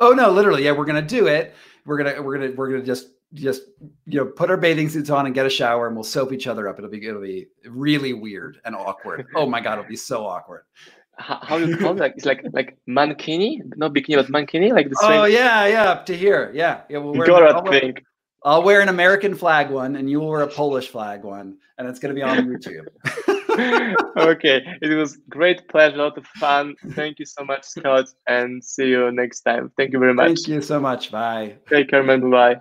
Oh 0.00 0.12
no, 0.12 0.30
literally, 0.30 0.64
yeah, 0.64 0.72
we're 0.72 0.84
gonna 0.84 1.02
do 1.02 1.26
it. 1.26 1.54
We're 1.84 1.98
gonna 1.98 2.22
we're 2.22 2.38
gonna 2.38 2.52
we're 2.52 2.70
gonna 2.70 2.82
just 2.84 3.08
just 3.34 3.62
you 4.06 4.18
know 4.20 4.26
put 4.26 4.50
our 4.50 4.56
bathing 4.56 4.88
suits 4.88 5.10
on 5.10 5.26
and 5.26 5.34
get 5.34 5.46
a 5.46 5.50
shower 5.50 5.86
and 5.86 5.96
we'll 5.96 6.04
soap 6.04 6.32
each 6.32 6.46
other 6.46 6.68
up. 6.68 6.78
It'll 6.78 6.90
be 6.90 7.06
it'll 7.06 7.20
be 7.20 7.48
really 7.68 8.12
weird 8.12 8.60
and 8.64 8.74
awkward. 8.74 9.26
oh 9.34 9.46
my 9.46 9.60
god, 9.60 9.78
it'll 9.78 9.88
be 9.88 9.96
so 9.96 10.26
awkward. 10.26 10.62
How, 11.18 11.38
how 11.42 11.58
do 11.58 11.66
you 11.66 11.76
call 11.78 11.94
that? 11.94 12.12
It's 12.16 12.26
like 12.26 12.44
like 12.52 12.76
mankini, 12.88 13.60
not 13.76 13.94
bikini, 13.94 14.16
but 14.16 14.26
mankini, 14.28 14.72
like 14.72 14.90
the. 14.90 14.96
same. 14.96 15.12
Oh 15.12 15.24
yeah, 15.24 15.66
yeah, 15.66 15.90
up 15.90 16.06
to 16.06 16.16
here. 16.16 16.50
Yeah, 16.54 16.82
yeah. 16.90 16.98
We'll 16.98 17.14
wear, 17.14 17.46
I'll, 17.46 17.64
wear, 17.64 17.94
I'll 18.44 18.62
wear 18.62 18.80
an 18.82 18.90
American 18.90 19.34
flag 19.34 19.70
one, 19.70 19.96
and 19.96 20.10
you 20.10 20.20
will 20.20 20.28
wear 20.28 20.42
a 20.42 20.46
Polish 20.46 20.88
flag 20.88 21.24
one, 21.24 21.56
and 21.78 21.88
it's 21.88 21.98
gonna 21.98 22.14
be 22.14 22.22
on 22.22 22.36
YouTube. 22.46 22.86
okay, 24.16 24.64
it 24.82 24.94
was 24.94 25.18
great 25.28 25.68
pleasure, 25.68 25.96
a 25.96 25.98
lot 25.98 26.18
of 26.18 26.26
fun. 26.38 26.74
Thank 26.90 27.18
you 27.18 27.26
so 27.26 27.44
much, 27.44 27.64
Scott, 27.64 28.06
and 28.26 28.62
see 28.64 28.88
you 28.88 29.10
next 29.12 29.42
time. 29.42 29.72
Thank 29.76 29.92
you 29.92 29.98
very 29.98 30.14
much. 30.14 30.26
Thank 30.26 30.48
you 30.48 30.60
so 30.60 30.80
much. 30.80 31.10
Bye. 31.10 31.56
Take 31.68 31.90
care, 31.90 32.02
man. 32.02 32.30
Bye. 32.30 32.56